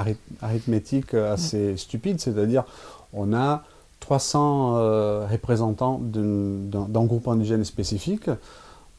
arithmétique 0.40 1.14
euh, 1.14 1.32
assez 1.32 1.72
mm. 1.72 1.78
stupide. 1.78 2.20
C'est-à-dire, 2.20 2.64
on 3.12 3.32
a 3.34 3.64
300 4.00 4.76
euh, 4.76 5.26
représentants 5.26 6.00
d'un 6.02 7.04
groupe 7.04 7.28
indigène 7.28 7.64
spécifique 7.64 8.30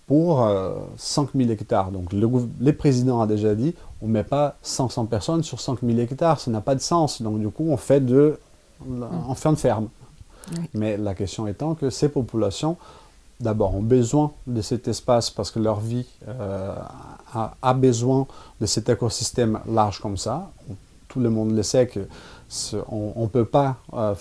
pour 0.08 0.50
5 0.98 1.30
000 1.36 1.52
hectares. 1.52 1.92
Donc 1.92 2.13
le, 2.13 2.28
le, 2.60 2.74
président 2.74 3.22
a 3.22 3.28
déjà 3.28 3.54
dit, 3.54 3.76
on 4.02 4.08
ne 4.08 4.13
met 4.13 4.24
pas 4.24 4.58
500 4.63 5.06
personnes 5.06 5.44
sur 5.44 5.62
5 5.62 5.82
000 5.84 6.00
hectares, 6.00 6.39
ça 6.39 6.50
n'a 6.50 6.62
pas 6.62 6.74
de 6.74 6.80
sens. 6.80 7.22
Donc 7.22 7.39
du 7.39 7.50
coup, 7.50 7.68
on 7.70 7.78
fait 7.78 8.04
de, 8.04 8.39
on 8.88 9.36
fait 9.36 9.50
une 9.50 9.56
ferme. 9.56 9.89
Mais 10.73 10.97
la 10.97 11.13
question 11.13 11.47
étant 11.47 11.75
que 11.75 11.89
ces 11.89 12.09
populations, 12.09 12.77
d'abord, 13.39 13.75
ont 13.75 13.81
besoin 13.81 14.31
de 14.47 14.62
cet 14.62 14.88
espace 14.88 15.29
parce 15.29 15.51
que 15.51 15.59
leur 15.59 15.79
vie 15.79 16.05
euh, 16.27 16.75
a, 17.62 17.73
besoin 17.73 18.27
de 18.59 18.65
cet 18.65 18.89
écosystème 18.89 19.59
large 19.67 19.99
comme 19.99 20.17
ça. 20.17 20.51
Tout 21.07 21.19
le 21.19 21.29
monde 21.29 21.55
le 21.55 21.63
sait 21.63 21.88
qu'on 21.88 23.13
ne 23.15 23.27
peut 23.27 23.45
pas 23.45 23.77
euh, 23.93 24.13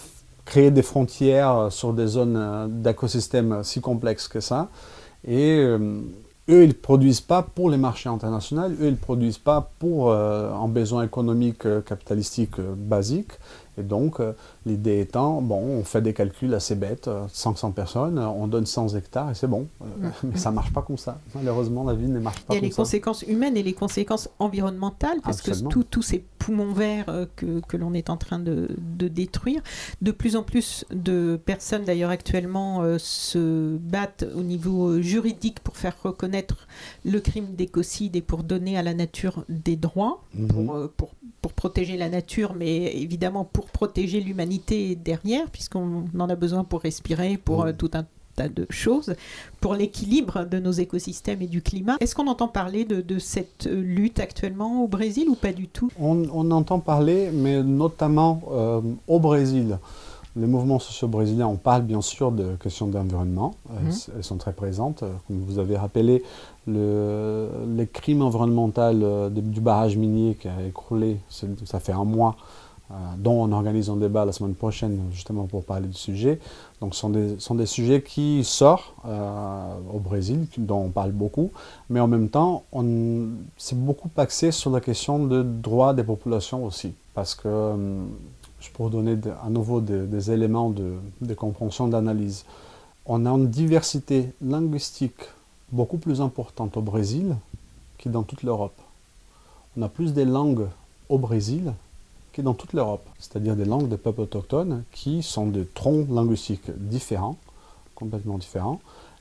créer 0.45 0.71
des 0.71 0.83
frontières 0.83 1.69
sur 1.71 1.93
des 1.93 2.07
zones 2.07 2.37
euh, 2.37 2.67
d'écosystème 2.69 3.63
si 3.63 3.81
complexes 3.81 4.29
que 4.29 4.41
ça. 4.41 4.69
Et 5.27 5.59
eux, 5.59 6.63
ils 6.63 6.69
ne 6.69 6.73
produisent 6.73 7.21
pas 7.21 7.43
pour 7.43 7.71
les 7.71 7.77
marchés 7.77 8.09
internationaux, 8.09 8.69
eux, 8.69 8.87
ils 8.87 8.93
ne 8.93 8.97
produisent 8.97 9.37
pas 9.37 9.69
pour 9.81 10.13
un 10.13 10.69
besoin 10.69 11.03
économique 11.03 11.65
capitalistique 11.85 12.61
basique. 12.61 13.33
Et 13.79 13.83
donc, 13.83 14.21
euh, 14.21 14.33
l'idée 14.67 15.01
étant, 15.01 15.41
bon, 15.41 15.61
on 15.61 15.85
fait 15.85 16.03
des 16.03 16.13
calculs 16.13 16.53
assez 16.53 16.75
bêtes, 16.75 17.09
500 17.33 17.69
euh, 17.69 17.73
personnes, 17.73 18.19
on 18.19 18.49
donne 18.49 18.67
100 18.67 18.97
hectares 18.97 19.31
et 19.31 19.35
c'est 19.35 19.47
bon. 19.47 19.69
Euh. 19.83 20.09
Mais 20.25 20.37
ça 20.37 20.51
ne 20.51 20.57
marche 20.57 20.73
pas 20.73 20.83
comme 20.83 20.99
ça. 20.99 21.21
Malheureusement, 21.35 21.85
la 21.85 21.95
vie 21.95 22.09
ne 22.09 22.19
marche 22.19 22.41
pas 22.41 22.55
comme 22.55 22.57
ça. 22.57 22.59
Il 22.59 22.63
y 22.63 22.67
a 22.67 22.69
les 22.69 22.75
conséquences 22.75 23.23
humaines 23.23 23.57
et 23.57 23.63
les 23.63 23.75
conséquences 23.75 24.29
environnementales, 24.39 25.21
parce 25.23 25.41
que 25.43 25.53
tous 25.85 26.03
ces 26.03 26.25
poumons 26.39 26.73
verts 26.73 27.27
que, 27.37 27.61
que 27.61 27.77
l'on 27.77 27.95
est 27.95 28.11
en 28.11 28.17
train 28.17 28.39
de, 28.39 28.69
de, 28.79 29.09
détruire, 29.09 29.63
de 30.03 30.11
plus 30.11 30.37
en 30.37 30.43
plus 30.43 30.85
de 30.93 31.41
personnes, 31.45 31.85
d'ailleurs 31.85 32.11
actuellement, 32.11 32.99
se 32.99 33.77
battent 33.77 34.27
au 34.35 34.43
niveau 34.43 35.01
juridique 35.01 35.61
pour 35.61 35.77
faire 35.77 35.97
reconnaître 36.03 36.69
le 37.05 37.21
crime 37.21 37.55
d'écocide 37.55 38.17
et 38.17 38.23
pour 38.23 38.43
donner 38.45 38.79
à 38.79 38.83
la 38.83 38.95
nature 38.95 39.45
des 39.49 39.77
droits, 39.77 40.23
mm-hmm. 40.37 40.47
pour, 40.47 40.91
pour, 40.91 41.15
pour 41.41 41.53
protéger 41.53 41.97
la 41.97 42.09
nature, 42.09 42.55
mais 42.55 42.97
évidemment 42.97 43.45
pour 43.45 43.67
protéger 43.67 44.21
l'humanité 44.21 44.97
derrière, 44.97 45.51
puisqu'on 45.51 46.05
en 46.19 46.29
a 46.29 46.37
besoin 46.37 46.65
pour 46.65 46.81
respirer, 46.83 47.37
pour 47.37 47.65
euh, 47.65 47.73
tout 47.73 47.91
un 47.95 48.07
tas 48.39 48.49
de 48.49 48.67
choses, 48.71 49.15
pour 49.61 49.75
l'équilibre 49.75 50.45
de 50.45 50.59
nos 50.59 50.71
écosystèmes 50.71 51.43
et 51.43 51.47
du 51.47 51.61
climat. 51.61 51.97
Est-ce 52.01 52.15
qu'on 52.15 52.29
entend 52.29 52.49
parler 52.49 52.85
de, 52.85 53.19
cette 53.19 53.69
lutte 53.71 54.21
actuellement 54.21 54.85
au 54.85 54.89
Brésil 54.89 55.29
ou 55.29 55.35
pas 55.35 55.53
du 55.53 55.67
tout? 55.67 55.91
On, 56.01 56.51
entend 56.51 56.79
parler, 56.79 57.31
mais 57.33 57.63
notamment 57.63 58.41
euh, 58.53 58.81
au 59.09 59.19
Brésil. 59.19 59.79
Les 60.37 60.47
mouvements 60.47 60.79
sociaux 60.79 61.09
brésiliens, 61.09 61.49
on 61.49 61.57
parle 61.57 61.83
bien 61.83 62.01
sûr 62.01 62.31
de 62.31 62.55
questions 62.63 62.87
d'environnement, 62.87 63.55
euh, 63.71 63.81
mhm. 63.81 63.93
elles 64.17 64.25
sont 64.25 64.37
très 64.37 64.53
présentes. 64.53 65.03
Comme 65.27 65.41
vous 65.41 65.59
avez 65.59 65.77
rappelé, 65.77 66.23
le, 66.67 67.49
les 67.77 67.87
crimes 67.89 68.23
environnementaux 68.23 69.31
du 69.31 69.61
barrage 69.61 69.97
minier 69.97 70.37
qui 70.41 70.47
a 70.47 70.63
écroulé, 70.63 71.17
ça 71.65 71.81
fait 71.81 71.93
un 71.93 72.05
mois, 72.05 72.37
euh, 72.39 72.45
dont 73.19 73.43
on 73.43 73.53
organise 73.53 73.91
un 73.91 73.97
débat 73.97 74.25
la 74.25 74.33
semaine 74.33 74.55
prochaine 74.55 74.99
justement 75.13 75.45
pour 75.45 75.63
parler 75.65 75.89
du 75.89 75.97
sujet. 75.97 76.39
Donc 76.81 76.95
ce 76.95 77.01
sont 77.01 77.11
des, 77.11 77.39
sont 77.39 77.55
des 77.55 77.67
sujets 77.67 78.03
qui 78.03 78.45
sortent 78.45 78.95
euh, 79.07 79.75
au 79.93 79.99
Brésil, 79.99 80.47
dont 80.57 80.85
on 80.85 80.89
parle 80.89 81.13
beaucoup, 81.13 81.51
mais 81.91 82.01
en 82.01 82.07
même 82.09 82.29
temps, 82.29 82.65
c'est 83.57 83.79
beaucoup 83.79 84.11
axé 84.17 84.53
sur 84.53 84.71
la 84.71 84.81
question 84.81 85.19
de 85.19 85.43
droit 85.43 85.93
des 85.93 86.05
populations 86.05 86.65
aussi, 86.65 86.95
parce 87.15 87.35
que, 87.35 87.49
euh, 87.49 88.05
je 88.61 88.71
pourrais 88.71 88.91
donner 88.91 89.17
à 89.45 89.51
nouveau 89.51 89.81
des, 89.81 90.31
éléments 90.31 90.71
de, 90.71 90.95
de 91.21 91.35
compréhension, 91.35 91.89
d'analyse. 91.89 92.45
On 93.07 93.25
a 93.27 93.31
une 93.31 93.49
diversité 93.49 94.33
linguistique 94.43 95.21
beaucoup 95.71 95.99
plus 95.99 96.21
importante 96.21 96.77
au 96.77 96.83
Brésil 96.83 97.37
que 97.99 98.09
dans 98.09 98.23
toute 98.23 98.43
l'Europe. 98.43 98.77
On 99.77 99.83
a 99.83 99.89
plus 99.89 100.13
des 100.13 100.25
langues 100.25 100.67
au 101.09 101.19
Brésil 101.19 101.73
dans 102.43 102.55
toute 102.55 102.73
l'Europe, 102.73 103.07
c'est-à-dire 103.19 103.57
des 103.57 103.65
langues 103.65 103.89
de 103.89 103.97
peuples 103.97 104.23
autochtones 104.23 104.85
qui 104.93 105.23
sont 105.23 105.47
de 105.47 105.67
troncs 105.75 106.09
linguistiques 106.11 106.71
différents, 106.77 107.37
complètement 107.95 108.39
différents. 108.39 108.81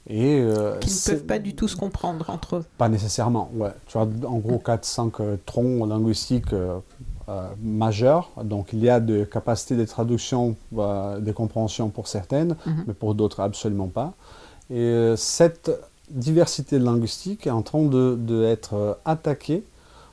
Et, 0.09 0.39
euh, 0.39 0.77
qui 0.79 0.89
ne 0.89 1.15
peuvent 1.15 1.25
pas 1.25 1.39
du 1.39 1.53
tout 1.53 1.67
se 1.67 1.75
comprendre 1.75 2.29
entre 2.29 2.57
eux. 2.57 2.65
Pas 2.77 2.87
nécessairement, 2.87 3.49
ouais. 3.55 3.71
Tu 3.87 3.97
as 3.97 4.01
en 4.01 4.37
gros 4.37 4.57
4-5 4.57 5.11
euh, 5.19 5.35
troncs 5.45 5.87
linguistiques 5.87 6.53
euh, 6.53 6.79
majeurs, 7.61 8.31
donc 8.41 8.69
il 8.71 8.79
y 8.79 8.89
a 8.89 9.01
des 9.01 9.25
capacités 9.25 9.75
de 9.75 9.83
traduction, 9.83 10.55
de 10.71 11.31
compréhension 11.33 11.89
pour 11.89 12.07
certaines, 12.07 12.55
mhm. 12.65 12.85
mais 12.87 12.93
pour 12.93 13.15
d'autres 13.15 13.41
absolument 13.41 13.87
pas. 13.87 14.13
Et 14.69 15.13
cette 15.17 15.71
diversité 16.09 16.79
linguistique 16.79 17.45
est 17.45 17.51
en 17.51 17.63
train 17.63 17.83
d'être 17.83 18.25
de, 18.25 18.45
être 18.45 18.99
attaquée 19.03 19.65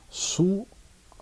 sous 0.09 0.65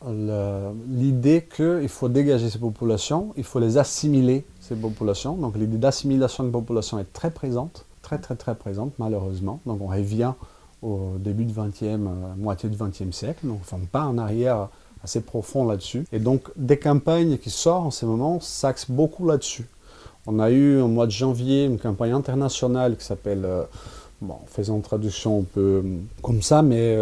l'idée 0.10 1.48
qu'il 1.56 1.90
faut 1.90 2.10
dégager 2.10 2.50
ces 2.50 2.60
populations, 2.60 3.34
il 3.38 3.44
faut 3.44 3.60
les 3.60 3.78
assimiler, 3.78 4.46
ces 4.60 4.76
populations. 4.76 5.36
Donc 5.36 5.56
l'idée 5.56 5.78
d'assimilation 5.78 6.44
de 6.44 6.50
population 6.50 7.00
est 7.00 7.12
très 7.14 7.32
présente, 7.32 7.86
très 8.02 8.18
très 8.20 8.36
très 8.36 8.56
présente 8.56 8.94
malheureusement. 9.00 9.60
Donc 9.66 9.82
on 9.82 9.88
revient 9.88 10.34
au 10.82 11.14
début 11.18 11.46
du 11.46 11.54
20e, 11.54 11.84
euh, 11.84 11.98
moitié 12.38 12.70
du 12.70 12.78
20e 12.78 13.12
siècle, 13.12 13.48
donc 13.48 13.62
on 13.72 13.80
pas 13.80 14.04
en 14.04 14.18
arrière 14.18 14.68
assez 15.04 15.22
profond 15.22 15.66
là-dessus. 15.66 16.06
Et 16.12 16.20
donc 16.20 16.50
des 16.56 16.78
campagnes 16.78 17.38
qui 17.38 17.50
sortent 17.50 17.86
en 17.86 17.92
ce 17.92 18.06
moment 18.06 18.40
s'axent 18.40 18.92
beaucoup 18.92 19.28
là-dessus. 19.28 19.68
On 20.28 20.40
a 20.40 20.52
eu 20.52 20.80
au 20.80 20.88
mois 20.88 21.06
de 21.06 21.12
janvier 21.12 21.66
une 21.66 21.80
campagne 21.80 22.12
internationale 22.12 22.98
qui 22.98 23.06
s'appelle... 23.06 23.46
Euh, 23.46 23.64
bon, 24.24 24.38
faisant 24.48 24.78
une 24.78 24.82
traduction 24.82 25.42
un 25.42 25.44
peu 25.44 25.84
comme 26.22 26.42
ça, 26.42 26.62
mais 26.62 26.98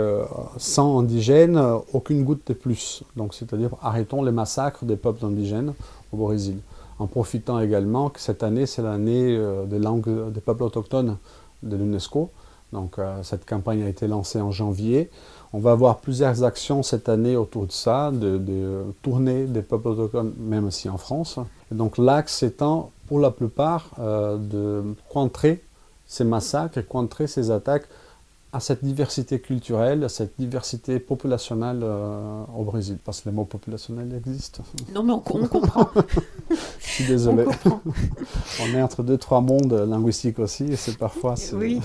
sans 0.58 1.00
indigènes, 1.00 1.62
aucune 1.94 2.24
goutte 2.24 2.48
de 2.48 2.54
plus. 2.54 3.04
Donc, 3.16 3.34
c'est-à-dire, 3.34 3.70
arrêtons 3.82 4.24
les 4.24 4.32
massacres 4.32 4.86
des 4.86 4.98
peuples 4.98 5.26
indigènes 5.26 5.74
au 6.12 6.18
Brésil. 6.18 6.58
En 7.00 7.08
profitant 7.08 7.60
également 7.60 8.10
que 8.10 8.20
cette 8.20 8.44
année, 8.44 8.66
c'est 8.66 8.82
l'année 8.82 9.40
des 9.68 9.80
langues 9.80 10.32
des 10.32 10.42
peuples 10.42 10.64
autochtones 10.64 11.18
de 11.64 11.76
l'UNESCO. 11.76 12.30
Donc, 12.74 12.98
cette 13.24 13.46
campagne 13.46 13.84
a 13.84 13.90
été 13.90 14.08
lancée 14.08 14.42
en 14.42 14.52
janvier. 14.52 15.10
On 15.54 15.60
va 15.60 15.72
avoir 15.72 15.98
plusieurs 15.98 16.44
actions 16.44 16.82
cette 16.82 17.10
année 17.10 17.36
autour 17.36 17.68
de 17.68 17.72
ça, 17.72 18.12
de, 18.12 18.38
de 18.38 18.84
tournées 19.02 19.46
des 19.46 19.62
peuples 19.62 19.90
autochtones, 19.90 20.34
même 20.38 20.66
aussi 20.66 20.88
en 20.88 20.98
France. 20.98 21.40
Et 21.72 21.76
donc 21.76 21.98
l'axe 21.98 22.44
étant, 22.44 22.92
pour 23.08 23.20
la 23.20 23.32
plupart, 23.32 23.90
euh, 24.00 24.38
de 24.38 24.96
contrer 25.10 25.62
ces 26.12 26.26
massacres 26.26 26.86
contrer 26.90 27.26
ces 27.26 27.52
attaques 27.52 27.88
à 28.54 28.60
cette 28.60 28.84
diversité 28.84 29.40
culturelle, 29.40 30.04
à 30.04 30.10
cette 30.10 30.34
diversité 30.38 31.00
populationnelle 31.00 31.80
euh, 31.84 32.44
au 32.58 32.64
Brésil. 32.66 32.98
Parce 33.04 33.22
que 33.22 33.30
les 33.30 33.36
mots 33.36 33.46
populationnels 33.46 34.14
existent. 34.14 34.64
Non, 34.94 35.04
mais 35.04 35.14
on, 35.14 35.20
comprend. 35.20 35.90
Je 36.80 36.88
suis 36.88 37.06
désolé. 37.06 37.46
On, 38.62 38.76
est 38.76 38.82
entre 38.82 39.04
deux, 39.04 39.18
trois 39.18 39.40
mondes 39.40 39.74
linguistiques 39.74 40.40
aussi, 40.40 40.66
et 40.66 40.76
c'est 40.76 40.98
parfois... 40.98 41.36
Oui. 41.54 41.80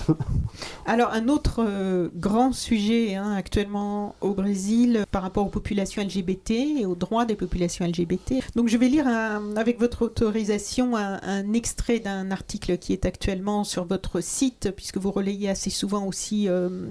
Alors, 0.85 1.13
un 1.13 1.29
autre 1.29 1.63
euh, 1.65 2.09
grand 2.15 2.51
sujet 2.51 3.15
hein, 3.15 3.33
actuellement 3.33 4.15
au 4.19 4.33
Brésil 4.33 5.05
par 5.11 5.21
rapport 5.21 5.45
aux 5.45 5.49
populations 5.49 6.03
LGBT 6.03 6.51
et 6.79 6.85
aux 6.85 6.95
droits 6.95 7.25
des 7.25 7.35
populations 7.35 7.85
LGBT. 7.85 8.35
Donc, 8.55 8.67
je 8.67 8.77
vais 8.77 8.89
lire, 8.89 9.07
avec 9.07 9.79
votre 9.79 10.01
autorisation, 10.01 10.97
un, 10.97 11.53
extrait 11.53 11.99
d'un 11.99 12.29
article 12.31 12.77
qui 12.77 12.91
est 12.91 13.05
actuellement 13.05 13.63
sur 13.63 13.85
votre 13.85 14.19
site, 14.21 14.71
puisque 14.75 14.97
vous 14.97 15.11
relayez 15.11 15.49
assez 15.49 15.69
souvent 15.69 16.05
aussi... 16.05 16.49
Euh, 16.49 16.56
euh, 16.57 16.87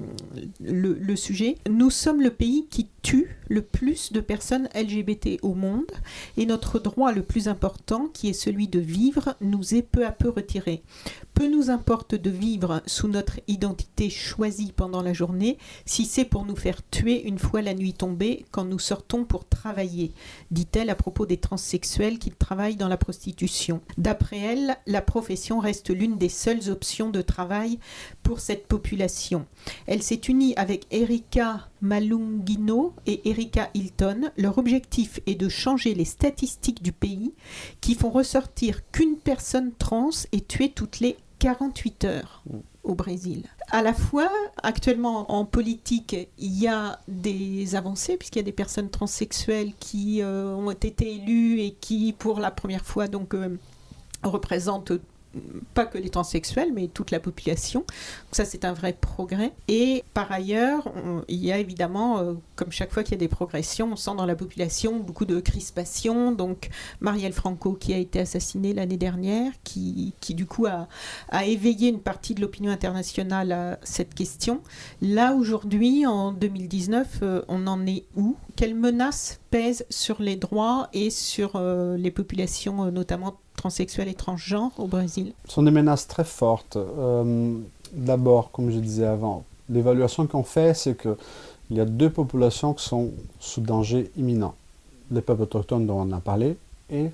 le, 0.60 1.16
sujet. 1.16 1.56
Nous 1.68 1.90
sommes 1.90 2.20
le 2.20 2.30
pays 2.30 2.66
qui 2.70 2.88
tue 3.02 3.36
le 3.48 3.62
plus 3.62 4.12
de 4.12 4.20
personnes 4.20 4.68
LGBT 4.74 5.38
au 5.42 5.54
monde 5.54 5.90
et 6.36 6.46
notre 6.46 6.78
droit 6.78 7.12
le 7.12 7.22
plus 7.22 7.48
important, 7.48 8.08
qui 8.12 8.28
est 8.28 8.32
celui 8.32 8.68
de 8.68 8.78
vivre, 8.78 9.36
nous 9.40 9.74
est 9.74 9.82
peu 9.82 10.06
à 10.06 10.12
peu 10.12 10.28
retiré. 10.28 10.82
Peu 11.36 11.48
nous 11.48 11.68
importe 11.68 12.14
de 12.14 12.30
vivre 12.30 12.82
sous 12.86 13.08
notre 13.08 13.40
identité 13.46 14.08
choisie 14.08 14.72
pendant 14.74 15.02
la 15.02 15.12
journée 15.12 15.58
si 15.84 16.06
c'est 16.06 16.24
pour 16.24 16.46
nous 16.46 16.56
faire 16.56 16.80
tuer 16.88 17.22
une 17.28 17.38
fois 17.38 17.60
la 17.60 17.74
nuit 17.74 17.92
tombée 17.92 18.46
quand 18.52 18.64
nous 18.64 18.78
sortons 18.78 19.26
pour 19.26 19.46
travailler, 19.46 20.12
dit-elle 20.50 20.88
à 20.88 20.94
propos 20.94 21.26
des 21.26 21.36
transsexuels 21.36 22.18
qui 22.18 22.30
travaillent 22.30 22.76
dans 22.76 22.88
la 22.88 22.96
prostitution. 22.96 23.82
D'après 23.98 24.38
elle, 24.38 24.78
la 24.86 25.02
profession 25.02 25.58
reste 25.58 25.90
l'une 25.90 26.16
des 26.16 26.30
seules 26.30 26.70
options 26.70 27.10
de 27.10 27.20
travail 27.20 27.80
pour 28.22 28.40
cette 28.40 28.66
population. 28.66 29.44
Elle 29.86 30.02
s'est 30.02 30.22
unie 30.28 30.54
avec 30.56 30.86
Erika 30.90 31.68
Malungino 31.82 32.94
et 33.04 33.28
Erika 33.28 33.68
Hilton. 33.74 34.30
Leur 34.38 34.56
objectif 34.56 35.20
est 35.26 35.34
de 35.34 35.50
changer 35.50 35.92
les 35.92 36.06
statistiques 36.06 36.82
du 36.82 36.92
pays 36.92 37.34
qui 37.82 37.94
font 37.94 38.08
ressortir 38.08 38.90
qu'une 38.90 39.18
personne 39.18 39.72
trans 39.78 40.08
est 40.32 40.48
tuée 40.48 40.70
toutes 40.70 41.00
les 41.00 41.18
48 41.38 42.04
heures 42.04 42.42
au 42.82 42.94
Brésil. 42.94 43.44
À 43.70 43.82
la 43.82 43.92
fois, 43.92 44.30
actuellement 44.62 45.30
en 45.32 45.44
politique, 45.44 46.16
il 46.38 46.58
y 46.58 46.68
a 46.68 47.00
des 47.08 47.74
avancées 47.74 48.16
puisqu'il 48.16 48.38
y 48.38 48.40
a 48.40 48.44
des 48.44 48.52
personnes 48.52 48.90
transsexuelles 48.90 49.72
qui 49.78 50.22
euh, 50.22 50.54
ont 50.54 50.70
été 50.70 51.16
élues 51.16 51.60
et 51.60 51.72
qui, 51.72 52.12
pour 52.12 52.38
la 52.38 52.50
première 52.50 52.84
fois, 52.84 53.08
donc 53.08 53.34
euh, 53.34 53.58
représentent 54.22 54.92
pas 55.74 55.86
que 55.86 55.98
les 55.98 56.10
transsexuels, 56.10 56.72
mais 56.72 56.88
toute 56.88 57.10
la 57.10 57.20
population. 57.20 57.84
ça, 58.32 58.44
c'est 58.44 58.64
un 58.64 58.72
vrai 58.72 58.92
progrès. 58.92 59.52
Et 59.68 60.04
par 60.14 60.30
ailleurs, 60.32 60.92
il 61.28 61.44
y 61.44 61.52
a 61.52 61.58
évidemment, 61.58 62.18
euh, 62.18 62.34
comme 62.54 62.72
chaque 62.72 62.92
fois 62.92 63.02
qu'il 63.02 63.12
y 63.12 63.16
a 63.16 63.18
des 63.18 63.28
progressions, 63.28 63.92
on 63.92 63.96
sent 63.96 64.12
dans 64.16 64.26
la 64.26 64.36
population 64.36 64.98
beaucoup 64.98 65.24
de 65.24 65.40
crispation. 65.40 66.32
Donc, 66.32 66.68
Marielle 67.00 67.32
Franco, 67.32 67.72
qui 67.72 67.92
a 67.94 67.98
été 67.98 68.20
assassinée 68.20 68.72
l'année 68.72 68.96
dernière, 68.96 69.52
qui, 69.64 70.12
qui 70.20 70.34
du 70.34 70.46
coup 70.46 70.66
a, 70.66 70.88
a, 71.30 71.44
éveillé 71.44 71.88
une 71.88 72.00
partie 72.00 72.34
de 72.34 72.40
l'opinion 72.40 72.70
internationale 72.70 73.52
à 73.52 73.78
cette 73.82 74.14
question. 74.14 74.60
Là, 75.02 75.34
aujourd'hui, 75.34 76.06
en 76.06 76.32
2019, 76.32 77.18
euh, 77.22 77.42
on 77.48 77.66
en 77.66 77.86
est 77.86 78.04
où? 78.16 78.36
Quelles 78.56 78.74
menaces 78.74 79.40
pèsent 79.50 79.86
sur 79.90 80.20
les 80.20 80.36
droits 80.36 80.88
et 80.92 81.10
sur 81.10 81.52
euh, 81.56 81.96
les 81.96 82.10
populations, 82.10 82.90
notamment 82.90 83.38
transsexuels 83.56 84.08
et 84.08 84.14
transgenres 84.14 84.72
au 84.78 84.86
Brésil? 84.86 85.32
Ce 85.46 85.54
sont 85.54 85.62
des 85.62 85.70
menaces 85.70 86.06
très 86.06 86.24
fortes. 86.24 86.76
Euh, 86.76 87.54
d'abord, 87.92 88.50
comme 88.52 88.70
je 88.70 88.78
disais 88.78 89.06
avant, 89.06 89.44
l'évaluation 89.68 90.26
qu'on 90.26 90.42
fait, 90.42 90.74
c'est 90.74 90.96
qu'il 90.96 91.16
y 91.70 91.80
a 91.80 91.84
deux 91.84 92.10
populations 92.10 92.74
qui 92.74 92.84
sont 92.84 93.10
sous 93.40 93.60
danger 93.60 94.10
imminent. 94.16 94.54
Les 95.10 95.20
peuples 95.20 95.42
autochtones 95.42 95.86
dont 95.86 96.00
on 96.00 96.12
a 96.12 96.20
parlé 96.20 96.56
et 96.90 97.10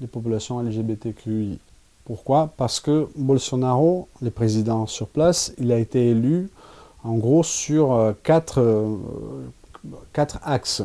les 0.00 0.06
populations 0.06 0.60
LGBTQI. 0.60 1.58
Pourquoi? 2.04 2.52
Parce 2.56 2.80
que 2.80 3.08
Bolsonaro, 3.16 4.08
le 4.20 4.30
président 4.30 4.86
sur 4.86 5.06
place, 5.06 5.52
il 5.58 5.70
a 5.70 5.78
été 5.78 6.08
élu 6.08 6.50
en 7.04 7.14
gros 7.14 7.42
sur 7.42 7.92
euh, 7.92 8.12
euh, 8.58 8.96
quatre 10.12 10.40
axes 10.42 10.82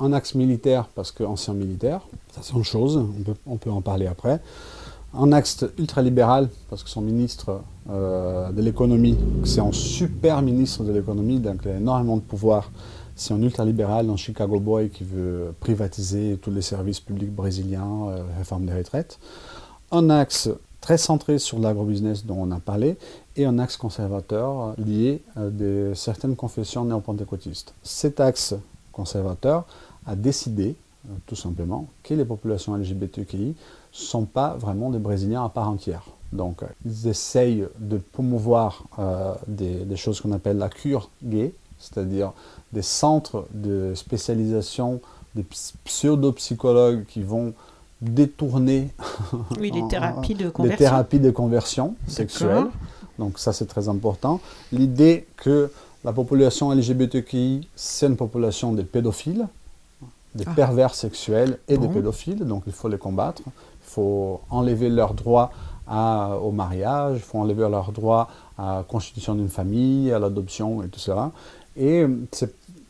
un 0.00 0.12
axe 0.12 0.34
militaire 0.34 0.88
parce 0.94 1.12
qu'ancien 1.12 1.54
militaire, 1.54 2.00
ça 2.32 2.40
c'est 2.42 2.54
une 2.54 2.64
chose, 2.64 3.00
on 3.46 3.56
peut, 3.56 3.70
en 3.70 3.80
parler 3.80 4.06
après. 4.06 4.40
Un 5.16 5.32
axe 5.32 5.64
ultralibéral 5.78 6.48
parce 6.68 6.82
que 6.82 6.90
son 6.90 7.00
ministre 7.00 7.60
euh, 7.88 8.50
de 8.50 8.60
l'économie, 8.60 9.16
c'est 9.44 9.60
un 9.60 9.72
super 9.72 10.42
ministre 10.42 10.82
de 10.82 10.92
l'économie, 10.92 11.38
donc 11.38 11.60
il 11.64 11.70
a 11.70 11.76
énormément 11.76 12.16
de 12.16 12.22
pouvoir. 12.22 12.70
C'est 13.14 13.32
un 13.32 13.40
ultralibéral, 13.40 14.10
un 14.10 14.16
Chicago 14.16 14.58
Boy 14.58 14.88
qui 14.88 15.04
veut 15.04 15.54
privatiser 15.60 16.36
tous 16.42 16.50
les 16.50 16.62
services 16.62 16.98
publics 16.98 17.32
brésiliens, 17.32 18.08
euh, 18.08 18.24
réforme 18.38 18.66
des 18.66 18.74
retraites. 18.74 19.20
Un 19.92 20.10
axe 20.10 20.50
très 20.80 20.98
centré 20.98 21.38
sur 21.38 21.60
l'agrobusiness 21.60 22.26
dont 22.26 22.36
on 22.40 22.50
a 22.50 22.58
parlé, 22.58 22.98
et 23.36 23.46
un 23.46 23.58
axe 23.60 23.76
conservateur 23.76 24.74
lié 24.76 25.22
à 25.36 25.42
certaines 25.94 26.36
confessions 26.36 26.84
néo-pentecôtistes. 26.84 27.72
Cet 27.82 28.20
axe 28.20 28.54
conservateur 28.94 29.66
a 30.06 30.16
décidé, 30.16 30.76
euh, 31.06 31.12
tout 31.26 31.36
simplement, 31.36 31.88
que 32.02 32.14
les 32.14 32.24
populations 32.24 32.74
LGBTQI 32.76 33.48
ne 33.48 33.54
sont 33.92 34.24
pas 34.24 34.54
vraiment 34.54 34.90
des 34.90 34.98
Brésiliens 34.98 35.44
à 35.44 35.48
part 35.48 35.68
entière. 35.68 36.04
Donc, 36.32 36.62
euh, 36.62 36.66
ils 36.84 37.08
essayent 37.08 37.66
de 37.78 37.98
promouvoir 37.98 38.84
euh, 38.98 39.34
des, 39.46 39.96
choses 39.96 40.20
qu'on 40.20 40.32
appelle 40.32 40.58
la 40.58 40.68
cure 40.68 41.10
gay, 41.22 41.52
c'est-à-dire 41.78 42.32
des 42.72 42.82
centres 42.82 43.46
de 43.52 43.92
spécialisation, 43.94 45.00
des 45.34 45.44
pseudo-psychologues 45.84 47.04
qui 47.06 47.22
vont 47.22 47.54
détourner 48.00 48.90
oui, 49.60 49.70
les 49.70 49.86
thérapies 49.88 50.34
de 50.34 50.48
conversion, 50.50 50.78
thérapies 50.78 51.20
de 51.20 51.30
conversion 51.30 51.94
sexuelle. 52.08 52.66
Donc 53.18 53.38
ça, 53.38 53.52
c'est 53.52 53.66
très 53.66 53.88
important. 53.88 54.40
L'idée 54.72 55.26
que 55.36 55.70
la 56.04 56.12
population 56.12 56.70
LGBTQI, 56.70 57.66
c'est 57.74 58.06
une 58.06 58.16
population 58.16 58.72
de 58.72 58.82
pédophiles, 58.82 59.46
des 60.34 60.44
ah. 60.46 60.52
pervers 60.54 60.94
sexuels 60.94 61.58
et 61.66 61.78
des 61.78 61.88
pédophiles, 61.88 62.44
donc 62.44 62.64
il 62.66 62.72
faut 62.72 62.88
les 62.88 62.98
combattre. 62.98 63.42
Il 63.46 63.90
faut 63.90 64.40
enlever 64.50 64.90
leur 64.90 65.14
droit 65.14 65.50
à, 65.86 66.36
au 66.42 66.50
mariage, 66.50 67.16
il 67.16 67.22
faut 67.22 67.38
enlever 67.38 67.68
leur 67.68 67.92
droit 67.92 68.28
à 68.58 68.76
la 68.76 68.82
constitution 68.82 69.34
d'une 69.34 69.48
famille, 69.48 70.12
à 70.12 70.18
l'adoption 70.18 70.82
et 70.82 70.88
tout 70.88 71.00
ça. 71.00 71.30
Et 71.76 72.06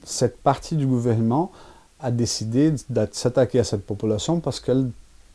cette 0.03 0.39
partie 0.39 0.77
du 0.77 0.87
gouvernement 0.87 1.53
a 2.01 2.11
décidé 2.11 2.73
de 2.91 3.09
s'attaquer 3.13 3.61
à 3.61 3.65
cette 3.65 3.87
population 3.87 4.41
parce 4.41 4.61
qu'elle, 4.61 4.91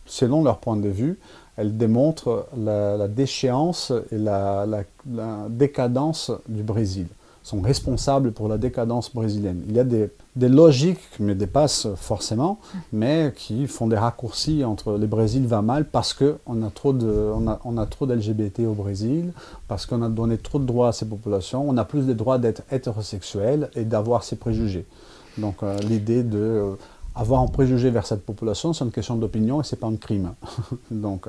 selon 0.06 0.44
leur 0.44 0.58
point 0.58 0.76
de 0.76 0.90
vue, 0.90 1.18
elle 1.56 1.78
démontre 1.78 2.48
la, 2.58 3.08
déchéance 3.08 3.94
et 4.12 4.18
la 4.18 4.66
décadence 5.50 6.32
du 6.48 6.64
Brésil 6.64 7.08
sont 7.50 7.62
responsables 7.62 8.32
pour 8.32 8.48
la 8.48 8.58
décadence 8.60 9.14
brésilienne. 9.14 9.64
Il 9.68 9.76
y 9.76 9.80
a 9.80 9.84
des, 9.84 10.10
logiques 10.36 11.00
qui 11.16 11.24
me 11.24 11.34
dépassent 11.34 11.88
forcément, 11.96 12.60
mais 12.94 13.34
qui 13.36 13.66
font 13.68 13.88
des 13.88 13.98
raccourcis 13.98 14.64
entre 14.64 14.94
le 14.94 15.08
Brésil 15.08 15.48
va 15.48 15.62
mal 15.62 15.86
parce 15.86 16.14
qu'on 16.14 16.64
a 16.64 16.70
trop 16.70 16.94
de, 16.94 17.12
on 17.66 17.78
a, 17.78 17.86
trop 17.88 18.06
d'LGBT 18.06 18.62
au 18.68 18.74
Brésil, 18.74 19.34
parce 19.68 19.86
qu'on 19.86 20.02
a 20.04 20.10
donné 20.10 20.38
trop 20.38 20.60
de 20.60 20.66
droits 20.66 20.90
à 20.90 20.92
ces 20.92 21.06
populations, 21.06 21.68
on 21.68 21.76
a 21.78 21.86
plus 21.86 22.06
de 22.06 22.14
droits 22.14 22.38
d'être 22.38 22.62
hétérosexuel 22.72 23.70
et 23.76 23.84
d'avoir 23.84 24.24
ces 24.24 24.36
préjugés. 24.36 24.86
Donc 25.38 25.64
euh, 25.64 25.78
l'idée 25.80 26.24
de 26.24 26.38
euh, 26.38 26.74
avoir 27.20 27.42
un 27.42 27.48
préjugé 27.48 27.90
vers 27.90 28.06
cette 28.08 28.26
population, 28.26 28.72
c'est 28.72 28.86
une 28.86 28.92
question 28.92 29.18
d'opinion 29.18 29.60
et 29.60 29.64
c'est 29.66 29.76
pas 29.76 29.88
un 29.88 29.98
crime. 29.98 30.34
donc, 30.92 31.28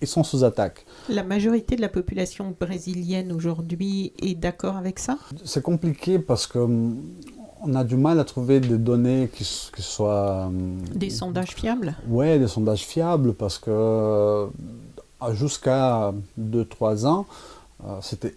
ils 0.00 0.08
sont 0.08 0.24
sous 0.24 0.42
attaque. 0.44 0.84
La 1.08 1.22
majorité 1.22 1.76
de 1.76 1.80
la 1.80 1.88
population 1.88 2.54
brésilienne 2.58 3.30
aujourd'hui 3.30 4.12
est 4.20 4.34
d'accord 4.34 4.76
avec 4.76 4.98
ça? 4.98 5.16
C'est 5.44 5.62
compliqué 5.62 6.18
parce 6.18 6.48
que 6.48 6.58
hum, 6.58 6.96
on 7.62 7.74
a 7.74 7.84
du 7.84 7.96
mal 7.96 8.18
à 8.18 8.24
trouver 8.24 8.58
des 8.58 8.78
données 8.78 9.30
qui, 9.32 9.44
soient... 9.44 10.46
Hum, 10.46 10.80
des 10.92 11.10
sondages 11.10 11.54
fiables? 11.54 11.94
Oui, 12.08 12.38
des 12.38 12.48
sondages 12.48 12.84
fiables 12.84 13.32
parce 13.32 13.58
que 13.58 13.70
euh, 13.70 14.46
jusqu'à 15.34 16.12
2-3 16.40 17.06
ans, 17.06 17.26
euh, 17.84 17.98
c'était 18.02 18.34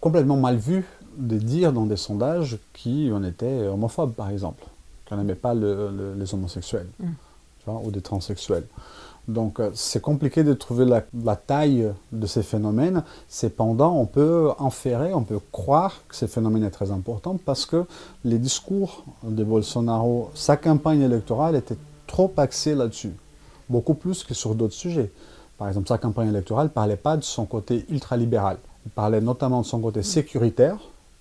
complètement 0.00 0.38
mal 0.38 0.56
vu 0.56 0.86
de 1.18 1.36
dire 1.36 1.72
dans 1.72 1.84
des 1.84 1.96
sondages 1.96 2.58
qu'on 2.72 3.24
était 3.24 3.66
homophobe, 3.66 4.12
par 4.12 4.30
exemple, 4.30 4.64
qu'on 5.08 5.16
n'aimait 5.16 5.34
pas 5.34 5.54
les 5.54 6.34
homosexuels 6.34 6.88
mm. 7.00 7.70
ou 7.84 7.90
des 7.90 8.00
transsexuels. 8.00 8.66
Donc 9.28 9.60
euh, 9.60 9.70
c'est 9.74 10.00
compliqué 10.00 10.42
de 10.42 10.54
trouver 10.54 10.86
la, 10.86 11.36
taille 11.36 11.92
de 12.12 12.26
ces 12.26 12.42
phénomènes. 12.42 13.04
Cependant, 13.28 13.94
on 13.94 14.06
peut 14.06 14.50
inférer, 14.58 15.12
on 15.12 15.22
peut 15.22 15.38
croire 15.52 16.02
que 16.08 16.16
ce 16.16 16.26
phénomène 16.26 16.64
est 16.64 16.70
très 16.70 16.90
important 16.90 17.36
parce 17.44 17.66
que 17.66 17.84
les 18.24 18.38
discours 18.38 19.04
de 19.22 19.44
Bolsonaro, 19.44 20.30
sa 20.34 20.56
campagne 20.56 21.02
électorale 21.02 21.56
était 21.56 21.76
trop 22.06 22.32
axée 22.38 22.74
là-dessus, 22.74 23.12
beaucoup 23.68 23.94
plus 23.94 24.24
que 24.24 24.32
sur 24.32 24.54
d'autres 24.54 24.74
sujets. 24.74 25.12
Par 25.58 25.68
exemple, 25.68 25.88
sa 25.88 25.98
campagne 25.98 26.28
électorale 26.28 26.68
ne 26.68 26.72
parlait 26.72 26.96
pas 26.96 27.18
de 27.18 27.22
son 27.22 27.44
côté 27.44 27.84
ultralibéral. 27.90 28.56
Il 28.86 28.90
parlait 28.90 29.20
notamment 29.20 29.60
de 29.60 29.66
son 29.66 29.80
côté 29.80 30.02
sécuritaire, 30.02 30.78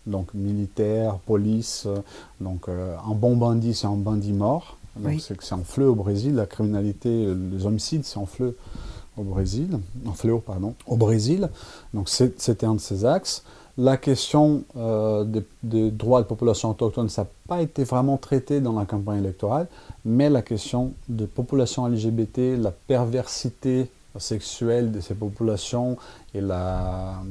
donc 0.08 0.34
militaire, 0.34 1.20
police, 1.20 1.84
euh, 1.86 2.00
donc 2.42 2.68
euh, 2.68 2.96
un 3.08 3.14
bon 3.14 3.38
bandit, 3.38 3.74
c'est 3.74 3.88
un 3.88 3.96
bandit 3.96 4.34
mort. 4.34 4.78
C'est 5.20 5.38
que 5.38 5.44
c'est 5.44 5.54
en 5.54 5.64
fleu 5.64 5.88
au 5.88 5.94
Brésil, 5.94 6.34
la 6.34 6.48
criminalité, 6.48 7.32
les 7.52 7.68
homicides, 7.68 8.04
c'est 8.04 8.18
en 8.18 8.26
fleu 8.26 8.58
au 9.16 9.22
Brésil, 9.22 9.80
en 10.08 10.14
fléau, 10.14 10.40
pardon, 10.40 10.74
au 10.88 10.96
Brésil. 10.96 11.50
Donc 11.94 12.10
c'était 12.10 12.66
un 12.66 12.74
de 12.74 12.80
ces 12.80 13.06
axes. 13.06 13.44
La 13.80 13.98
question 13.98 14.64
euh, 14.76 15.24
des, 15.62 15.92
droits 15.92 16.24
de 16.24 16.28
population 16.28 16.72
autochtone, 16.72 17.10
ça 17.10 17.24
n'a 17.24 17.28
pas 17.48 17.62
été 17.62 17.84
vraiment 17.84 18.18
traité 18.18 18.60
dans 18.60 18.74
la 18.74 18.86
campagne 18.86 19.20
électorale, 19.20 19.68
mais 20.04 20.32
la 20.32 20.42
question 20.42 20.94
de 21.10 21.28
population 21.28 21.88
LGBT, 21.88 22.58
la 22.60 22.72
perversité 22.72 23.92
sexuelle 24.20 24.92
de 24.92 25.00
ces 25.00 25.16
populations 25.16 25.98
et 26.34 26.42
la, 26.42 27.22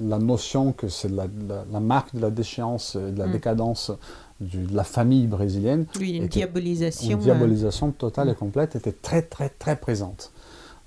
la 0.00 0.18
notion 0.18 0.72
que 0.72 0.88
c'est 0.88 1.10
la, 1.10 1.26
la, 1.70 1.80
marque 1.80 2.14
de 2.14 2.20
la 2.20 2.30
déchéance 2.30 2.96
et 2.96 3.12
de 3.12 3.18
la 3.18 3.26
mm. 3.26 3.32
décadence 3.32 3.92
de 4.40 4.74
la 4.74 4.84
famille 4.84 5.26
brésilienne. 5.26 5.86
Oui, 5.98 6.12
une 6.12 6.26
diabolisation. 6.26 7.10
Une 7.10 7.18
euh, 7.18 7.22
diabolisation 7.22 7.90
totale 7.92 8.30
et 8.30 8.34
complète 8.34 8.76
était 8.76 8.92
très, 8.92 9.22
très, 9.22 9.48
très 9.48 9.76
présente. 9.76 10.32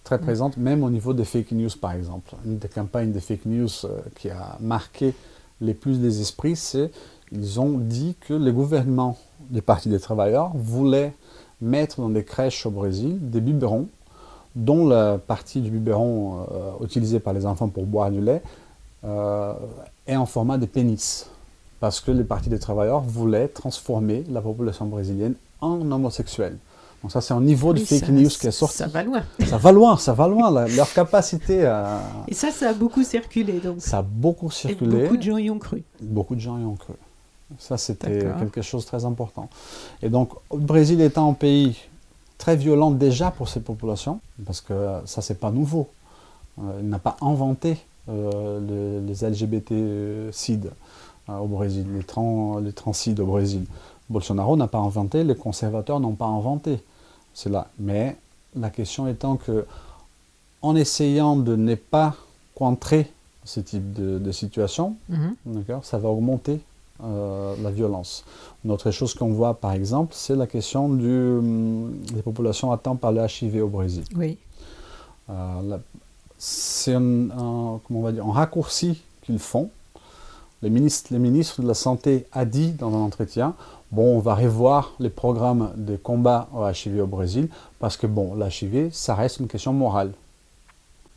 Très 0.04 0.18
mm. 0.18 0.22
présente, 0.22 0.58
même 0.58 0.84
au 0.84 0.89
niveau 0.89 1.14
des 1.14 1.26
fake 1.26 1.51
news, 1.51 1.70
par 1.80 1.93
exemple. 1.93 2.36
Une 2.45 2.58
des 2.58 2.68
campagnes 2.68 3.12
de 3.12 3.20
fake 3.20 3.45
news 3.45 3.70
euh, 3.86 3.99
qui 4.16 4.30
a 4.30 4.58
marqué 4.60 5.14
les 5.62 5.74
plus 5.74 5.99
des 5.99 6.22
esprits, 6.22 6.56
c'est 6.56 6.91
qu'ils 7.30 7.60
ont 7.60 7.78
dit 7.78 8.16
que 8.20 8.34
les 8.34 8.51
gouvernements 8.51 9.18
des 9.49 9.62
partis 9.62 9.89
des 9.89 9.99
travailleurs 9.99 10.51
voulaient 10.56 11.14
mettre 11.62 12.01
dans 12.01 12.10
des 12.10 12.24
crèches 12.24 12.66
au 12.66 12.72
Brésil 12.72 13.18
des 13.22 13.41
biberons, 13.41 13.88
dont 14.56 14.88
la 14.88 15.18
partie 15.18 15.62
du 15.62 15.70
biberon 15.70 16.45
euh, 16.51 16.84
utilisée 16.84 17.20
par 17.20 17.34
les 17.34 17.45
enfants 17.45 17.70
pour 17.70 17.86
boire 17.86 18.12
du 18.12 18.22
lait 18.22 18.41
est 20.08 20.16
en 20.16 20.26
format 20.26 20.58
de 20.58 20.66
pénis 20.66 21.28
parce 21.82 21.99
que 21.99 22.12
les 22.12 22.24
partis 22.24 22.49
des 22.49 22.60
travailleurs 22.60 23.01
voulaient 23.01 23.49
transformer 23.49 24.24
la 24.30 24.41
population 24.41 24.86
brésilienne 24.86 25.34
en 25.60 25.91
homosexuelle. 25.91 26.58
Donc 27.01 27.12
ça, 27.12 27.20
c'est 27.20 27.34
un 27.34 27.41
niveau 27.41 27.74
de 27.74 27.80
fake 27.80 28.08
news 28.08 28.30
qui 28.30 28.47
est 28.47 28.51
sorti. 28.51 28.78
Ça 28.78 28.88
va 28.88 29.04
loin. 29.04 29.24
Ça 29.45 29.58
va 29.58 29.72
loin, 29.74 29.97
ça 29.97 30.14
va 30.14 30.28
loin. 30.30 30.66
leur 30.70 30.93
capacité 30.93 31.66
à... 31.66 31.99
Et 32.30 32.34
ça, 32.34 32.51
ça 32.51 32.70
a 32.70 32.74
beaucoup 32.74 33.04
circulé. 33.04 33.60
Donc. 33.60 33.76
Ça 33.80 33.97
a 33.97 34.01
beaucoup 34.01 34.49
circulé. 34.49 34.97
Et 34.97 35.01
beaucoup 35.01 35.18
de 35.18 35.22
gens 35.22 35.38
y 35.38 35.49
ont 35.49 35.60
cru. 35.60 35.84
Beaucoup 36.01 36.36
de 36.36 36.39
gens 36.39 36.58
y 36.58 36.64
ont 36.64 36.78
cru. 36.78 36.93
Ça, 37.60 37.78
c'était 37.78 38.30
quelque 38.39 38.62
chose 38.62 38.84
de 38.84 38.88
très 38.88 39.04
important. 39.04 39.49
Et 40.01 40.08
donc, 40.08 40.30
le 40.54 40.60
Brésil 40.60 41.01
étant 41.01 41.30
un 41.30 41.34
pays 41.34 41.76
très 42.44 42.58
violent 42.58 42.91
déjà 42.91 43.32
pour 43.32 43.48
ses 43.48 43.62
populations, 43.62 44.20
parce 44.46 44.60
que 44.60 45.00
ça, 45.06 45.22
c'est 45.22 45.39
pas 45.39 45.50
nouveau. 45.50 45.88
Euh, 46.60 46.80
il 46.82 46.89
n'a 46.89 47.00
pas 47.00 47.16
inventé 47.22 47.78
euh, 48.10 49.00
les, 49.08 49.14
les 49.14 49.30
LGBT-CID. 49.30 50.66
Euh, 51.30 51.38
au 51.38 51.48
Brésil, 51.48 51.86
les, 51.96 52.04
trans, 52.04 52.58
les 52.58 52.74
transides 52.74 53.22
au 53.22 53.28
Brésil. 53.28 53.64
Bolsonaro 54.10 54.58
n'a 54.58 54.68
pas 54.68 54.80
inventé, 54.80 55.24
les 55.24 55.36
conservateurs 55.36 56.02
n'ont 56.02 56.16
pas 56.16 56.26
inventé 56.26 56.84
cela. 57.34 57.70
Mais 57.80 58.18
la 58.58 58.70
question 58.70 59.08
étant 59.08 59.38
que, 59.38 59.66
en 60.62 60.76
essayant 60.76 61.38
de 61.38 61.56
ne 61.56 61.76
pas 61.76 62.14
contrer 62.56 63.10
ce 63.46 63.62
type 63.62 63.94
de, 63.94 64.32
situation, 64.34 64.98
mhm. 65.08 65.36
ça 65.82 65.98
va 65.98 66.10
augmenter 66.10 66.60
euh, 67.04 67.56
la 67.62 67.72
violence. 67.72 68.26
Une 68.64 68.72
autre 68.72 68.91
chose 68.91 69.14
qu'on 69.14 69.34
voit, 69.34 69.56
par 69.56 69.72
exemple, 69.72 70.14
c'est 70.16 70.36
la 70.36 70.48
question 70.48 70.89
du, 70.89 71.06
hum, 71.08 71.94
des 72.14 72.22
populations 72.22 72.72
atteintes 72.72 73.00
par 73.00 73.12
le 73.12 73.22
HIV 73.26 73.64
au 73.64 73.68
Brésil. 73.68 74.04
Oui. 74.16 74.38
Euh, 75.30 75.78
c'est 76.38 76.94
un, 76.94 77.80
comment 77.88 78.00
on 78.00 78.02
va 78.02 78.12
dire, 78.12 78.26
un 78.26 78.34
raccourci 78.34 79.02
qu'ils 79.24 79.39
font 79.39 79.70
le 80.64 80.70
ministre, 80.70 81.14
ministre 81.14 81.62
de 81.62 81.68
la 81.68 81.74
Santé 81.74 82.26
a 82.32 82.46
dit 82.46 82.72
dans 82.72 82.88
un 82.88 83.02
entretien, 83.02 83.54
bon, 83.91 84.16
on 84.16 84.20
va 84.20 84.34
revoir 84.34 84.94
les 84.98 85.10
programmes 85.10 85.72
de 85.76 85.98
combat 85.98 86.48
au 86.56 86.66
HIV 86.66 87.02
au 87.04 87.06
Brésil, 87.06 87.50
parce 87.80 87.98
que 87.98 88.08
bon, 88.08 88.34
l'HIV, 88.34 88.89
ça 88.94 89.14
reste 89.14 89.41
une 89.41 89.48
question 89.48 89.74
morale. 89.74 90.14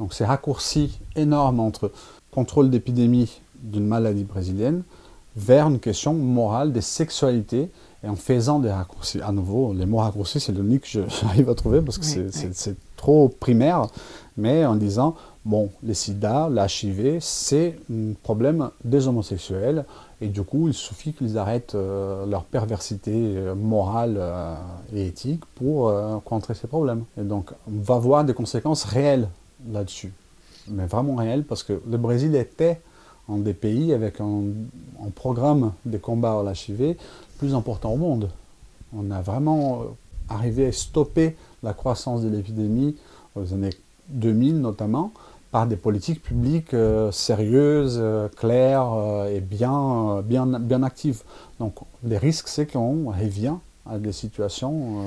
Donc 0.01 0.15
c'est 0.15 0.25
raccourci 0.25 0.99
énorme 1.15 1.61
entre 1.61 1.93
contrôle 2.33 2.71
d'épidémie 2.71 3.41
d'une 3.63 3.87
maladie 3.87 4.25
brésilienne 4.25 4.83
vers 5.37 5.69
une 5.69 5.79
question 5.79 6.15
morale 6.15 6.73
des 6.73 6.81
sexualités 6.81 7.71
et 8.03 8.09
en 8.09 8.17
faisant 8.17 8.59
des 8.59 8.71
raccourcis. 8.71 9.21
À 9.21 9.33
nouveau, 9.33 9.75
les 9.75 9.87
mots 9.87 9.99
raccourcis, 9.99 10.41
c'est 10.41 10.53
l'unique 10.53 10.83
que 10.83 11.09
j'arrive 11.21 11.49
à 11.51 11.55
trouver 11.55 11.81
parce 11.81 11.99
que 11.99 12.05
c'est 12.31 12.77
trop 12.97 13.29
primaire, 13.29 13.87
mais 14.37 14.65
en 14.65 14.77
disant 14.77 15.15
Bon, 15.45 15.71
les 15.85 15.95
sida, 15.95 16.49
l'HIV, 16.51 17.19
c'est 17.21 17.79
un 17.89 18.15
problème 18.25 18.71
des 18.85 19.07
homosexuels 19.07 19.85
et 20.21 20.27
du 20.27 20.43
coup, 20.43 20.67
il 20.67 20.75
suffit 20.75 21.13
qu'ils 21.13 21.39
arrêtent 21.39 21.77
euh, 21.77 22.27
leur 22.27 22.45
perversité 22.45 23.13
euh, 23.15 23.55
morale 23.55 24.17
euh, 24.19 24.57
et 24.93 25.07
éthique 25.07 25.45
pour 25.55 25.93
contrer 26.25 26.55
ces 26.55 26.67
problèmes. 26.67 27.05
Et 27.17 27.23
donc, 27.23 27.53
on 27.69 27.81
va 27.81 27.99
voir 27.99 28.25
des 28.25 28.35
conséquences 28.35 28.83
réelles 28.85 29.29
là-dessus. 29.71 30.13
Mais 30.69 30.87
vraiment 30.87 31.15
réelles 31.15 31.45
parce 31.45 31.63
que 31.63 31.81
le 31.89 31.97
Brésil 31.97 32.35
était 32.35 32.81
un 33.29 33.39
des 33.39 33.55
pays 33.55 33.93
avec 33.93 34.21
un, 34.21 34.43
un 35.07 35.11
programme 35.11 35.73
de 35.85 35.99
combat 35.99 36.33
à 36.33 36.43
l'HIV 36.43 36.97
plus 37.39 37.55
important 37.55 37.93
au 37.93 37.97
monde. 37.97 38.31
On 38.97 39.11
a 39.11 39.21
vraiment 39.21 39.85
arrivé 40.29 40.67
à 40.67 40.73
stopper 40.73 41.37
la 41.63 41.73
croissance 41.73 42.23
de 42.23 42.29
l'épidémie 42.29 42.97
aux 43.35 43.53
années 43.53 43.75
2000 44.09 44.61
notamment 44.61 45.13
par 45.51 45.67
des 45.67 45.77
politiques 45.77 46.23
publiques 46.23 46.75
euh, 46.75 47.11
sérieuses, 47.13 47.99
euh, 47.99 48.29
claires 48.29 48.93
euh, 48.93 49.35
et 49.35 49.41
bien, 49.41 50.21
bien, 50.23 50.47
bien 50.47 50.83
actives. 50.83 51.23
Donc 51.61 51.77
les 52.05 52.19
risques, 52.19 52.49
c'est 52.49 52.67
qu'on 52.67 53.11
revient 53.11 53.55
à 53.89 53.99
des 53.99 54.13
situations 54.13 55.03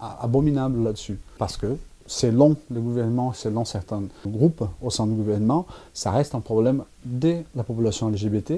abominables 0.00 0.84
là-dessus. 0.84 1.18
Parce 1.38 1.56
que 1.56 1.76
selon 2.06 2.56
le 2.70 2.80
gouvernement, 2.80 3.32
selon 3.32 3.64
certains 3.64 4.02
groupes 4.26 4.64
au 4.82 4.90
sein 4.90 5.06
du 5.06 5.14
gouvernement, 5.14 5.66
ça 5.92 6.10
reste 6.10 6.34
un 6.34 6.40
problème 6.40 6.84
de 7.04 7.38
la 7.54 7.64
population 7.64 8.08
LGBT. 8.08 8.54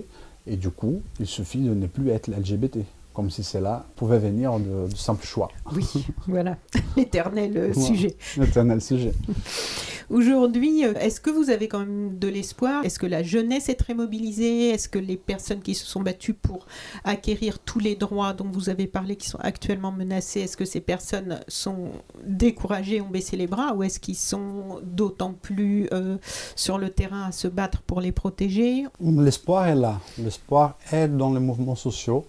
Et 0.47 0.57
du 0.57 0.71
coup, 0.71 1.01
il 1.21 1.27
suffit 1.27 1.61
de 1.61 1.75
ne 1.75 1.87
plus 1.87 2.11
être 2.11 2.29
LGBT 2.29 2.79
comme 3.19 3.31
si 3.31 3.43
cela 3.43 3.85
pouvait 3.97 4.21
venir 4.21 4.61
de, 4.61 4.89
de 4.89 4.95
simple 4.95 5.27
choix. 5.27 5.49
Oui, 5.75 6.07
voilà, 6.29 6.57
l'éternel 6.97 7.75
sujet. 7.75 8.17
L'éternel 8.37 8.81
sujet. 8.81 9.13
Aujourd'hui, 10.11 10.87
euh, 10.87 10.95
est-ce 10.95 11.21
que 11.21 11.29
vous 11.29 11.51
avez 11.51 11.69
quand 11.69 11.81
même 11.81 12.19
de 12.19 12.29
l'espoir? 12.29 12.83
Est-ce 12.85 12.99
que 12.99 13.07
la 13.07 13.23
jeunesse 13.23 13.69
est 13.69 13.75
très 13.75 13.93
mobilisée? 13.93 14.71
Est-ce 14.71 14.89
que 14.89 14.99
les 14.99 15.17
personnes 15.17 15.61
qui 15.61 15.75
se 15.75 15.85
sont 15.85 16.01
battues 16.01 16.33
pour 16.33 16.67
acquérir 17.05 17.59
tous 17.59 17.79
les 17.79 17.95
droits 17.95 18.33
dont 18.33 18.49
vous 18.51 18.71
avez 18.71 18.87
parlé, 18.87 19.17
qui 19.17 19.29
sont 19.29 19.41
actuellement 19.41 19.93
menacés, 19.93 20.41
est-ce 20.41 20.57
que 20.57 20.65
ces 20.65 20.81
personnes 20.81 21.41
sont 21.47 21.91
découragées, 22.25 23.03
ont 23.03 23.11
baissé 23.11 23.37
les 23.37 23.49
bras, 23.49 23.75
ou 23.75 23.83
est-ce 23.83 24.01
qu'ils 24.01 24.17
sont 24.17 24.81
d'autant 24.83 25.35
plus 25.35 25.89
euh, 25.93 26.17
sur 26.57 26.79
le 26.79 26.89
terrain 26.89 27.25
à 27.25 27.33
se 27.33 27.49
battre 27.49 27.83
pour 27.83 28.01
les 28.01 28.13
protéger? 28.13 28.87
L'espoir 29.01 29.67
est 29.67 29.75
là. 29.75 30.01
L'espoir 30.19 30.79
est 30.91 31.09
dans 31.09 31.35
les 31.35 31.41
mouvements 31.41 31.75
sociaux 31.75 32.25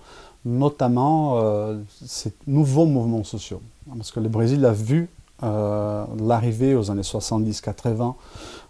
notamment 0.46 1.38
euh, 1.38 1.78
ces 2.06 2.34
nouveaux 2.48 2.86
mouvements 2.86 3.24
sociaux. 3.24 3.62
Parce 3.98 4.12
que 4.12 4.20
le 4.20 4.30
Brésil 4.30 4.66
a 4.66 4.72
vu 4.72 5.10
euh, 5.44 6.06
l'arrivée 6.20 6.76
aux 6.76 6.92
années 6.92 7.02
70-80 7.02 8.14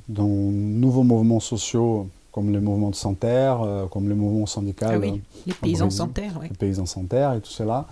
de 0.08 0.22
nouveaux 0.22 1.04
mouvements 1.04 1.40
sociaux 1.40 2.08
comme 2.32 2.52
le 2.52 2.62
mouvement 2.62 2.90
de 2.90 2.96
Santerre, 2.96 3.62
euh, 3.62 3.86
comme 3.88 4.08
le 4.08 4.16
mouvement 4.16 4.46
syndical. 4.46 5.02
Ah 5.04 5.08
les 5.46 5.54
paysans 5.54 5.90
Santerre, 5.90 6.34
oui. 6.40 6.48
Les 6.50 6.56
paysans 6.56 6.86
Santerre 6.86 7.34
et 7.34 7.42
tout 7.42 7.52
cela. 7.52 7.86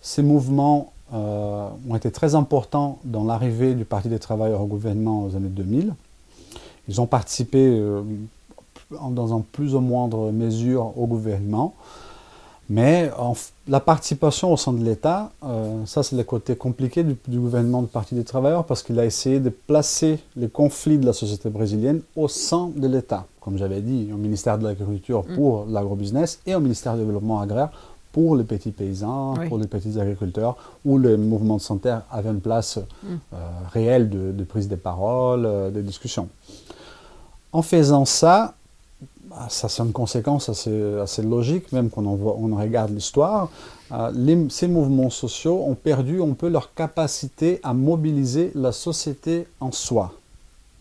Ces 0.00 0.22
mouvements 0.22 0.92
ont 1.12 1.96
été 1.96 2.12
très 2.12 2.36
importants 2.36 3.00
dans 3.02 3.24
l'arrivée 3.24 3.74
du 3.74 3.84
Parti 3.84 4.08
des 4.08 4.20
travailleurs 4.20 4.60
au 4.60 4.66
gouvernement 4.66 5.24
aux 5.24 5.34
années 5.34 5.48
2000. 5.48 5.92
Ils 6.88 7.00
ont 7.00 7.06
participé 7.06 7.82
dans 8.92 9.36
un 9.36 9.40
plus 9.40 9.74
ou 9.74 9.80
moindre 9.80 10.30
mesure 10.30 10.96
au 10.96 11.08
gouvernement. 11.08 11.74
Mais 12.70 13.10
la 13.66 13.80
participation 13.80 14.52
au 14.52 14.56
sein 14.56 14.72
de 14.72 14.84
l'État, 14.84 15.32
euh, 15.44 15.84
ça 15.86 16.04
c'est 16.04 16.14
le 16.14 16.22
côté 16.22 16.54
compliqué 16.54 17.02
du, 17.02 17.16
gouvernement 17.28 17.82
du 17.82 17.88
Parti 17.88 18.14
des 18.14 18.22
travailleurs 18.22 18.64
parce 18.64 18.84
qu'il 18.84 18.96
a 19.00 19.04
essayé 19.04 19.40
de 19.40 19.50
placer 19.50 20.20
les 20.36 20.48
conflits 20.48 20.96
de 20.96 21.04
la 21.04 21.12
société 21.12 21.50
brésilienne 21.50 22.00
au 22.14 22.28
sein 22.28 22.70
de 22.76 22.86
l'État. 22.86 23.26
Comme 23.40 23.58
j'avais 23.58 23.80
dit, 23.80 24.10
au 24.14 24.16
ministère 24.16 24.56
de 24.56 24.62
l'Agriculture 24.62 25.24
mm. 25.28 25.34
pour 25.34 25.66
l'agrobusiness 25.68 26.38
et 26.46 26.54
au 26.54 26.60
ministère 26.60 26.94
du 26.94 27.00
Développement 27.00 27.40
agraire 27.40 27.70
pour 28.12 28.36
les 28.36 28.44
petits 28.44 28.70
paysans, 28.70 29.34
pour 29.48 29.58
les 29.58 29.66
petits 29.66 29.98
agriculteurs, 29.98 30.56
où 30.84 30.96
le 30.96 31.16
mouvement 31.16 31.56
de 31.56 31.62
santé 31.62 31.92
avait 32.12 32.30
une 32.30 32.40
place 32.40 32.78
mm. 32.78 33.08
euh, 33.34 33.36
réelle 33.72 34.08
de, 34.08 34.44
prise 34.44 34.68
de 34.68 34.76
parole, 34.76 35.44
euh, 35.44 35.70
de 35.72 35.80
discussion. 35.80 36.28
En 37.52 37.62
faisant 37.62 38.04
ça, 38.04 38.54
ça 39.48 39.68
c'est 39.68 39.82
une 39.82 39.92
conséquence 39.92 40.48
assez, 40.48 41.22
logique, 41.22 41.72
même 41.72 41.90
quand 41.90 42.04
on, 42.04 42.18
on 42.52 42.56
regarde 42.56 42.92
l'histoire. 42.92 43.48
Euh, 43.92 44.48
ces 44.48 44.68
mouvements 44.68 45.10
sociaux 45.10 45.64
ont 45.66 45.74
perdu 45.74 46.22
un 46.22 46.32
peu 46.32 46.48
leur 46.48 46.74
capacité 46.74 47.60
à 47.62 47.74
mobiliser 47.74 48.52
la 48.54 48.72
société 48.72 49.46
en 49.58 49.72
soi. 49.72 50.12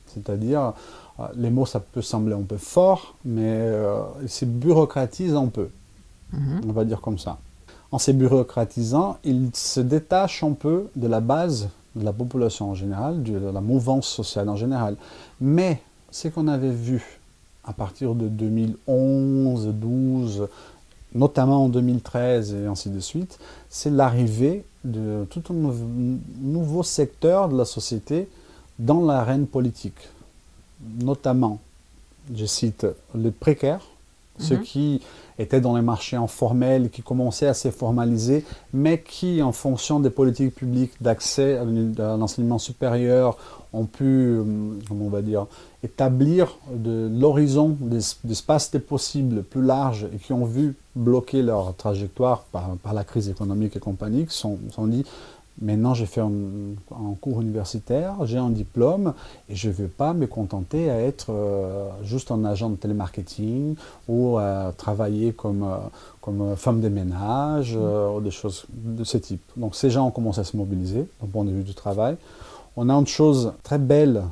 C'est-à-dire, 0.08 0.74
euh, 1.20 1.24
les 1.36 1.50
mots, 1.50 1.66
ça 1.66 1.80
peut 1.80 2.02
sembler 2.02 2.34
un 2.34 2.44
peu 2.44 2.58
fort, 2.58 3.16
mais 3.26 3.42
euh, 3.44 4.02
c'est 4.28 4.48
bureaucratise 4.48 5.36
un 5.36 5.48
peu. 5.48 5.70
Mhm. 6.34 6.62
On 6.68 6.72
va 6.72 6.86
dire 6.86 7.02
comme 7.02 7.18
ça. 7.18 7.38
En 7.92 7.98
se 7.98 8.12
bureaucratisant, 8.12 9.18
ils 9.24 9.50
se 9.54 9.80
détachent 9.80 10.44
un 10.44 10.54
peu 10.54 10.88
de 10.96 11.08
la 11.08 11.20
base 11.20 11.70
de 11.96 12.06
la 12.06 12.14
population 12.14 12.70
en 12.70 12.76
général, 12.76 13.24
de 13.24 13.38
la 13.52 13.62
mouvance 13.62 14.08
sociale 14.08 14.48
en 14.48 14.56
général. 14.56 14.96
Mais 15.42 15.82
ce 16.12 16.28
qu'on 16.28 16.48
avait 16.48 16.70
vu 16.70 17.19
à 17.70 17.74
partir 17.74 18.16
de 18.16 18.28
2011, 18.28 19.68
12, 19.68 20.48
notamment 21.14 21.66
en 21.66 21.70
2013 21.70 22.56
et 22.56 22.66
ainsi 22.66 22.90
de 22.90 23.00
suite, 23.00 23.38
c'est 23.70 23.92
l'arrivée 23.92 24.66
de 24.84 25.26
tout 25.30 25.44
un 25.52 25.54
nouveau 26.42 26.82
secteur 26.82 27.48
de 27.48 27.56
la 27.56 27.66
société 27.66 28.28
dans 28.80 29.06
l'arène 29.06 29.46
politique. 29.46 30.10
Notamment, 31.02 31.60
je 32.36 32.46
cite 32.46 32.88
les 33.14 33.32
précaires, 33.32 33.86
ceux 34.40 34.58
mhm. 34.58 34.64
qui 34.64 35.02
étaient 35.40 35.62
dans 35.62 35.76
les 35.76 35.82
marchés 35.82 36.18
informels, 36.18 36.90
qui 36.90 37.02
commençaient 37.02 37.48
à 37.48 37.54
se 37.54 37.72
formaliser, 37.72 38.46
mais 38.74 39.02
qui, 39.02 39.42
en 39.42 39.52
fonction 39.52 40.00
des 40.00 40.10
politiques 40.10 40.54
publiques 40.54 40.94
d'accès 41.02 41.58
à 41.58 41.64
l'enseignement 42.18 42.60
supérieur, 42.60 43.38
ont 43.72 43.86
pu, 43.86 44.04
euh, 44.04 44.44
comment 44.88 45.06
on 45.06 45.10
va 45.10 45.22
dire, 45.22 45.46
établir 45.84 46.58
de 46.74 47.10
l'horizon 47.10 47.78
d'espace 48.24 48.72
des 48.72 48.80
possibles 48.80 49.44
plus 49.44 49.64
large 49.64 50.08
et 50.14 50.18
qui 50.18 50.34
ont 50.34 50.46
vu 50.46 50.76
bloquer 50.96 51.42
leur 51.42 51.76
trajectoire 51.76 52.44
par, 52.52 52.94
la 52.94 53.04
crise 53.04 53.30
économique 53.30 53.76
et 53.76 53.80
compagnie, 53.80 54.26
qui 54.26 54.36
sont 54.36 54.58
dit 54.88 55.06
Maintenant, 55.62 55.94
j'ai 55.94 56.06
fait 56.06 56.22
un, 56.22 56.30
cours 57.20 57.42
universitaire, 57.42 58.26
j'ai 58.26 58.38
un 58.38 58.50
diplôme 58.50 59.14
et 59.50 59.56
je 59.56 59.68
ne 59.68 59.74
vais 59.74 59.88
pas 59.88 60.14
me 60.14 60.26
contenter 60.26 60.90
à 60.90 61.02
être 61.02 61.28
euh, 61.32 61.90
juste 62.02 62.32
un 62.32 62.46
agent 62.46 62.70
de 62.70 62.76
télémarketing 62.78 63.76
ou 64.08 64.38
à 64.38 64.72
travailler 64.78 65.34
comme, 65.34 65.64
euh, 65.64 65.78
comme 66.22 66.56
femme 66.56 66.80
de 66.80 66.88
ménage 66.88 67.74
euh, 67.76 68.10
ou 68.10 68.22
des 68.22 68.32
choses 68.32 68.66
de 68.70 69.04
ce 69.04 69.18
type. 69.18 69.42
Donc, 69.58 69.76
ces 69.76 69.90
gens 69.90 70.08
ont 70.08 70.12
commencé 70.12 70.40
à 70.40 70.46
se 70.46 70.56
mobiliser 70.56 71.06
d'un 71.22 71.28
point 71.28 71.44
de 71.44 71.52
vue 71.52 71.64
du 71.64 71.74
travail. 71.74 72.16
On 72.78 72.88
a 72.88 72.94
une 72.94 73.08
chose 73.08 73.52
très 73.64 73.80
belle, 73.80 74.24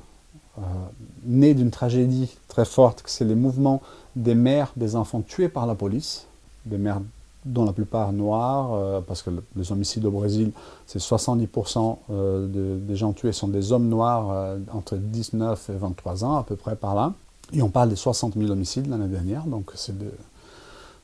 née 1.24 1.54
d'une 1.54 1.70
tragédie 1.70 2.36
très 2.48 2.66
forte, 2.66 3.04
c'est 3.06 3.26
les 3.26 3.36
mouvements 3.36 3.82
des 4.16 4.34
mères 4.34 4.72
des 4.76 4.96
enfants 4.96 5.22
tués 5.22 5.50
par 5.50 5.68
la 5.68 5.76
police, 5.76 6.26
des 6.66 6.80
mères 6.80 7.02
dont 7.48 7.66
la 7.66 7.74
plupart 7.74 8.14
noirs, 8.14 8.74
euh, 8.74 9.02
parce 9.02 9.22
que 9.22 9.30
les 9.56 9.72
homicides 9.72 10.06
au 10.06 10.12
Brésil, 10.12 10.52
c'est 10.86 11.00
70% 11.00 11.98
euh, 12.12 12.78
des 12.78 12.96
gens 12.96 13.14
tués 13.14 13.32
sont 13.32 13.48
des 13.48 13.72
hommes 13.72 13.88
noirs 13.88 14.30
euh, 14.32 14.58
entre 14.74 14.96
19 14.96 15.70
et 15.70 15.78
23 15.78 16.26
ans, 16.26 16.36
à 16.36 16.44
peu 16.44 16.56
près 16.56 16.76
par 16.76 16.96
là. 16.96 17.14
Et 17.54 17.62
on 17.62 17.70
parle 17.70 17.90
de 17.90 17.96
60 17.96 18.36
000 18.38 18.52
homicides 18.52 18.88
l'année 18.88 19.08
dernière, 19.08 19.46
donc 19.46 19.72
c'est 19.76 19.98
de, 19.98 20.12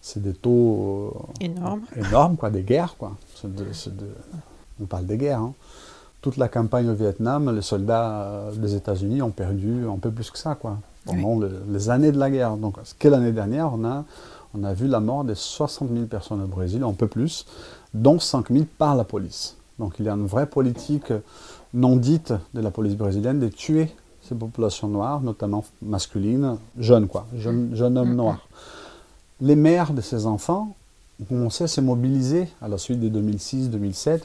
c'est 0.02 0.22
des 0.22 0.34
taux 0.34 1.16
énormes, 1.40 1.84
énormes 1.96 2.36
quoi, 2.36 2.50
des 2.50 2.64
guerres. 2.64 2.96
Quoi. 2.98 3.14
on 4.82 4.86
parle 4.86 5.06
des 5.06 5.18
guerres. 5.18 5.40
Hein. 5.40 5.54
Toute 6.22 6.38
la 6.38 6.50
campagne 6.50 6.90
au 6.90 6.94
Vietnam, 6.94 7.54
les 7.54 7.62
soldats 7.62 8.50
des 8.56 8.76
États-Unis 8.76 9.22
ont 9.22 9.32
perdu 9.32 9.86
un 9.88 9.98
peu 9.98 10.12
plus 10.12 10.32
que 10.32 10.38
ça 10.38 10.56
quoi, 10.56 10.78
pendant 11.06 11.40
les 11.70 11.90
années 11.90 12.12
de 12.12 12.20
la 12.20 12.30
guerre. 12.30 12.56
Donc, 12.56 12.78
que 12.98 13.08
l'année 13.08 13.34
dernière, 13.34 13.74
on 13.74 13.84
a 13.86 14.06
on 14.54 14.64
a 14.64 14.74
vu 14.74 14.88
la 14.88 15.00
mort 15.00 15.24
de 15.24 15.34
60 15.34 15.90
000 15.92 16.06
personnes 16.06 16.42
au 16.42 16.48
Brésil, 16.48 16.84
un 16.84 16.94
peu 16.94 17.08
plus, 17.08 17.46
dont 17.94 18.20
5 18.20 18.52
000 18.52 18.66
par 18.78 18.96
la 18.96 19.04
police. 19.04 19.58
Donc 19.80 19.96
il 20.00 20.06
y 20.06 20.10
a 20.10 20.14
une 20.14 20.26
vraie 20.26 20.46
politique 20.46 21.12
non 21.74 21.96
dite 21.96 22.34
de 22.54 22.62
la 22.62 22.70
police 22.70 22.96
brésilienne 22.96 23.40
de 23.40 23.48
tuer 23.48 23.90
ces 24.22 24.36
populations 24.36 24.88
noires, 24.88 25.22
notamment 25.22 25.66
masculines, 25.82 26.58
jeunes 26.78 27.08
quoi, 27.08 27.26
jeunes, 27.36 27.98
hommes 27.98 28.16
noirs. 28.16 28.48
Les 29.42 29.56
mères 29.56 29.94
de 29.94 30.02
ces 30.02 30.26
enfants 30.26 30.76
ont 31.22 31.26
commencé 31.26 31.66
à 31.66 31.68
se 31.68 31.82
mobiliser 31.82 32.48
à 32.62 32.68
la 32.68 32.78
suite 32.78 33.00
de 33.00 33.10
2006-2007. 33.10 34.22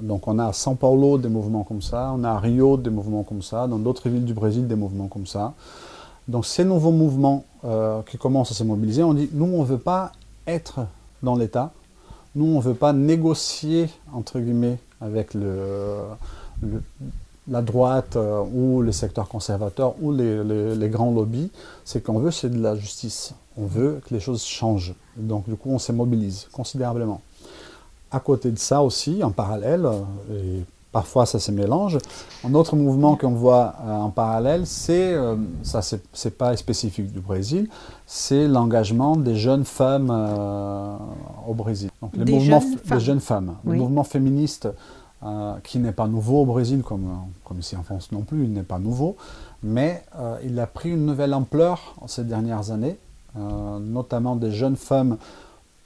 Donc 0.00 0.28
on 0.28 0.38
a 0.38 0.46
à 0.46 0.52
São 0.52 0.76
Paulo 0.76 1.18
des 1.18 1.28
mouvements 1.28 1.64
comme 1.64 1.82
ça, 1.82 2.12
on 2.16 2.24
a 2.24 2.30
à 2.30 2.38
Rio 2.38 2.76
des 2.76 2.90
mouvements 2.90 3.24
comme 3.24 3.42
ça, 3.42 3.66
dans 3.66 3.78
d'autres 3.78 4.08
villes 4.08 4.24
du 4.24 4.34
Brésil 4.34 4.66
des 4.66 4.76
mouvements 4.76 5.08
comme 5.08 5.26
ça. 5.26 5.54
Donc 6.28 6.46
ces 6.46 6.64
nouveaux 6.64 6.90
mouvements 6.90 7.44
euh, 7.64 8.02
qui 8.02 8.18
commencent 8.18 8.50
à 8.50 8.54
se 8.54 8.64
mobiliser, 8.64 9.02
on 9.02 9.14
dit, 9.14 9.28
nous, 9.32 9.46
on 9.46 9.60
ne 9.62 9.66
veut 9.66 9.78
pas 9.78 10.12
être 10.46 10.80
dans 11.22 11.36
l'État, 11.36 11.72
nous, 12.34 12.46
on 12.46 12.58
ne 12.58 12.62
veut 12.62 12.74
pas 12.74 12.92
négocier, 12.92 13.88
entre 14.12 14.40
guillemets, 14.40 14.78
avec 15.00 15.34
le, 15.34 16.00
la 17.48 17.62
droite 17.62 18.16
euh, 18.16 18.42
ou 18.42 18.82
les 18.82 18.92
secteurs 18.92 19.28
conservateurs 19.28 19.94
ou 20.02 20.12
les, 20.12 20.88
grands 20.88 21.10
lobbies. 21.10 21.50
Ce 21.84 21.98
qu'on 21.98 22.18
veut, 22.18 22.30
c'est 22.30 22.50
de 22.50 22.60
la 22.60 22.74
justice. 22.74 23.32
On 23.56 23.66
veut 23.66 24.00
que 24.06 24.12
les 24.12 24.20
choses 24.20 24.44
changent. 24.44 24.94
Donc, 25.16 25.48
du 25.48 25.54
coup, 25.54 25.70
on 25.70 25.78
se 25.78 25.92
mobilise 25.92 26.48
considérablement. 26.52 27.22
À 28.10 28.20
côté 28.20 28.50
de 28.50 28.58
ça 28.58 28.82
aussi, 28.82 29.22
en 29.22 29.30
parallèle, 29.30 29.88
et 30.30 30.62
Parfois, 30.92 31.26
ça 31.26 31.38
se 31.38 31.50
mélange. 31.50 31.98
Un 32.44 32.54
autre 32.54 32.74
mouvement 32.74 33.16
qu'on 33.16 33.32
voit 33.32 33.74
euh, 33.84 33.96
en 33.96 34.10
parallèle, 34.10 34.66
c'est, 34.66 35.12
euh, 35.12 35.36
ça 35.62 35.80
c'est 35.82 36.38
pas 36.38 36.56
spécifique 36.56 37.12
du 37.12 37.20
Brésil, 37.20 37.68
c'est 38.06 38.48
l'engagement 38.48 39.16
des 39.16 39.36
jeunes 39.36 39.64
femmes 39.64 40.10
euh, 40.10 40.96
au 41.46 41.54
Brésil. 41.54 41.90
Donc, 42.00 42.16
les 42.16 42.24
des, 42.24 42.32
mouvements, 42.32 42.60
jeunes 42.60 42.78
des 42.90 43.00
jeunes 43.00 43.20
femmes. 43.20 43.56
Le 43.64 43.74
mouvement 43.74 44.04
féministe, 44.04 44.68
qui 45.64 45.80
n'est 45.80 45.92
pas 45.92 46.06
nouveau 46.06 46.42
au 46.42 46.46
Brésil, 46.46 46.82
comme, 46.82 47.08
comme 47.44 47.58
ici 47.58 47.74
en 47.76 47.82
France 47.82 48.12
non 48.12 48.20
plus, 48.20 48.44
il 48.44 48.52
n'est 48.52 48.62
pas 48.62 48.78
nouveau, 48.78 49.16
mais 49.62 50.04
il 50.44 50.58
a 50.60 50.68
pris 50.68 50.90
une 50.90 51.04
nouvelle 51.04 51.34
ampleur 51.34 51.96
ces 52.06 52.22
dernières 52.22 52.70
années, 52.70 52.96
notamment 53.34 54.36
des 54.36 54.52
jeunes 54.52 54.76
femmes 54.76 55.16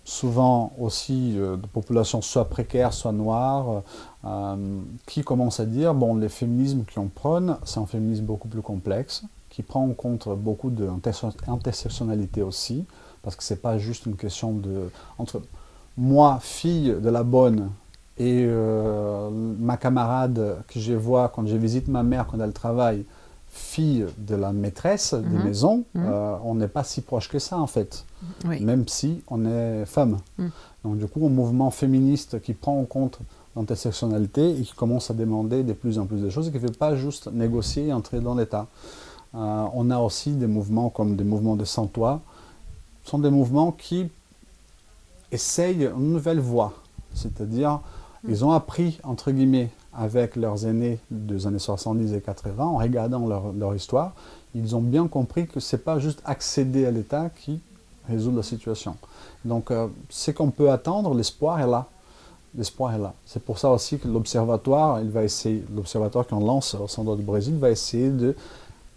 souvent 0.05 0.73
aussi 0.79 1.35
de 1.35 1.67
populations 1.73 2.23
soit 2.23 2.47
précaires, 2.47 2.93
soit 2.93 3.13
noires, 3.13 3.83
euh, 4.25 4.81
qui 5.07 5.23
commence 5.23 5.61
à 5.61 5.67
dire, 5.67 5.95
bon, 5.95 6.17
les 6.17 6.29
féminismes 6.29 6.85
qu'on 6.95 7.09
prône, 7.09 7.57
c'est 7.65 7.81
un 7.81 7.87
féminisme 7.87 8.25
beaucoup 8.25 8.49
plus 8.49 8.63
complexe, 8.63 9.23
qui 9.49 9.63
prend 9.63 9.85
en 9.85 9.93
compte 9.93 10.29
beaucoup 10.29 10.71
d'intersectionnalité 10.71 12.43
aussi, 12.43 12.85
parce 13.23 13.37
que 13.37 13.43
c'est 13.43 13.63
pas 13.63 13.79
juste 13.79 14.07
une 14.07 14.17
question 14.17 14.53
de... 14.53 14.91
entre 15.19 15.43
moi, 15.97 16.39
fille 16.41 16.95
de 17.01 17.09
la 17.09 17.23
bonne, 17.23 17.71
et 18.19 18.45
euh, 18.47 19.31
ma 19.31 19.79
camarade 19.79 20.59
que 20.69 20.79
je 20.79 20.93
vois 20.93 21.31
quand 21.31 21.47
je 21.47 21.57
visite 21.57 21.89
ma 21.89 22.03
mère 22.03 22.27
quand 22.27 22.39
elle 22.41 22.53
travaille, 22.53 23.05
fille 23.51 24.07
de 24.17 24.37
la 24.37 24.53
maîtresse 24.53 25.13
de 25.13 25.21
mhm. 25.21 25.45
maison, 25.45 25.85
mhm. 25.95 26.05
Euh, 26.07 26.37
on 26.45 26.55
n'est 26.55 26.69
pas 26.69 26.85
si 26.85 27.01
proche 27.01 27.29
que 27.29 27.39
ça 27.39 27.59
en 27.59 27.67
fait, 27.67 28.05
même 28.45 28.87
si 28.87 29.23
on 29.29 29.45
est 29.45 29.85
femme. 29.87 30.19
Mhm. 30.39 30.51
Donc 30.85 30.99
du 30.99 31.07
coup, 31.07 31.27
un 31.27 31.31
mouvement 31.31 31.71
féministe 31.71 32.41
qui 32.41 32.55
prend 32.55 32.79
en 32.79 32.85
compte 32.85 33.19
l'intersectionnalité 33.57 34.51
et 34.51 34.63
qui 34.63 34.75
commence 34.75 35.11
à 35.11 35.15
demander 35.15 35.65
de 35.65 35.73
plus 35.73 35.99
en 35.99 36.07
plus 36.07 36.23
de 36.23 36.31
choses 36.31 36.49
et 36.49 36.51
qui 36.53 36.59
ne 36.59 36.63
veut 36.63 36.73
pas 36.73 36.95
juste 36.95 37.31
négocier 37.33 37.89
et 37.89 37.93
entrer 37.93 38.21
dans 38.21 38.37
l'État. 38.37 38.69
Euh, 39.35 39.67
on 39.75 39.91
a 39.91 39.99
aussi 39.99 40.33
des 40.33 40.47
mouvements 40.47 40.89
comme 40.89 41.17
des 41.17 41.25
mouvements 41.25 41.57
de 41.57 41.65
sans-toit. 41.65 42.21
Ce 43.05 43.11
sont 43.11 43.19
des 43.19 43.31
mouvements 43.31 43.73
qui 43.73 44.09
essayent 45.33 45.87
une 45.87 46.13
nouvelle 46.13 46.41
voie, 46.41 46.73
c'est-à-dire 47.15 47.81
ils 48.29 48.45
ont 48.45 48.53
appris, 48.53 49.01
entre 49.03 49.31
guillemets, 49.33 49.71
avec 49.93 50.37
leurs 50.37 50.67
aînés 50.67 50.99
des 51.11 51.47
années 51.47 51.59
70 51.59 52.15
et 52.15 52.21
80, 52.21 52.65
en 52.65 52.77
regardant 52.79 53.27
leur, 53.27 53.75
histoire, 53.75 54.15
ils 54.55 54.77
ont 54.77 54.81
bien 54.81 55.07
compris 55.09 55.47
que 55.47 55.61
ce 55.61 55.77
n'est 55.77 55.83
pas 55.83 55.99
juste 55.99 56.23
accéder 56.25 56.87
à 56.87 56.91
l'État 56.91 57.31
qui 57.31 57.61
résout 58.09 58.35
la 58.35 58.43
situation. 58.43 58.97
Donc, 59.45 59.71
euh, 59.71 59.89
ce 60.09 60.31
qu'on 60.31 60.51
peut 60.51 60.71
attendre, 60.71 61.15
l'espoir 61.15 61.61
est 61.61 61.67
là 61.67 61.87
l'espoir 62.57 62.95
est 62.95 62.99
là. 62.99 63.15
C'est 63.27 63.43
pour 63.43 63.59
ça 63.59 63.71
aussi 63.71 63.99
que 63.99 64.09
l'observatoire, 64.09 65.01
il 65.01 65.11
va 65.11 65.23
essayer, 65.25 65.65
l'observatoire 65.75 66.27
qu'on 66.27 66.41
lance 66.41 66.75
au 66.75 66.89
centre 66.89 67.17
du 67.17 67.23
Brésil 67.23 67.57
va 67.57 67.71
essayer 67.71 68.11
de 68.11 68.35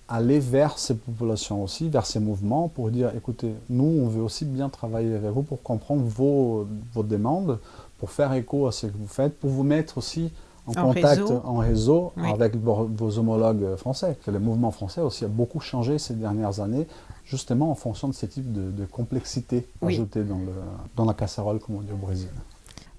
aller 0.08 0.40
vers 0.40 0.78
ces 0.78 0.96
populations 0.96 1.64
aussi, 1.64 1.90
vers 1.90 2.06
ces 2.06 2.20
mouvements, 2.20 2.68
pour 2.68 2.90
dire, 2.92 3.12
écoutez, 3.16 3.54
nous, 3.70 4.02
on 4.02 4.08
veut 4.08 4.22
aussi 4.22 4.46
bien 4.46 4.70
travailler 4.70 5.16
avec 5.16 5.32
vous 5.32 5.44
pour 5.44 5.62
comprendre 5.64 6.04
vos, 6.04 6.68
vos 6.94 7.04
demandes, 7.04 7.58
pour 8.00 8.12
faire 8.12 8.34
écho 8.34 8.68
à 8.68 8.72
ce 8.72 8.88
que 8.88 8.98
vous 8.98 9.08
faites, 9.08 9.40
pour 9.40 9.50
vous 9.50 9.64
mettre 9.64 9.98
aussi 9.98 10.32
en, 10.66 10.74
contact, 10.74 11.22
en 11.22 11.58
réseau 11.58 12.14
avec 12.18 12.56
vos, 12.56 13.18
homologues 13.18 13.76
français. 13.76 14.18
Que 14.26 14.32
le 14.32 14.40
mouvement 14.40 14.72
français 14.72 15.02
aussi 15.02 15.26
a 15.26 15.28
beaucoup 15.28 15.60
changé 15.60 16.00
ces 16.00 16.14
dernières 16.14 16.60
années, 16.60 16.88
justement 17.26 17.72
en 17.72 17.76
fonction 17.76 18.08
de 18.08 18.14
ces 18.14 18.28
types 18.28 18.52
de, 18.52 18.86
complexité 18.86 19.68
ajoutées 19.82 20.24
dans, 20.24 20.40
le, 20.40 20.54
dans 20.96 21.06
la 21.06 21.14
casserole, 21.14 21.60
comme 21.60 21.76
on 21.76 21.82
dit 21.82 21.92
au 21.92 21.98
Brésil. 21.98 22.30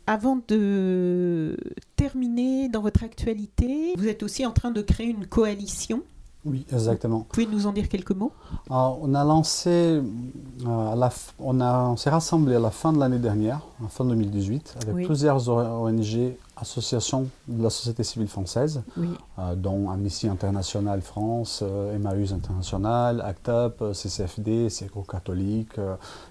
Avant 0.06 0.38
de 0.48 1.56
terminer 1.96 2.68
dans 2.68 2.82
votre 2.82 3.04
actualité, 3.04 3.94
vous 3.96 4.06
êtes 4.06 4.22
aussi 4.22 4.44
en 4.44 4.52
train 4.52 4.70
de 4.70 4.82
créer 4.82 5.06
une 5.08 5.26
coalition 5.26 6.02
oui, 6.46 6.66
exactement. 6.72 7.18
Vous 7.18 7.24
pouvez 7.24 7.46
nous 7.46 7.66
en 7.66 7.72
dire 7.72 7.88
quelques 7.88 8.10
mots? 8.10 8.32
On 8.68 9.14
a 9.14 9.24
lancé, 9.24 9.70
euh, 9.70 11.08
on, 11.38 11.60
on 11.60 11.96
s'est 11.96 12.10
rassemblé 12.10 12.56
à 12.56 12.60
la 12.60 12.70
fin 12.70 12.92
de 12.92 12.98
l'année 12.98 13.18
dernière, 13.18 13.60
en 13.82 13.88
fin 13.88 14.04
2018, 14.04 14.76
avec 14.82 15.06
plusieurs 15.06 15.48
ONG, 15.48 16.36
associations 16.56 17.28
de 17.48 17.62
la 17.62 17.70
société 17.70 18.04
civile 18.04 18.28
française, 18.28 18.82
euh, 18.98 19.54
dont 19.56 19.90
Amnesty 19.90 20.28
International 20.28 21.00
France, 21.00 21.60
euh, 21.62 21.96
Emmaüs 21.96 22.32
International, 22.32 23.22
ACT 23.22 23.48
UP, 23.48 23.94
CCFD, 23.94 24.68
Séco 24.68 25.00
Catholique, 25.02 25.80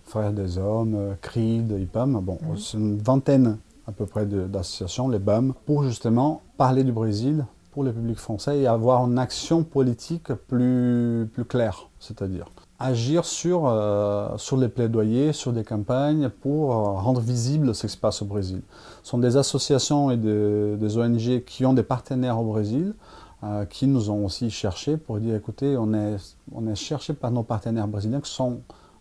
Frères 0.05 0.31
des 0.31 0.59
Hommes, 0.59 1.15
CRID, 1.21 1.71
IPAM. 1.71 2.19
Bon, 2.21 2.37
c'est 2.57 2.77
une 2.77 2.99
vingtaine 2.99 3.57
à 3.87 3.91
peu 3.91 4.05
près 4.05 4.25
d'associations, 4.25 5.09
les 5.09 5.19
BAM, 5.19 5.53
pour 5.65 5.83
justement 5.83 6.41
parler 6.57 6.83
du 6.83 6.91
Brésil 6.91 7.45
pour 7.73 7.83
le 7.83 7.91
public 7.91 8.17
français 8.17 8.59
et 8.59 8.67
avoir 8.67 9.05
une 9.05 9.17
action 9.17 9.63
politique 9.63 10.31
plus, 10.47 11.27
plus 11.33 11.45
claire, 11.45 11.89
c'est-à-dire 11.99 12.45
agir 12.83 13.23
sur, 13.23 13.63
euh, 13.65 14.37
sur 14.37 14.57
les 14.57 14.67
plaidoyers, 14.67 15.31
sur 15.31 15.53
des 15.53 15.63
campagnes 15.63 16.29
pour 16.29 16.71
euh, 16.71 16.83
rendre 16.99 17.21
visible 17.21 17.73
ce 17.73 17.87
qui 17.87 17.93
se 17.93 17.97
passe 17.97 18.21
au 18.21 18.25
Brésil. 18.25 18.61
Ce 19.03 19.11
sont 19.11 19.17
des 19.19 19.37
associations 19.37 20.11
et 20.11 20.17
des 20.17 20.97
ONG 20.97 21.43
qui 21.45 21.65
ont 21.65 21.73
des 21.73 21.83
partenaires 21.83 22.39
au 22.39 22.43
Brésil, 22.43 22.93
euh, 23.43 23.65
qui 23.65 23.87
nous 23.87 24.09
ont 24.09 24.25
aussi 24.25 24.49
cherché 24.49 24.97
pour 24.97 25.19
dire 25.19 25.35
écoutez, 25.35 25.77
on 25.77 25.93
est, 25.93 26.17
on 26.53 26.67
est 26.67 26.75
cherché 26.75 27.13
par 27.13 27.31
nos 27.31 27.43
partenaires 27.43 27.87
brésiliens 27.87 28.21
qui 28.21 28.31
sont 28.31 28.59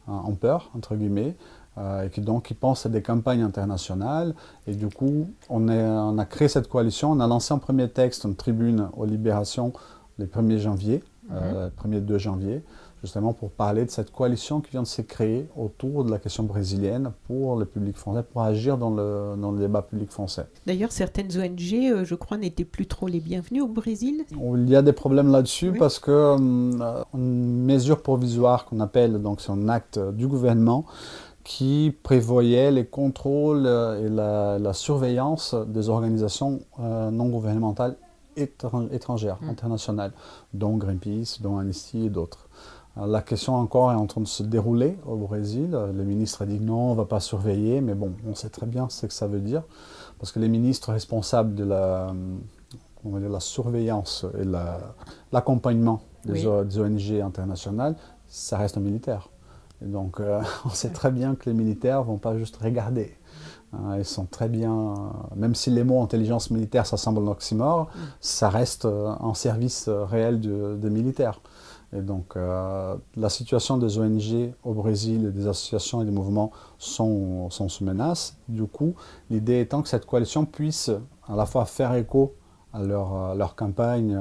en 0.08 0.32
peur, 0.34 0.70
entre 0.74 0.96
guillemets, 0.96 1.36
et 1.78 2.10
qui 2.10 2.20
donc 2.20 2.44
qui 2.44 2.54
pense 2.54 2.84
à 2.84 2.88
des 2.88 3.00
campagnes 3.00 3.42
internationales. 3.42 4.34
Et 4.66 4.74
du 4.74 4.88
coup, 4.88 5.28
on, 5.48 5.68
on, 5.68 6.18
a 6.18 6.24
créé 6.26 6.48
cette 6.48 6.68
coalition. 6.68 7.12
On 7.12 7.20
a 7.20 7.26
lancé 7.26 7.54
un 7.54 7.58
premier 7.58 7.88
texte, 7.88 8.24
une 8.24 8.36
tribune 8.36 8.88
aux 8.94 9.06
Libérations 9.06 9.72
le 10.18 10.26
1er 10.26 10.58
janvier, 10.58 11.02
euh, 11.32 11.68
1er 11.82 12.00
2 12.00 12.18
janvier, 12.18 12.62
justement 13.02 13.32
pour 13.32 13.50
parler 13.50 13.84
de 13.84 13.90
cette 13.90 14.12
coalition 14.12 14.60
qui 14.60 14.70
vient 14.70 14.82
de 14.82 14.86
se 14.86 15.02
créer 15.02 15.48
autour 15.56 16.04
de 16.04 16.10
la 16.10 16.18
question 16.18 16.44
brésilienne 16.44 17.12
pour 17.26 17.56
le 17.56 17.64
public 17.64 17.96
français, 17.96 18.22
pour 18.22 18.42
agir 18.42 18.78
dans 18.78 18.90
le, 18.90 19.34
dans 19.40 19.50
le 19.52 19.58
débat 19.58 19.82
public 19.82 20.10
français. 20.10 20.46
D'ailleurs, 20.66 20.92
certaines 20.92 21.30
ONG, 21.36 21.74
euh, 21.74 22.04
je 22.04 22.14
crois, 22.14 22.36
n'étaient 22.36 22.64
plus 22.64 22.86
trop 22.86 23.08
les 23.08 23.20
bienvenues 23.20 23.62
au 23.62 23.68
Brésil. 23.68 24.24
Il 24.30 24.68
y 24.68 24.76
a 24.76 24.82
des 24.82 24.92
problèmes 24.92 25.30
là-dessus 25.32 25.72
parce 25.72 25.98
que 25.98 26.10
euh, 26.10 27.02
une 27.14 27.64
mesure 27.64 28.02
provisoire 28.02 28.66
qu'on 28.66 28.80
appelle, 28.80 29.20
donc 29.20 29.40
c'est 29.40 29.52
un 29.52 29.68
acte 29.68 29.98
du 29.98 30.26
gouvernement, 30.26 30.84
qui 31.44 31.94
prévoyait 32.02 32.70
les 32.70 32.84
contrôles 32.84 33.66
euh, 33.66 34.58
et 34.58 34.60
la, 34.60 34.72
surveillance 34.72 35.54
des 35.54 35.88
organisations 35.88 36.60
euh, 36.80 37.10
non 37.10 37.28
gouvernementales 37.28 37.96
étrangères, 38.36 39.38
mmh. 39.42 39.50
internationales, 39.50 40.12
dont 40.54 40.76
Greenpeace, 40.76 41.40
dont 41.40 41.58
Amnesty 41.58 42.06
et 42.06 42.10
d'autres. 42.10 42.48
Euh, 42.96 43.06
la 43.06 43.20
question 43.20 43.56
encore 43.56 43.92
est 43.92 43.96
en 43.96 44.06
train 44.06 44.22
de 44.22 44.26
se 44.26 44.42
dérouler 44.42 44.96
au 45.06 45.16
Brésil. 45.16 45.70
Le 45.70 46.04
ministre 46.04 46.42
a 46.42 46.46
dit 46.46 46.60
non, 46.60 46.90
on 46.90 46.92
ne 46.92 46.96
va 46.96 47.04
pas 47.04 47.20
surveiller, 47.20 47.80
mais 47.80 47.94
bon, 47.94 48.12
on 48.26 48.34
sait 48.34 48.48
très 48.48 48.66
bien 48.66 48.88
ce 48.88 49.06
que 49.06 49.12
ça 49.12 49.26
veut 49.26 49.40
dire, 49.40 49.62
parce 50.18 50.32
que 50.32 50.38
les 50.38 50.48
ministres 50.48 50.92
responsables 50.92 51.54
de 51.54 51.64
la, 51.64 52.14
la 53.04 53.40
surveillance 53.40 54.24
et 54.40 54.44
l'accompagnement 55.32 56.02
des, 56.24 56.44
des 56.64 56.78
ONG 56.78 57.20
internationales, 57.20 57.96
ça 58.28 58.56
reste 58.56 58.78
un 58.78 58.80
militaire 58.80 59.28
donc, 59.84 60.20
euh, 60.20 60.40
on 60.64 60.70
sait 60.70 60.90
très 60.90 61.10
bien 61.10 61.34
que 61.34 61.48
les 61.48 61.56
militaires 61.56 62.00
ne 62.00 62.06
vont 62.06 62.18
pas 62.18 62.36
juste 62.36 62.56
regarder. 62.56 63.16
Hein, 63.72 63.96
ils 63.98 64.04
sont 64.04 64.26
très 64.26 64.48
bien, 64.48 64.94
même 65.34 65.54
si 65.54 65.70
les 65.70 65.82
mots 65.82 66.02
intelligence 66.02 66.50
militaire, 66.50 66.86
ça 66.86 66.96
semble 66.96 67.22
un 67.22 67.30
oxymore, 67.30 67.84
mm. 67.84 67.98
ça 68.20 68.48
reste 68.50 68.84
euh, 68.84 69.14
en 69.20 69.34
service 69.34 69.86
euh, 69.88 70.04
réel 70.04 70.40
des 70.40 70.90
militaires. 70.90 71.40
Et 71.94 72.00
donc, 72.00 72.36
la 72.36 73.28
situation 73.28 73.76
des 73.76 73.98
ONG 73.98 74.54
au 74.64 74.72
Brésil, 74.72 75.30
des 75.30 75.46
associations 75.46 76.00
et 76.00 76.06
des 76.06 76.10
mouvements 76.10 76.50
sont, 76.78 77.50
sont 77.50 77.68
sous 77.68 77.84
menace. 77.84 78.38
Du 78.48 78.64
coup, 78.64 78.94
l'idée 79.28 79.60
étant 79.60 79.82
que 79.82 79.90
cette 79.90 80.06
coalition 80.06 80.46
puisse 80.46 80.90
à 81.28 81.36
la 81.36 81.44
fois 81.44 81.66
faire 81.66 81.92
écho 81.92 82.34
à 82.72 82.82
leur, 82.82 83.34
leur 83.34 83.54
campagne 83.56 84.18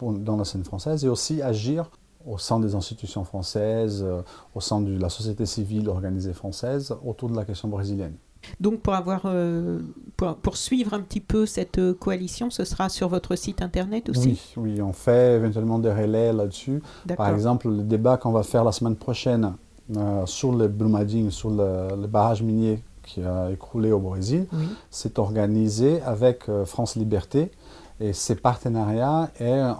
dans 0.00 0.36
la 0.38 0.44
scène 0.46 0.64
française 0.64 1.04
et 1.04 1.08
aussi 1.08 1.42
agir 1.42 1.90
au 2.26 2.38
sein 2.38 2.60
des 2.60 2.74
institutions 2.74 3.24
françaises, 3.24 4.04
euh, 4.04 4.22
au 4.54 4.60
sein 4.60 4.80
de 4.80 4.98
la 4.98 5.08
société 5.08 5.46
civile 5.46 5.88
organisée 5.88 6.32
française, 6.32 6.94
autour 7.04 7.30
de 7.30 7.36
la 7.36 7.44
question 7.44 7.68
brésilienne. 7.68 8.14
Donc 8.60 8.80
pour 8.80 8.94
avoir 8.94 9.22
euh, 9.24 9.80
pour, 10.16 10.56
suivre 10.56 10.94
un 10.94 11.00
petit 11.00 11.20
peu 11.20 11.46
cette 11.46 11.78
euh, 11.78 11.94
coalition, 11.94 12.50
ce 12.50 12.64
sera 12.64 12.88
sur 12.88 13.08
votre 13.08 13.34
site 13.34 13.62
internet 13.62 14.08
aussi? 14.08 14.40
Oui, 14.56 14.74
oui, 14.74 14.82
on 14.82 14.92
fait 14.92 15.36
éventuellement 15.36 15.78
des 15.78 15.92
relais 15.92 16.32
là-dessus. 16.32 16.82
Par 17.16 17.30
exemple, 17.30 17.68
le 17.68 17.82
débat 17.82 18.16
qu'on 18.16 18.32
va 18.32 18.42
faire 18.42 18.64
la 18.64 18.72
semaine 18.72 18.96
prochaine 18.96 19.54
sur 20.26 20.52
le 20.52 20.66
Brumadinho, 20.66 21.30
sur 21.30 21.50
le, 21.50 22.06
barrage 22.08 22.42
minier 22.42 22.82
qui 23.04 23.22
a 23.22 23.50
écroulé 23.52 23.92
au 23.92 24.00
Brésil, 24.00 24.46
c'est 24.90 25.20
organisé 25.20 26.02
avec 26.02 26.50
France 26.64 26.96
Liberté 26.96 27.52
et 27.98 28.12
ces 28.12 28.34
partenariats 28.34 29.30
est 29.40 29.58
un, 29.58 29.76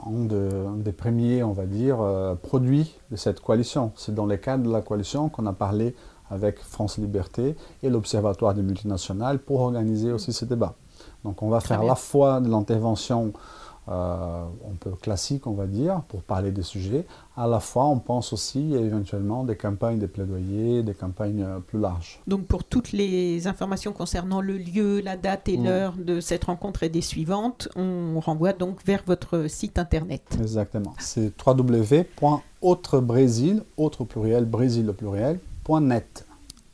des 0.76 0.92
premiers, 0.92 1.42
on 1.42 1.52
va 1.52 1.66
dire, 1.66 2.00
euh, 2.00 2.34
produits 2.34 2.94
de 3.10 3.16
cette 3.16 3.40
coalition. 3.40 3.92
C'est 3.94 4.14
dans 4.14 4.26
le 4.26 4.36
cadre 4.36 4.64
de 4.64 4.72
la 4.72 4.80
coalition 4.80 5.28
qu'on 5.28 5.46
a 5.46 5.52
parlé 5.52 5.94
avec 6.30 6.58
France 6.60 6.98
Liberté 6.98 7.56
et 7.82 7.90
l'Observatoire 7.90 8.54
des 8.54 8.62
multinationales 8.62 9.38
pour 9.38 9.60
organiser 9.60 10.12
aussi 10.12 10.32
ce 10.32 10.44
débat. 10.44 10.74
Donc 11.24 11.42
on 11.42 11.50
va 11.50 11.60
faire 11.60 11.82
la 11.82 11.94
fois 11.94 12.40
de 12.40 12.48
l'intervention 12.48 13.32
euh, 13.88 14.44
un 14.44 14.74
peu 14.80 14.90
classique, 14.90 15.46
on 15.46 15.52
va 15.52 15.66
dire, 15.66 16.00
pour 16.08 16.22
parler 16.22 16.50
des 16.50 16.64
sujets. 16.64 17.06
À 17.36 17.46
la 17.46 17.60
fois, 17.60 17.86
on 17.86 18.00
pense 18.00 18.32
aussi 18.32 18.74
éventuellement 18.74 19.44
des 19.44 19.54
campagnes 19.54 20.00
de 20.00 20.06
plaidoyer, 20.06 20.82
des 20.82 20.94
campagnes 20.94 21.44
euh, 21.44 21.60
plus 21.60 21.78
larges. 21.78 22.18
Donc, 22.26 22.46
pour 22.46 22.64
toutes 22.64 22.90
les 22.90 23.46
informations 23.46 23.92
concernant 23.92 24.40
le 24.40 24.58
lieu, 24.58 25.00
la 25.00 25.16
date 25.16 25.48
et 25.48 25.56
mm. 25.56 25.64
l'heure 25.64 25.94
de 25.96 26.18
cette 26.18 26.42
rencontre 26.44 26.82
et 26.82 26.88
des 26.88 27.00
suivantes, 27.00 27.68
on 27.76 28.18
renvoie 28.18 28.52
donc 28.52 28.84
vers 28.84 29.04
votre 29.06 29.48
site 29.48 29.78
internet. 29.78 30.36
Exactement. 30.40 30.94
C'est 30.98 31.32
www.autrebrésil, 31.46 33.62
autre 33.76 34.02
pluriel, 34.02 34.46
brésil 34.46 34.90
au 34.90 34.94
pluriel, 34.94 35.38
.net. 35.68 36.25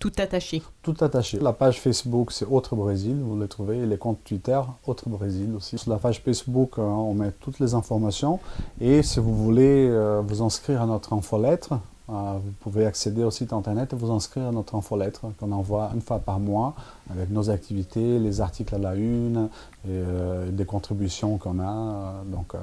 Tout 0.02 0.10
attaché. 0.18 0.60
Tout 0.82 0.96
attaché. 1.00 1.38
La 1.38 1.52
page 1.52 1.80
Facebook, 1.80 2.32
c'est 2.32 2.44
Autre 2.44 2.74
Brésil, 2.74 3.18
vous 3.24 3.36
le 3.36 3.46
trouvez. 3.46 3.78
Et 3.78 3.86
les 3.86 3.98
comptes 3.98 4.18
Twitter, 4.24 4.60
Autre 4.84 5.08
Brésil 5.08 5.54
aussi. 5.54 5.78
Sur 5.78 5.92
la 5.92 5.98
page 5.98 6.22
Facebook, 6.24 6.72
euh, 6.76 6.82
on 6.82 7.14
met 7.14 7.30
toutes 7.30 7.60
les 7.60 7.74
informations. 7.74 8.40
Et 8.80 9.04
si 9.04 9.20
vous 9.20 9.32
voulez 9.32 9.86
euh, 9.88 10.20
vous 10.26 10.42
inscrire 10.42 10.82
à 10.82 10.86
notre 10.86 11.12
infolettre, 11.12 11.74
euh, 12.10 12.32
vous 12.44 12.50
pouvez 12.58 12.84
accéder 12.84 13.22
au 13.22 13.30
site 13.30 13.52
internet 13.52 13.92
et 13.92 13.96
vous 13.96 14.10
inscrire 14.10 14.48
à 14.48 14.50
notre 14.50 14.74
infolettre 14.74 15.26
qu'on 15.38 15.52
envoie 15.52 15.92
une 15.94 16.00
fois 16.00 16.18
par 16.18 16.40
mois 16.40 16.74
avec 17.08 17.30
nos 17.30 17.48
activités, 17.48 18.18
les 18.18 18.40
articles 18.40 18.74
à 18.74 18.78
la 18.78 18.96
une 18.96 19.50
et 19.88 20.50
des 20.50 20.64
contributions 20.64 21.38
qu'on 21.38 21.60
a. 21.60 22.24
donc, 22.26 22.54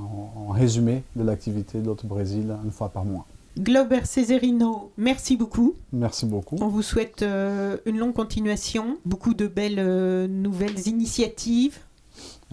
en, 0.00 0.50
résumé 0.50 1.04
de 1.14 1.22
l'activité 1.22 1.78
d'Autre 1.78 2.06
Brésil 2.06 2.52
une 2.64 2.72
fois 2.72 2.88
par 2.88 3.04
mois. 3.04 3.24
Glauber 3.58 4.04
Cesarino, 4.04 4.92
merci 4.96 5.36
beaucoup. 5.36 5.74
Merci 5.92 6.26
beaucoup. 6.26 6.56
On 6.60 6.68
vous 6.68 6.82
souhaite 6.82 7.22
euh, 7.22 7.76
une 7.86 7.98
longue 7.98 8.14
continuation, 8.14 8.98
beaucoup 9.04 9.34
de 9.34 9.48
belles 9.48 9.80
euh, 9.80 10.28
nouvelles 10.28 10.86
initiatives. 10.86 11.78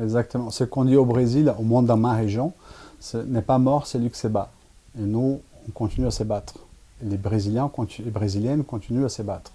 Exactement. 0.01 0.49
Ce 0.49 0.63
qu'on 0.63 0.85
dit 0.85 0.95
au 0.95 1.05
Brésil, 1.05 1.53
au 1.59 1.61
moins 1.61 1.83
dans 1.83 1.95
ma 1.95 2.13
région, 2.13 2.53
ce 2.99 3.17
n'est 3.17 3.43
pas 3.43 3.59
mort, 3.59 3.85
c'est 3.85 3.99
lui 3.99 4.09
qui 4.09 4.17
se 4.17 4.27
bat. 4.27 4.51
Et 4.97 5.03
nous, 5.03 5.41
on 5.67 5.71
continue 5.73 6.07
à 6.07 6.11
se 6.11 6.23
battre. 6.23 6.55
les 7.03 7.17
Brésiliens, 7.17 7.69
les 7.99 8.11
Brésiliennes 8.11 8.63
continuent 8.63 9.05
à 9.05 9.09
se 9.09 9.21
battre. 9.21 9.51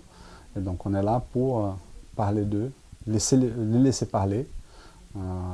Et 0.56 0.60
donc 0.60 0.86
on 0.86 0.94
est 0.94 1.02
là 1.02 1.20
pour 1.32 1.66
euh, 1.66 1.70
parler 2.14 2.44
d'eux, 2.44 2.70
laisser, 3.08 3.36
les 3.36 3.50
laisser 3.80 4.06
parler, 4.06 4.46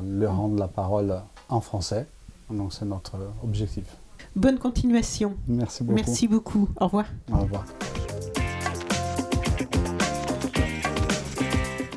leur 0.05 0.37
rendre 0.37 0.59
la 0.59 0.69
parole 0.69 1.23
en 1.49 1.63
français. 1.63 2.07
Donc 2.51 2.75
c'est 2.75 2.85
notre 2.85 3.17
objectif. 3.43 3.87
Bonne 4.35 4.59
continuation. 4.59 5.37
Merci 5.49 5.83
beaucoup. 5.83 5.97
Merci 5.97 6.29
beaucoup. 6.29 6.69
Au 6.81 6.85
revoir. 6.87 7.07
Au 7.33 7.39
revoir. 7.39 7.65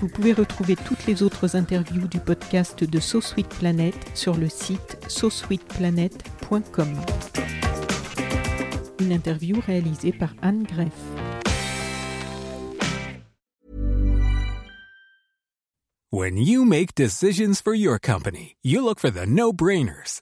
Vous 0.01 0.07
pouvez 0.07 0.31
retrouver 0.31 0.77
toutes 0.77 1.05
les 1.07 1.23
autres 1.23 1.57
interviews 1.57 2.07
du 2.07 2.19
podcast 2.19 2.85
de 2.85 2.99
So 3.01 3.19
Sweet 3.19 3.49
Planet 3.49 3.93
sur 4.13 4.37
le 4.37 4.47
site 4.47 4.97
sosweetplanet.com. 5.09 6.87
Une 9.01 9.11
interview 9.11 9.59
réalisée 9.65 10.13
par 10.13 10.33
Anne 10.41 10.63
Greff. 10.63 10.93
When 16.11 16.37
you 16.37 16.65
make 16.65 16.95
decisions 16.95 17.61
for 17.61 17.75
your 17.75 17.99
company, 17.99 18.55
you 18.63 18.81
look 18.81 18.99
for 18.99 19.11
the 19.11 19.27
no-brainers. 19.27 20.21